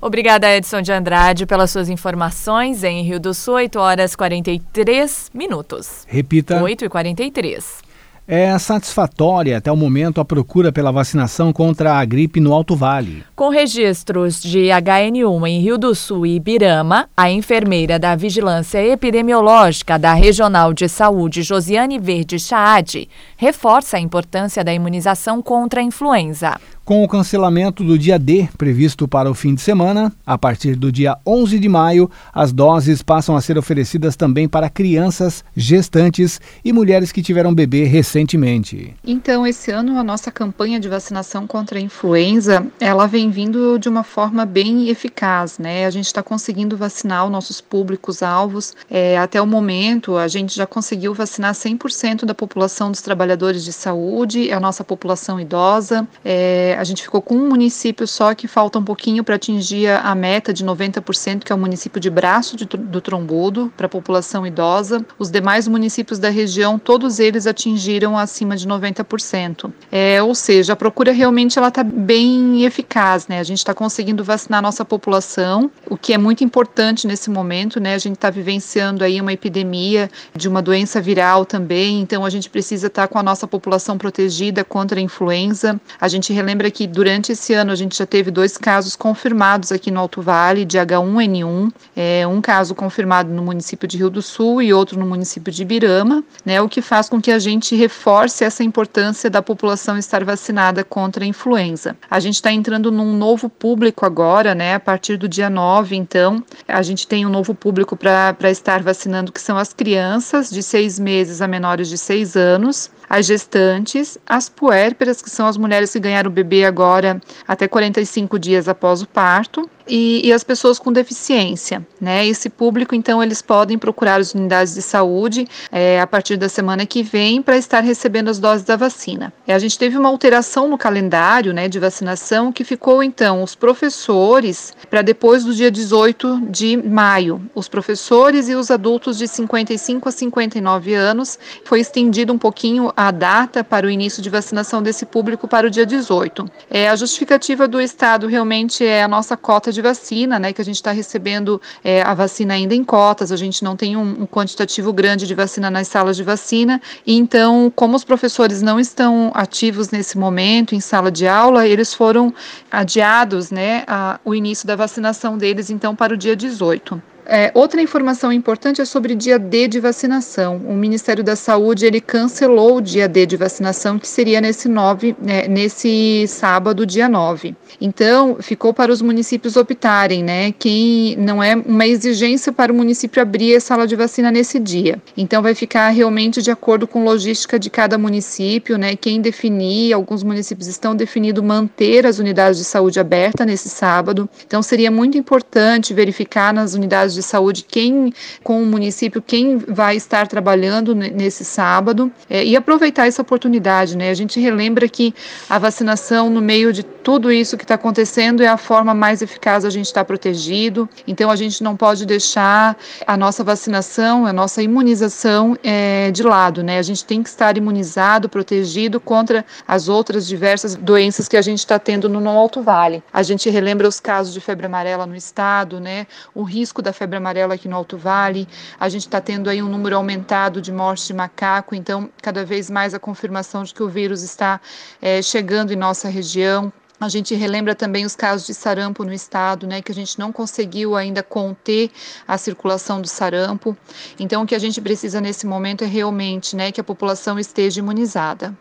Obrigada, 0.01 0.55
Edson 0.55 0.81
de 0.81 0.93
Andrade, 0.93 1.45
pelas 1.45 1.73
suas 1.73 1.89
informações. 1.89 2.85
Em 2.85 3.03
Rio 3.03 3.19
do 3.19 3.35
Sul, 3.35 3.55
8 3.55 3.81
horas 3.81 4.15
43 4.15 5.31
minutos. 5.35 6.05
Repita. 6.07 6.63
8 6.63 6.85
e 6.85 6.89
43. 6.89 7.86
É 8.29 8.59
satisfatória 8.59 9.57
até 9.57 9.71
o 9.71 9.77
momento 9.77 10.21
a 10.21 10.25
procura 10.25 10.73
pela 10.73 10.91
vacinação 10.91 11.53
contra 11.53 11.95
a 11.95 12.05
gripe 12.05 12.41
no 12.41 12.53
Alto 12.53 12.75
Vale. 12.75 13.23
Com 13.37 13.51
registros 13.51 14.43
de 14.43 14.63
HN1 14.65 15.49
em 15.49 15.61
Rio 15.61 15.79
do 15.79 15.95
Sul 15.95 16.27
e 16.27 16.35
Ibirama, 16.35 17.09
a 17.17 17.31
enfermeira 17.31 18.01
da 18.01 18.17
Vigilância 18.17 18.85
Epidemiológica 18.85 19.97
da 19.97 20.13
Regional 20.13 20.73
de 20.73 20.89
Saúde, 20.89 21.45
Josiane 21.45 22.01
Verde 22.01 22.37
Chaade, 22.41 23.09
reforça 23.37 23.97
a 23.97 24.01
importância 24.01 24.65
da 24.65 24.75
imunização 24.75 25.41
contra 25.41 25.81
a 25.81 25.85
influenza. 25.85 26.59
Com 26.87 27.03
o 27.03 27.09
cancelamento 27.09 27.83
do 27.83 27.99
dia 27.99 28.17
D 28.17 28.49
previsto 28.57 29.09
para 29.09 29.29
o 29.29 29.35
fim 29.35 29.57
de 29.57 29.61
semana, 29.61 30.13
a 30.25 30.39
partir 30.39 30.77
do 30.77 30.93
dia 30.93 31.19
11 31.27 31.59
de 31.59 31.69
maio, 31.69 32.09
as 32.33 32.53
doses 32.53 33.03
passam 33.03 33.37
a 33.37 33.41
ser 33.41 33.59
oferecidas 33.59 34.15
também 34.15 34.47
para 34.47 34.71
crianças, 34.71 35.45
gestantes 35.57 36.41
e 36.65 36.73
mulheres 36.73 37.11
que 37.11 37.23
tiveram 37.23 37.53
bebê 37.53 37.83
recentemente. 37.83 38.95
Então, 39.05 39.45
esse 39.45 39.73
ano 39.73 39.99
a 39.99 40.05
nossa 40.05 40.31
campanha 40.31 40.79
de 40.79 40.89
vacinação 40.89 41.45
contra 41.45 41.77
a 41.77 41.83
influenza, 41.83 42.65
ela 42.79 43.09
vem 43.09 43.31
vindo 43.31 43.81
de 43.81 43.89
uma 43.89 44.05
forma 44.05 44.47
bem 44.47 44.89
eficaz, 44.89 45.59
né? 45.59 45.87
A 45.87 45.91
gente 45.91 46.07
está 46.07 46.23
conseguindo 46.23 46.77
vacinar 46.77 47.25
os 47.25 47.33
nossos 47.33 47.61
públicos 47.61 48.23
alvos. 48.23 48.77
É, 48.89 49.19
até 49.19 49.43
o 49.43 49.47
momento, 49.47 50.17
a 50.17 50.29
gente 50.29 50.55
já 50.55 50.69
conseguiu 50.69 51.13
vacinar 51.13 51.53
100% 51.53 52.25
da 52.25 52.33
população 52.33 52.93
dos 52.93 53.03
trabalhadores 53.03 53.65
de 53.65 53.73
saúde, 53.73 54.53
a 54.53 54.61
nossa 54.61 54.85
população 54.85 55.41
idosa. 55.41 56.07
É, 56.25 56.76
a 56.77 56.85
gente 56.85 57.03
ficou 57.03 57.23
com 57.23 57.35
um 57.35 57.49
município 57.49 58.07
só 58.07 58.35
que 58.35 58.47
falta 58.47 58.79
um 58.79 58.85
pouquinho 58.85 59.25
para 59.25 59.37
atingir 59.37 59.89
a 59.89 60.15
meta 60.15 60.53
de 60.53 60.65
90%, 60.65 61.45
que 61.45 61.53
é 61.53 61.55
o 61.55 61.59
município 61.59 62.01
de 62.01 62.11
Braço 62.11 62.57
de, 62.57 62.65
do 62.65 63.01
Trombudo, 63.01 63.73
para 63.77 63.87
a 63.87 63.89
população 63.89 64.47
idosa. 64.47 65.05
Os 65.19 65.31
demais 65.31 65.67
municípios 65.67 66.19
da 66.19 66.29
região, 66.29 66.79
todos 66.79 67.19
eles 67.19 67.47
atingiram 67.47 68.17
acima 68.17 68.57
de 68.57 68.67
90%. 68.67 69.73
É, 69.91 70.23
ou 70.23 70.35
seja, 70.35 70.75
a 70.75 70.77
procura 70.77 71.13
realmente 71.13 71.59
ela 71.59 71.69
está 71.69 71.83
bem 71.83 72.65
eficaz, 72.65 73.27
né? 73.29 73.41
A 73.41 73.45
gente 73.45 73.59
está 73.59 73.75
conseguindo 73.75 74.23
vacinar 74.23 74.59
a 74.59 74.63
nossa 74.63 74.85
população, 74.85 75.71
o 75.89 75.97
que 75.97 76.13
é 76.13 76.19
muito 76.19 76.45
importante 76.45 77.07
nesse 77.07 77.31
momento, 77.31 77.81
né? 77.81 77.95
A 77.95 77.99
gente 77.99 78.15
está 78.15 78.31
vivenciando 78.31 79.05
aí 79.05 79.21
uma 79.21 79.33
epidemia 79.33 80.11
de 80.35 80.49
uma 80.49 80.61
doença 80.63 81.01
viral 81.01 81.45
também, 81.45 82.01
então 82.01 82.25
a 82.25 82.31
gente 82.31 82.51
precisa 82.51 82.89
estar 82.89 83.03
tá 83.03 83.09
com 83.09 83.19
a 83.19 83.23
nossa 83.23 83.47
população 83.47 83.97
protegida 83.97 84.65
contra 84.65 84.99
a 84.99 85.03
influenza. 85.03 85.81
A 86.01 86.09
gente 86.09 86.33
relembra 86.33 86.66
que 86.71 86.87
durante 86.87 87.33
esse 87.33 87.55
ano 87.55 87.73
a 87.73 87.75
gente 87.75 87.97
já 87.97 88.07
teve 88.07 88.31
dois 88.31 88.57
casos 88.57 88.97
confirmados 88.97 89.73
aqui 89.73 89.91
no 89.91 90.01
Alto 90.01 90.23
Vale 90.23 90.65
de 90.65 90.79
H1N1, 90.79 91.73
é, 91.95 92.27
um 92.27 92.41
caso 92.41 92.75
confirmado 92.75 93.33
no 93.33 93.43
município 93.43 93.87
de 93.89 93.97
Rio 93.97 94.11
do 94.11 94.23
Sul 94.23 94.63
e 94.63 94.73
outro 94.73 94.99
no 94.99 95.07
município 95.07 95.53
de 95.53 95.63
Ibirama, 95.63 96.25
né? 96.45 96.61
O 96.61 96.69
que 96.69 96.83
faz 96.83 97.09
com 97.09 97.21
que 97.21 97.31
a 97.31 97.39
gente 97.39 97.75
reforce 97.75 98.45
essa 98.45 98.63
importância 98.63 99.29
da 99.29 99.43
população 99.43 99.97
estar 99.97 100.25
vacinada 100.25 100.85
contra 100.85 101.25
a 101.25 101.27
influenza. 101.27 101.97
A 102.11 102.21
gente 102.21 102.37
está 102.37 102.53
entrando 102.53 102.91
num 102.91 103.17
novo 103.17 103.49
público 103.49 104.05
agora, 104.05 104.55
né? 104.55 104.75
A 104.75 104.81
partir 104.81 105.17
do 105.17 105.29
dia 105.29 105.51
9, 105.51 105.97
então, 105.97 106.43
a 106.67 106.83
gente 106.83 107.07
tem 107.07 107.27
um 107.27 107.31
novo 107.31 107.55
público 107.55 107.97
para 107.97 108.51
estar 108.51 108.83
vacinando, 108.83 109.33
que 109.33 109.41
são 109.41 109.57
as 109.57 109.73
crianças 109.73 110.51
de 110.51 110.63
seis 110.63 110.99
meses 110.99 111.41
a 111.41 111.49
menores 111.49 111.89
de 111.89 111.99
seis 111.99 112.37
anos, 112.37 112.91
as 113.09 113.27
gestantes, 113.27 114.19
as 114.27 114.49
puérperas, 114.49 115.23
que 115.23 115.31
são 115.31 115.47
as 115.47 115.57
mulheres 115.57 115.93
que 115.93 116.01
ganharam 116.01 116.31
o 116.31 116.33
bebê 116.33 116.65
agora 116.65 117.21
até 117.47 117.69
45 117.69 118.39
dias 118.39 118.69
após 118.69 119.03
o 119.03 119.07
parto, 119.07 119.69
e, 119.89 120.27
e, 120.27 120.33
as 120.33 120.43
pessoas 120.43 120.79
com 120.79 120.93
deficiência, 120.93 121.87
né? 122.01 122.27
Esse 122.27 122.49
público, 122.49 122.95
então, 122.95 123.23
eles 123.23 123.41
podem 123.41 123.79
procurar 123.79 124.21
as 124.21 124.35
unidades 124.35 124.75
de 124.75 124.83
saúde 124.83 125.47
é, 125.71 126.01
a 126.01 126.07
partir 126.07 126.37
da 126.37 126.49
semana 126.49 126.85
que 126.85 127.03
vem 127.03 127.41
para 127.41 127.57
estar 127.57 127.81
recebendo 127.81 128.29
as 128.29 128.39
doses 128.39 128.65
da 128.65 128.77
vacina. 128.77 129.33
A 129.47 129.59
gente 129.59 129.79
teve 129.79 129.97
uma 129.97 130.09
alteração 130.09 130.69
no 130.69 130.77
calendário, 130.77 131.53
né, 131.53 131.69
de 131.69 131.79
vacinação 131.79 132.53
que 132.53 132.65
ficou, 132.65 133.03
então, 133.03 133.43
os 133.43 133.55
professores 133.55 134.75
para 134.91 135.03
depois 135.03 135.45
do 135.45 135.55
dia 135.55 135.71
18 135.71 136.43
de 136.51 136.77
maio. 136.77 137.41
Os 137.55 137.69
professores 137.69 138.49
e 138.49 138.55
os 138.55 138.71
adultos 138.71 139.19
de 139.19 139.29
55 139.29 140.09
a 140.09 140.13
59 140.13 140.95
anos 140.95 141.39
foi 141.65 141.81
estendido 141.81 142.33
um 142.33 142.39
pouquinho 142.39 142.93
a 142.97 143.11
data 143.11 143.63
para 143.63 143.87
o 143.87 143.91
início 143.91 144.23
de 144.23 144.31
vacinação 144.31 144.83
desse 144.83 145.07
público 145.07 145.49
para 145.49 145.67
o 145.67 145.71
dia 145.71 145.87
18. 145.87 146.47
É, 146.71 146.89
a 146.89 146.97
justificativa 146.97 147.69
do 147.69 147.81
Estado 147.81 148.27
realmente 148.27 148.85
é 148.85 149.03
a 149.03 149.09
nossa 149.09 149.37
cota 149.37 149.73
de 149.73 149.76
vacina, 149.83 150.39
né, 150.39 150.53
que 150.53 150.61
a 150.61 150.65
gente 150.65 150.77
está 150.77 150.93
recebendo 150.93 151.61
é, 151.83 152.03
a 152.03 152.15
vacina 152.15 152.55
ainda 152.55 152.75
em 152.75 152.85
cotas, 152.85 153.33
a 153.33 153.37
gente 153.37 153.63
não 153.63 153.77
tem 153.77 153.97
um, 153.97 154.23
um, 154.23 154.27
quantitativo 154.27 154.93
grande 154.93 155.27
de 155.27 155.35
vacina 155.35 155.71
nas 155.71 155.89
salas 155.89 156.17
de 156.17 156.23
vacina, 156.23 156.81
e 157.07 157.17
então, 157.17 157.73
como 157.75 157.97
os 157.97 158.05
professores 158.05 158.63
não 158.63 158.79
estão 158.79 159.31
ativos 159.35 159.91
nesse 159.91 160.19
momento 160.19 160.75
em 160.75 160.81
sala 160.81 161.11
de 161.11 161.27
aula, 161.27 161.67
eles 161.67 161.95
foram 161.95 162.33
adiados, 162.71 163.51
né, 163.51 163.85
a, 163.87 164.21
o 164.25 164.35
início 164.35 164.67
da 164.67 164.77
vacinação 164.77 165.39
deles, 165.39 165.71
então, 165.71 165.95
para 165.95 166.15
o 166.15 166.17
dia 166.17 166.37
18. 166.37 167.16
É, 167.29 167.51
outra 167.55 167.83
informação 167.83 168.33
importante 168.33 168.81
é 168.81 168.85
sobre 168.85 169.15
dia 169.17 169.37
D 169.37 169.67
de 169.67 169.81
vacinação. 169.81 170.59
O 170.65 170.75
Ministério 170.75 171.25
da 171.25 171.35
Saúde 171.35 171.85
ele 171.85 172.01
cancelou 172.01 172.77
o 172.77 172.81
dia 172.81 173.09
D 173.09 173.27
de 173.27 173.37
vacinação, 173.37 173.99
que 173.99 174.07
seria 174.07 174.41
nesse, 174.41 174.69
nove, 174.69 175.17
né, 175.21 175.49
nesse 175.49 176.25
sábado, 176.29 176.87
dia 176.87 177.09
9. 177.09 177.57
Então, 177.81 178.37
ficou 178.41 178.73
para 178.73 178.93
os 178.93 179.03
municípios 179.03 179.57
optarem, 179.57 180.23
né? 180.23 180.53
Que 180.53 181.17
não 181.19 181.43
é 181.43 181.57
uma 181.57 181.85
exigência 181.87 182.53
para 182.53 182.73
o 182.73 182.77
município 182.77 183.21
abrir 183.21 183.57
a 183.57 183.61
sala 183.61 183.89
de 183.89 183.97
vacina 183.97 184.31
nesse 184.31 184.61
dia. 184.61 185.03
Então, 185.17 185.43
vai 185.43 185.55
ficar 185.55 185.89
realmente 185.89 186.41
de 186.41 186.51
acordo 186.53 186.87
com 186.87 187.05
logística 187.05 187.59
de 187.59 187.69
cada 187.69 187.99
município, 187.99 188.79
né? 188.79 188.95
Quem 188.95 189.21
definir, 189.21 189.93
alguns 189.93 190.23
municípios 190.23 190.69
estão 190.69 190.95
definindo 190.95 191.43
manter 191.43 192.07
as 192.07 192.21
unidades 192.21 192.59
de 192.59 192.65
saúde 192.65 193.01
abertas 193.01 193.47
nesse 193.47 193.69
sábado. 193.69 194.29
Então, 194.47 194.63
seria 194.63 194.93
muito 194.93 195.19
importante 195.19 195.93
verificar 195.93 196.55
nas 196.55 196.75
unidades 196.75 197.16
de 197.17 197.23
saúde 197.23 197.65
quem, 197.67 198.13
com 198.45 198.63
o 198.63 198.67
município, 198.67 199.21
quem 199.21 199.59
vai 199.59 199.97
estar 199.97 200.29
trabalhando 200.29 200.95
nesse 200.95 201.45
sábado 201.45 202.13
é, 202.31 202.45
e 202.45 202.55
aproveitar 202.55 203.07
essa 203.07 203.23
oportunidade, 203.23 203.97
né? 203.97 204.11
A 204.11 204.15
gente 204.15 204.39
relembra 204.39 204.89
que 204.89 205.15
a 205.51 205.59
vacinação, 205.59 206.31
no 206.31 206.41
meio 206.41 206.73
de 206.73 206.83
tudo 206.83 207.33
isso 207.33 207.57
que 207.57 207.65
está 207.65 207.75
acontecendo, 207.75 208.43
é 208.43 208.49
a 208.49 208.57
forma 208.57 208.95
mais 208.95 209.23
eficaz 209.23 209.65
a 209.65 209.71
gente 209.71 209.87
estar 209.87 210.03
tá 210.03 210.05
protegido. 210.05 210.89
Então, 211.07 211.31
a 211.31 211.37
gente 211.37 211.63
não 211.63 211.77
pode 211.77 212.05
deixar 212.05 212.77
a 213.07 213.17
nossa 213.17 213.43
vacinação, 213.43 214.27
a 214.27 214.33
nossa 214.33 214.63
imunização 214.63 215.57
é, 215.63 216.11
de 216.11 216.23
lado, 216.23 216.63
né? 216.63 216.79
A 216.79 216.83
gente 216.83 217.05
tem 217.05 217.23
que 217.23 217.29
estar 217.29 217.57
imunizado, 217.57 218.29
protegido 218.29 219.01
contra 219.01 219.45
as 219.67 219.89
outras 219.89 220.27
diversas 220.27 220.75
doenças 220.75 221.29
que 221.29 221.37
a 221.37 221.43
gente 221.43 221.61
está 221.61 221.79
tendo 221.79 222.09
no 222.09 222.29
Alto 222.29 222.61
Vale. 222.61 223.03
A 223.13 223.23
gente 223.23 223.49
relembra 223.49 223.89
os 223.89 224.01
casos 224.01 224.35
de 224.35 224.41
febre 224.41 224.67
amarela 224.67 225.07
no 225.07 225.17
estado, 225.17 225.81
né? 225.81 226.07
O 226.35 226.43
risco 226.43 226.83
da 226.83 226.93
febre 226.93 227.06
febre 227.07 227.17
amarela 227.17 227.55
aqui 227.55 227.69
no 227.69 227.77
Alto 227.77 227.97
Vale. 227.97 228.49
A 228.79 228.89
gente 228.89 229.03
está 229.03 229.21
tendo 229.21 229.49
aí 229.49 229.63
um 229.63 229.69
número 229.69 229.97
aumentado 229.97 230.61
de 230.61 230.73
mortes 230.73 231.07
de 231.07 231.15
macaco, 231.15 231.75
então 231.75 232.11
cada 232.21 232.45
vez 232.45 232.69
mais 232.69 232.95
a 232.95 232.99
confirmação 232.99 233.63
de 233.63 233.73
que 233.73 233.83
o 233.83 233.89
vírus 233.89 234.23
está 234.23 234.61
é, 235.01 235.23
chegando 235.23 235.73
em 235.73 235.77
nossa 235.77 236.09
região. 236.09 236.73
A 236.99 237.09
gente 237.09 237.35
relembra 237.35 237.75
também 237.75 238.07
os 238.07 238.17
casos 238.17 238.47
de 238.47 238.55
sarampo 238.55 239.05
no 239.05 239.13
estado, 239.13 239.67
né, 239.67 239.83
que 239.83 239.93
a 239.93 239.95
gente 239.95 240.19
não 240.19 240.33
conseguiu 240.33 240.97
ainda 240.97 241.23
conter 241.23 241.91
a 242.27 242.39
circulação 242.39 243.03
do 243.03 243.07
sarampo. 243.07 243.77
Então, 244.19 244.43
o 244.43 244.47
que 244.47 244.55
a 244.55 244.59
gente 244.59 244.81
precisa 244.81 245.21
nesse 245.21 245.47
momento 245.47 245.85
é 245.85 245.87
realmente, 245.87 246.57
né, 246.57 246.73
que 246.73 246.81
a 246.81 246.85
população 246.85 247.39
esteja 247.39 247.81
imunizada. 247.81 248.57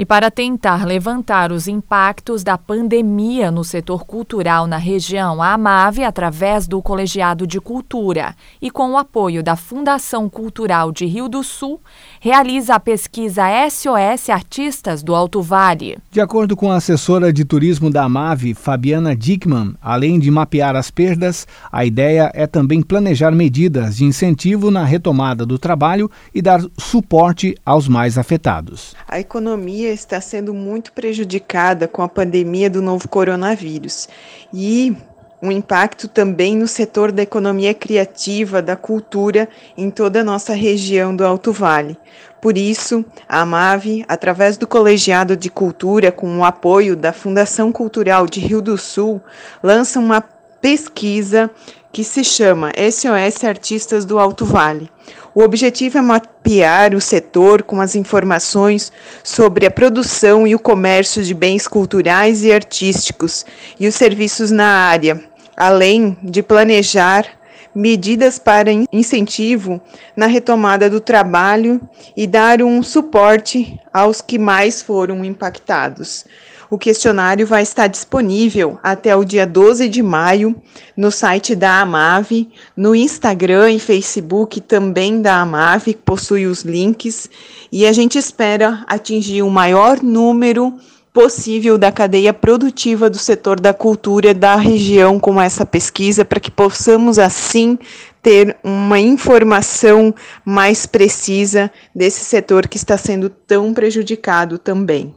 E 0.00 0.06
para 0.06 0.30
tentar 0.30 0.86
levantar 0.86 1.52
os 1.52 1.68
impactos 1.68 2.42
da 2.42 2.56
pandemia 2.56 3.50
no 3.50 3.62
setor 3.62 4.06
cultural 4.06 4.66
na 4.66 4.78
região, 4.78 5.42
a 5.42 5.52
AMAVE, 5.52 6.04
através 6.04 6.66
do 6.66 6.80
Colegiado 6.80 7.46
de 7.46 7.60
Cultura 7.60 8.34
e 8.62 8.70
com 8.70 8.92
o 8.92 8.96
apoio 8.96 9.42
da 9.42 9.56
Fundação 9.56 10.26
Cultural 10.26 10.90
de 10.90 11.04
Rio 11.04 11.28
do 11.28 11.44
Sul, 11.44 11.78
realiza 12.18 12.76
a 12.76 12.80
pesquisa 12.80 13.42
SOS 13.68 14.30
Artistas 14.30 15.02
do 15.02 15.14
Alto 15.14 15.42
Vale. 15.42 15.98
De 16.10 16.18
acordo 16.18 16.56
com 16.56 16.72
a 16.72 16.76
assessora 16.76 17.30
de 17.30 17.44
turismo 17.44 17.90
da 17.90 18.04
AMAVE, 18.04 18.54
Fabiana 18.54 19.14
Dickman, 19.14 19.74
além 19.82 20.18
de 20.18 20.30
mapear 20.30 20.76
as 20.76 20.90
perdas, 20.90 21.46
a 21.70 21.84
ideia 21.84 22.30
é 22.32 22.46
também 22.46 22.80
planejar 22.80 23.32
medidas 23.32 23.98
de 23.98 24.06
incentivo 24.06 24.70
na 24.70 24.82
retomada 24.82 25.44
do 25.44 25.58
trabalho 25.58 26.10
e 26.34 26.40
dar 26.40 26.62
suporte 26.78 27.54
aos 27.66 27.86
mais 27.86 28.16
afetados. 28.16 28.94
A 29.06 29.20
economia 29.20 29.89
está 29.90 30.20
sendo 30.20 30.54
muito 30.54 30.92
prejudicada 30.92 31.86
com 31.86 32.02
a 32.02 32.08
pandemia 32.08 32.70
do 32.70 32.80
novo 32.80 33.08
coronavírus 33.08 34.08
e 34.52 34.96
um 35.42 35.50
impacto 35.50 36.06
também 36.06 36.54
no 36.54 36.68
setor 36.68 37.10
da 37.10 37.22
economia 37.22 37.72
criativa, 37.72 38.60
da 38.60 38.76
cultura 38.76 39.48
em 39.76 39.90
toda 39.90 40.20
a 40.20 40.24
nossa 40.24 40.52
região 40.52 41.16
do 41.16 41.24
Alto 41.24 41.52
Vale. 41.52 41.96
Por 42.40 42.56
isso, 42.56 43.04
a 43.28 43.40
AMAVE, 43.40 44.04
através 44.08 44.56
do 44.56 44.66
Colegiado 44.66 45.36
de 45.36 45.50
Cultura, 45.50 46.10
com 46.10 46.38
o 46.38 46.44
apoio 46.44 46.96
da 46.96 47.12
Fundação 47.12 47.70
Cultural 47.70 48.26
de 48.26 48.40
Rio 48.40 48.62
do 48.62 48.76
Sul, 48.78 49.20
lança 49.62 49.98
uma 49.98 50.22
pesquisa 50.60 51.50
que 51.92 52.04
se 52.04 52.22
chama 52.22 52.72
SOS 52.76 53.44
Artistas 53.44 54.04
do 54.04 54.18
Alto 54.18 54.44
Vale. 54.44 54.90
O 55.32 55.42
objetivo 55.42 55.96
é 55.96 56.00
mapear 56.00 56.92
o 56.94 57.00
setor 57.00 57.62
com 57.62 57.80
as 57.80 57.94
informações 57.94 58.92
sobre 59.22 59.64
a 59.64 59.70
produção 59.70 60.44
e 60.44 60.56
o 60.56 60.58
comércio 60.58 61.22
de 61.22 61.32
bens 61.32 61.68
culturais 61.68 62.42
e 62.42 62.52
artísticos 62.52 63.46
e 63.78 63.86
os 63.86 63.94
serviços 63.94 64.50
na 64.50 64.66
área, 64.66 65.22
além 65.56 66.16
de 66.20 66.42
planejar 66.42 67.26
medidas 67.72 68.40
para 68.40 68.70
incentivo 68.92 69.80
na 70.16 70.26
retomada 70.26 70.90
do 70.90 71.00
trabalho 71.00 71.80
e 72.16 72.26
dar 72.26 72.60
um 72.60 72.82
suporte 72.82 73.78
aos 73.92 74.20
que 74.20 74.36
mais 74.36 74.82
foram 74.82 75.24
impactados. 75.24 76.24
O 76.70 76.78
questionário 76.78 77.44
vai 77.48 77.64
estar 77.64 77.88
disponível 77.88 78.78
até 78.80 79.16
o 79.16 79.24
dia 79.24 79.44
12 79.44 79.88
de 79.88 80.00
maio 80.04 80.54
no 80.96 81.10
site 81.10 81.56
da 81.56 81.80
Amave, 81.80 82.48
no 82.76 82.94
Instagram 82.94 83.72
e 83.72 83.80
Facebook 83.80 84.60
também 84.60 85.20
da 85.20 85.40
Amave, 85.40 85.94
que 85.94 86.02
possui 86.02 86.46
os 86.46 86.62
links, 86.62 87.28
e 87.72 87.84
a 87.84 87.92
gente 87.92 88.16
espera 88.16 88.84
atingir 88.86 89.42
o 89.42 89.50
maior 89.50 90.00
número 90.00 90.72
possível 91.12 91.76
da 91.76 91.90
cadeia 91.90 92.32
produtiva 92.32 93.10
do 93.10 93.18
setor 93.18 93.58
da 93.58 93.74
cultura 93.74 94.32
da 94.32 94.54
região 94.54 95.18
com 95.18 95.40
essa 95.40 95.66
pesquisa, 95.66 96.24
para 96.24 96.38
que 96.38 96.52
possamos 96.52 97.18
assim 97.18 97.76
ter 98.22 98.56
uma 98.62 99.00
informação 99.00 100.14
mais 100.44 100.86
precisa 100.86 101.68
desse 101.92 102.24
setor 102.24 102.68
que 102.68 102.76
está 102.76 102.96
sendo 102.96 103.28
tão 103.28 103.74
prejudicado 103.74 104.56
também. 104.56 105.12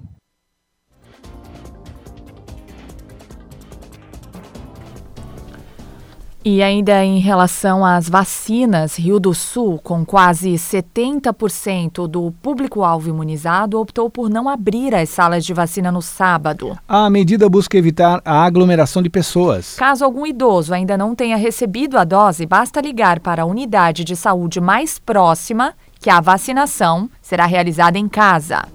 E 6.45 6.61
ainda 6.61 7.05
em 7.05 7.19
relação 7.19 7.85
às 7.85 8.09
vacinas, 8.09 8.99
Rio 8.99 9.17
do 9.17 9.33
Sul, 9.33 9.79
com 9.81 10.05
quase 10.05 10.49
70% 10.55 12.05
do 12.05 12.33
público-alvo 12.41 13.07
imunizado, 13.07 13.79
optou 13.79 14.09
por 14.09 14.29
não 14.29 14.49
abrir 14.49 14.93
as 14.93 15.07
salas 15.07 15.45
de 15.45 15.53
vacina 15.53 15.89
no 15.89 16.01
sábado. 16.01 16.77
A 16.85 17.09
medida 17.09 17.47
busca 17.47 17.77
evitar 17.77 18.21
a 18.25 18.43
aglomeração 18.43 19.01
de 19.01 19.09
pessoas. 19.09 19.75
Caso 19.77 20.03
algum 20.03 20.27
idoso 20.27 20.73
ainda 20.73 20.97
não 20.97 21.15
tenha 21.15 21.37
recebido 21.37 21.97
a 21.97 22.03
dose, 22.03 22.45
basta 22.45 22.81
ligar 22.81 23.21
para 23.21 23.43
a 23.43 23.45
unidade 23.45 24.03
de 24.03 24.13
saúde 24.13 24.59
mais 24.59 24.99
próxima 24.99 25.73
que 25.97 26.09
a 26.09 26.19
vacinação 26.19 27.09
será 27.21 27.45
realizada 27.45 27.97
em 27.97 28.09
casa. 28.09 28.65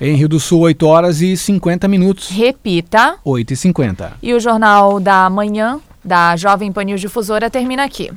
Em 0.00 0.14
Rio 0.14 0.28
do 0.28 0.38
Sul, 0.38 0.60
8 0.60 0.86
horas 0.86 1.20
e 1.20 1.36
50 1.36 1.88
minutos. 1.88 2.30
Repita. 2.30 3.18
8 3.24 3.52
e 3.52 3.56
50. 3.56 4.12
E 4.22 4.32
o 4.32 4.38
Jornal 4.38 5.00
da 5.00 5.28
Manhã 5.28 5.80
da 6.04 6.36
Jovem 6.36 6.72
Pan 6.72 6.84
News 6.84 7.00
Difusora 7.00 7.50
termina 7.50 7.84
aqui. 7.84 8.10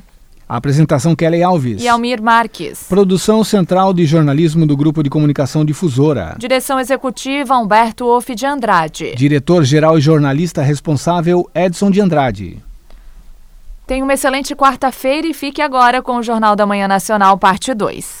Apresentação 0.48 1.16
Kelly 1.16 1.42
Alves. 1.42 1.82
E 1.82 1.88
Almir 1.88 2.22
Marques. 2.22 2.84
Produção 2.88 3.42
Central 3.42 3.94
de 3.94 4.04
Jornalismo 4.04 4.66
do 4.66 4.76
Grupo 4.76 5.02
de 5.02 5.08
Comunicação 5.08 5.64
Difusora. 5.64 6.36
Direção 6.38 6.78
Executiva 6.78 7.56
Humberto 7.56 8.06
Off 8.06 8.34
de 8.34 8.44
Andrade. 8.44 9.14
Diretor-Geral 9.16 9.98
e 9.98 10.02
Jornalista 10.02 10.62
Responsável 10.62 11.48
Edson 11.54 11.90
de 11.90 12.00
Andrade. 12.00 12.62
Tenha 13.86 14.04
uma 14.04 14.14
excelente 14.14 14.54
quarta-feira 14.54 15.26
e 15.26 15.34
fique 15.34 15.60
agora 15.60 16.02
com 16.02 16.16
o 16.16 16.22
Jornal 16.22 16.56
da 16.56 16.66
Manhã 16.66 16.88
Nacional, 16.88 17.36
parte 17.38 17.74
2. 17.74 18.20